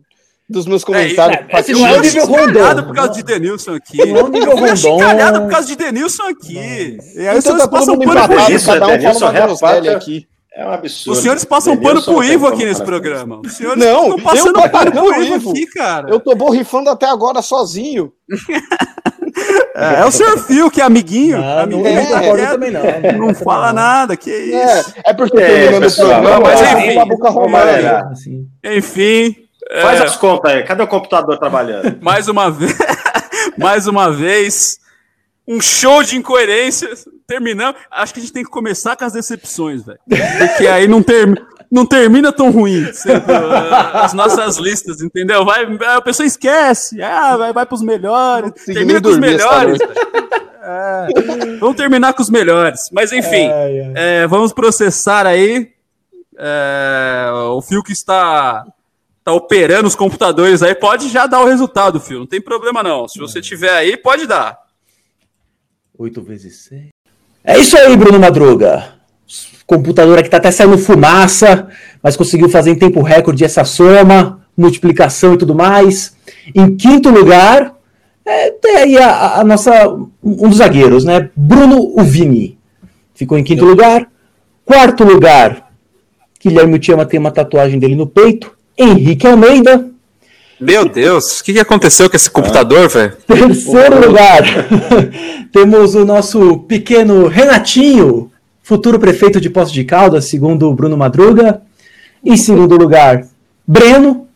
dos 0.49 0.65
meus 0.65 0.83
comentários. 0.83 1.39
É, 1.49 1.71
Eu 1.71 1.77
não 1.79 1.87
é 1.87 1.91
o 1.91 1.95
fui 1.95 2.03
nível 2.07 2.21
chincalhado 2.25 2.61
Rondon. 2.81 2.83
por 2.87 2.95
causa 2.95 3.11
de 3.13 3.23
Denilson 3.23 3.73
aqui. 3.75 3.97
Não 3.97 4.17
é 4.17 4.23
o 4.23 4.27
nível 4.29 4.51
Eu 4.51 4.57
Rondon. 4.57 5.41
por 5.43 5.51
causa 5.51 5.67
de 5.67 5.75
Denilson 5.75 6.23
aqui. 6.23 6.97
E 7.15 7.27
aí 7.27 7.37
os 7.37 7.45
então 7.45 7.57
senhores 7.57 7.61
tá 7.63 7.67
passam 7.67 7.97
pano 7.97 8.11
pro 8.11 8.11
empatado, 8.11 8.51
isso, 8.53 8.65
cada 8.65 8.87
um 8.87 9.01
fala 9.01 9.31
uma 9.31 9.31
groselha 9.41 9.97
aqui. 9.97 10.27
É 10.55 10.65
um 10.65 10.71
absurdo. 10.71 11.11
Os 11.15 11.21
senhores 11.21 11.45
passam 11.45 11.75
pano 11.77 11.87
Denilson 12.01 12.05
pro 12.11 12.13
não 12.13 12.21
tem 12.21 12.31
Ivo 12.33 12.47
aqui 12.47 12.65
nesse 12.65 12.83
programa. 12.83 13.41
Os 13.45 13.53
senhores 13.53 13.83
Não, 13.83 14.03
estão 14.03 14.19
passando 14.21 14.47
eu 14.59 14.63
tô 14.63 14.69
pano 14.69 14.91
pro 14.91 15.23
Ivo 15.23 15.51
aqui, 15.51 15.65
cara. 15.67 16.09
Eu 16.09 16.19
tô 16.19 16.33
borrifando 16.35 16.89
até 16.89 17.05
agora 17.07 17.41
sozinho. 17.41 18.11
É, 19.75 20.01
é 20.01 20.05
o 20.05 20.11
Sr. 20.11 20.39
Phil, 20.39 20.71
que 20.71 20.81
é 20.81 20.83
amiguinho. 20.83 21.37
Não, 21.37 21.43
não, 21.45 21.59
amiguinho 21.59 21.83
não 21.83 22.17
É, 22.17 22.33
quieto, 22.35 22.51
também, 22.51 22.71
não. 22.71 23.27
Não 23.27 23.35
fala 23.35 23.71
nada, 23.71 24.17
que 24.17 24.31
É, 24.31 24.79
isso. 24.79 24.93
é 25.05 25.13
porque 25.13 25.37
É, 25.37 25.45
terminando 25.45 25.77
o 25.77 25.81
pessoal, 25.81 26.09
programa, 26.21 26.39
mas 26.39 26.61
enfim, 26.61 26.97
a 26.97 27.05
boca 27.05 27.29
romana. 27.29 27.65
maneirar. 27.65 28.11
Enfim, 29.69 29.81
Faz 29.81 29.99
é, 29.99 30.03
as 30.03 30.15
contas 30.15 30.51
aí, 30.51 30.63
cadê 30.63 30.83
o 30.83 30.87
computador 30.87 31.37
trabalhando? 31.37 31.97
mais 32.01 32.27
uma 32.27 32.49
vez, 32.49 32.77
mais 33.57 33.87
uma 33.87 34.11
vez, 34.11 34.79
um 35.47 35.61
show 35.61 36.03
de 36.03 36.17
incoerências. 36.17 37.05
Terminamos. 37.27 37.79
Acho 37.91 38.13
que 38.13 38.19
a 38.19 38.23
gente 38.23 38.33
tem 38.33 38.43
que 38.43 38.49
começar 38.49 38.95
com 38.95 39.03
as 39.03 39.13
decepções, 39.13 39.85
velho. 39.85 39.99
Porque 40.07 40.65
aí 40.67 40.87
não, 40.87 41.03
ter, 41.03 41.45
não 41.69 41.85
termina 41.85 42.31
tão 42.31 42.49
ruim 42.51 42.85
sempre, 42.93 43.33
uh, 43.33 43.97
as 43.97 44.13
nossas 44.13 44.55
listas, 44.55 45.01
entendeu? 45.01 45.43
Vai, 45.43 45.65
a 45.87 46.01
pessoa 46.01 46.25
esquece. 46.25 47.01
Ah, 47.01 47.35
vai, 47.35 47.51
vai 47.51 47.65
pros 47.65 47.81
melhores. 47.81 48.53
Termina 48.65 49.01
com 49.01 49.09
os 49.09 49.17
melhores. 49.17 49.77
velho. 49.77 50.27
É, 50.69 51.07
vamos 51.59 51.77
terminar 51.77 52.13
com 52.13 52.21
os 52.21 52.29
melhores. 52.29 52.89
Mas 52.91 53.13
enfim. 53.13 53.49
Ai, 53.49 53.79
ai. 53.79 53.93
É, 53.95 54.27
vamos 54.27 54.51
processar 54.51 55.25
aí. 55.25 55.69
É, 56.37 57.29
o 57.51 57.61
Fio 57.61 57.81
que 57.81 57.93
está, 57.93 58.65
está 59.27 59.33
operando 59.33 59.87
os 59.87 59.95
computadores 59.95 60.63
aí. 60.63 60.73
Pode 60.73 61.09
já 61.09 61.27
dar 61.27 61.41
o 61.41 61.45
resultado, 61.45 61.99
Fio. 61.99 62.19
Não 62.19 62.25
tem 62.25 62.39
problema 62.39 62.81
não. 62.81 63.07
Se 63.07 63.19
você 63.19 63.41
tiver 63.41 63.71
aí, 63.71 63.97
pode 63.97 64.25
dar. 64.25 64.57
8 65.97 66.21
vezes 66.21 66.67
6. 66.69 66.87
É 67.43 67.59
isso 67.59 67.77
aí, 67.77 67.97
Bruno 67.97 68.19
Madruga. 68.19 68.95
Computador 69.65 70.17
aqui 70.17 70.29
tá 70.29 70.37
até 70.37 70.49
saindo 70.49 70.77
fumaça, 70.77 71.67
mas 72.01 72.15
conseguiu 72.15 72.47
fazer 72.47 72.71
em 72.71 72.79
tempo 72.79 73.01
recorde 73.01 73.43
essa 73.43 73.65
soma, 73.65 74.47
multiplicação 74.55 75.33
e 75.33 75.37
tudo 75.37 75.53
mais. 75.53 76.15
Em 76.55 76.77
quinto 76.77 77.09
lugar, 77.09 77.75
é, 78.25 78.51
tem 78.51 78.77
aí 78.77 78.97
a, 78.97 79.41
a 79.41 79.43
nossa. 79.43 79.89
Um 80.23 80.47
dos 80.47 80.59
zagueiros, 80.59 81.03
né? 81.03 81.29
Bruno 81.35 81.99
Uvini. 81.99 82.57
Ficou 83.13 83.37
em 83.37 83.43
quinto 83.43 83.65
lugar. 83.65 84.09
Quarto 84.63 85.03
lugar, 85.03 85.71
Guilherme 86.41 86.77
Tiama 86.79 87.05
tem 87.05 87.19
uma 87.19 87.31
tatuagem 87.31 87.79
dele 87.79 87.95
no 87.95 88.05
peito. 88.07 88.56
Henrique 88.77 89.25
Almeida. 89.25 89.89
Meu 90.59 90.89
Deus, 90.89 91.39
o 91.39 91.43
que, 91.43 91.53
que 91.53 91.59
aconteceu 91.59 92.09
com 92.09 92.15
esse 92.15 92.29
computador, 92.29 92.89
velho? 92.89 93.15
Terceiro 93.27 94.07
lugar, 94.07 94.43
temos 95.53 95.93
o 95.93 96.03
nosso 96.03 96.59
pequeno 96.59 97.27
Renatinho, 97.27 98.31
futuro 98.63 98.99
prefeito 98.99 99.39
de 99.39 99.49
Poços 99.49 99.73
de 99.73 99.83
Caldas, 99.83 100.29
segundo 100.29 100.67
o 100.67 100.73
Bruno 100.73 100.97
Madruga. 100.97 101.61
Em 102.25 102.35
segundo 102.35 102.75
lugar, 102.75 103.27
Breno, 103.67 104.27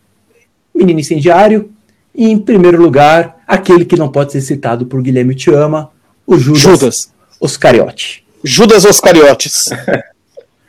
menino 0.74 1.00
incendiário. 1.00 1.72
E 2.14 2.30
em 2.30 2.38
primeiro 2.38 2.80
lugar, 2.82 3.38
aquele 3.48 3.86
que 3.86 3.96
não 3.96 4.10
pode 4.10 4.32
ser 4.32 4.42
citado 4.42 4.86
por 4.86 5.02
Guilherme 5.02 5.34
Tiama, 5.34 5.90
o 6.28 6.38
Judas, 6.38 6.62
Judas. 6.62 7.14
Oscariotti. 7.40 8.24
Judas 8.44 8.86
Oscariotes. 8.86 9.70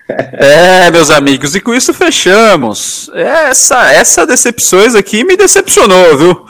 É, 0.08 0.90
meus 0.90 1.10
amigos, 1.10 1.54
e 1.54 1.60
com 1.60 1.74
isso 1.74 1.94
fechamos. 1.94 3.10
Essa, 3.14 3.92
essa 3.92 4.26
decepções 4.26 4.94
aqui 4.94 5.24
me 5.24 5.36
decepcionou, 5.36 6.18
viu? 6.18 6.46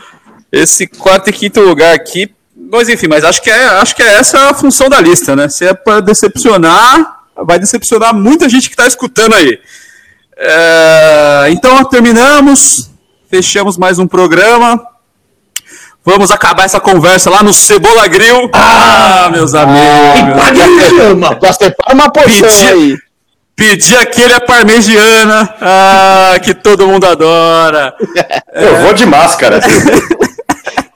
Esse 0.51 0.87
quarto 0.87 1.31
e 1.31 1.33
quinto 1.33 1.61
lugar 1.61 1.95
aqui. 1.95 2.31
Mas 2.71 2.89
enfim, 2.89 3.07
mas 3.09 3.25
acho 3.25 3.43
que 3.43 3.51
é, 3.51 3.65
acho 3.81 3.95
que 3.95 4.03
é 4.03 4.15
essa 4.15 4.51
a 4.51 4.55
função 4.55 4.89
da 4.89 5.01
lista, 5.01 5.37
né? 5.37 5.49
Se 5.49 5.65
é 5.67 5.75
para 5.75 6.01
decepcionar, 6.01 7.21
vai 7.45 7.59
decepcionar 7.59 8.15
muita 8.15 8.49
gente 8.49 8.69
que 8.69 8.75
está 8.75 8.87
escutando 8.87 9.35
aí. 9.35 9.59
É, 10.37 11.47
então 11.51 11.85
terminamos, 11.85 12.91
fechamos 13.31 13.77
mais 13.77 13.99
um 13.99 14.07
programa. 14.07 14.83
Vamos 16.05 16.31
acabar 16.33 16.65
essa 16.65 16.81
conversa 16.81 17.31
lá 17.31 17.43
no 17.45 17.53
Cebola 17.53 18.09
Grill. 18.09 18.51
Ah, 18.53 19.29
meus 19.31 19.55
amigos. 19.55 19.79
Chama! 20.89 21.39
Nós 21.41 21.57
separa 21.57 21.95
uma 21.95 22.11
porção 22.11 22.49
Pedi- 22.49 22.69
aí. 22.69 22.97
Pedir 23.55 23.97
aquele 23.99 24.33
a 24.35 24.41
parmegiana, 24.41 25.55
ah, 25.61 26.35
que 26.43 26.55
todo 26.55 26.87
mundo 26.87 27.07
adora. 27.07 27.95
Eu 28.55 28.77
vou 28.79 28.93
de 28.95 29.05
máscara. 29.07 29.61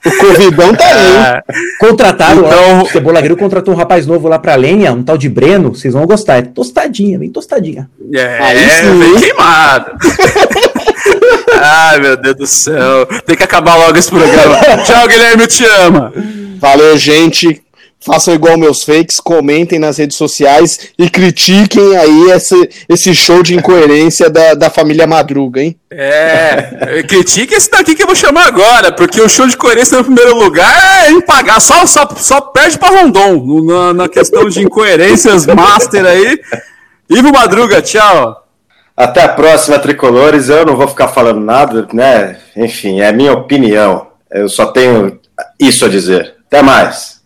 O 0.05 0.17
Covidão 0.19 0.73
tá 0.73 0.85
aí. 0.85 1.17
Ah, 1.17 1.43
Contrataram, 1.79 2.45
Então- 2.47 2.79
ó, 2.79 2.83
o 2.83 2.87
Cebola 2.89 3.21
Grill 3.21 3.37
contratou 3.37 3.73
um 3.73 3.77
rapaz 3.77 4.05
novo 4.07 4.27
lá 4.27 4.39
pra 4.39 4.55
lenha, 4.55 4.91
um 4.91 5.03
tal 5.03 5.17
de 5.17 5.29
Breno, 5.29 5.75
vocês 5.75 5.93
vão 5.93 6.05
gostar. 6.05 6.37
É 6.37 6.41
tostadinha, 6.41 7.19
bem 7.19 7.29
tostadinha. 7.29 7.89
é, 8.13 8.39
Aí 8.41 8.69
sim. 8.69 8.99
bem 8.99 9.15
queimado. 9.19 9.91
Ai, 11.61 11.99
meu 11.99 12.17
Deus 12.17 12.35
do 12.35 12.47
céu. 12.47 13.05
Tem 13.25 13.35
que 13.35 13.43
acabar 13.43 13.75
logo 13.75 13.97
esse 13.97 14.09
programa. 14.09 14.57
Tchau, 14.85 15.07
Guilherme, 15.07 15.43
eu 15.43 15.47
te 15.47 15.65
amo. 15.65 16.11
Valeu, 16.59 16.97
gente. 16.97 17.61
Façam 17.99 18.33
igual 18.33 18.57
meus 18.57 18.83
fakes, 18.83 19.19
comentem 19.19 19.79
nas 19.79 19.97
redes 19.97 20.17
sociais 20.17 20.91
e 20.97 21.09
critiquem 21.09 21.97
aí 21.97 22.31
esse, 22.31 22.69
esse 22.87 23.13
show 23.13 23.41
de 23.41 23.55
incoerência 23.55 24.29
da, 24.29 24.53
da 24.53 24.69
família 24.69 25.07
Madruga, 25.07 25.61
hein? 25.61 25.75
É, 25.89 27.03
critique 27.07 27.55
esse 27.55 27.69
daqui 27.69 27.95
que 27.95 28.03
eu 28.03 28.07
vou 28.07 28.15
chamar 28.15 28.47
agora, 28.47 28.91
porque 28.91 29.19
o 29.19 29.27
show 29.27 29.47
de 29.47 29.57
coerência 29.57 29.97
no 29.97 30.03
primeiro 30.03 30.35
lugar 30.35 31.07
é 31.07 31.11
impagável. 31.11 31.59
Só, 31.59 31.85
só, 31.85 32.07
só 32.15 32.39
perde 32.39 32.77
pra 32.77 32.89
Rondon 32.89 33.65
na, 33.65 33.93
na 33.93 34.09
questão 34.09 34.47
de 34.47 34.61
incoerências 34.61 35.45
master 35.47 36.05
aí. 36.05 36.39
Ivo 37.09 37.31
Madruga, 37.31 37.81
tchau. 37.81 38.47
Até 38.95 39.23
a 39.23 39.29
próxima, 39.29 39.79
tricolores. 39.79 40.49
Eu 40.49 40.65
não 40.65 40.75
vou 40.75 40.87
ficar 40.87 41.07
falando 41.07 41.39
nada, 41.39 41.87
né? 41.93 42.37
Enfim, 42.55 43.01
é 43.01 43.11
minha 43.11 43.33
opinião. 43.33 44.07
Eu 44.31 44.49
só 44.49 44.67
tenho 44.67 45.19
isso 45.59 45.85
a 45.85 45.89
dizer. 45.89 46.35
Até 46.47 46.61
mais. 46.61 47.16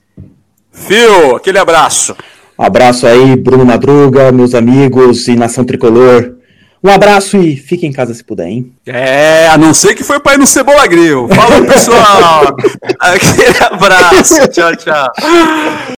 Fio, 0.72 1.35
aquele 1.35 1.60
abraço. 1.60 2.15
Abraço 2.57 3.07
aí, 3.07 3.35
Bruno 3.35 3.65
Madruga, 3.65 4.31
meus 4.31 4.53
amigos 4.53 5.27
e 5.27 5.35
Nação 5.35 5.64
Tricolor. 5.64 6.35
Um 6.84 6.89
abraço 6.89 7.38
e 7.38 7.56
fique 7.56 7.85
em 7.85 7.91
casa 7.91 8.11
se 8.11 8.23
puder, 8.23 8.48
hein? 8.48 8.72
É, 8.88 9.48
a 9.48 9.57
não 9.57 9.72
ser 9.72 9.93
que 9.93 10.03
foi 10.03 10.19
pra 10.19 10.34
ir 10.34 10.39
no 10.39 10.48
Cebola 10.48 10.88
Grill. 10.88 11.27
Falou, 11.30 11.64
pessoal. 11.65 12.56
Aquele 12.99 13.64
abraço. 13.69 14.48
Tchau, 14.48 14.76
tchau. 14.76 15.07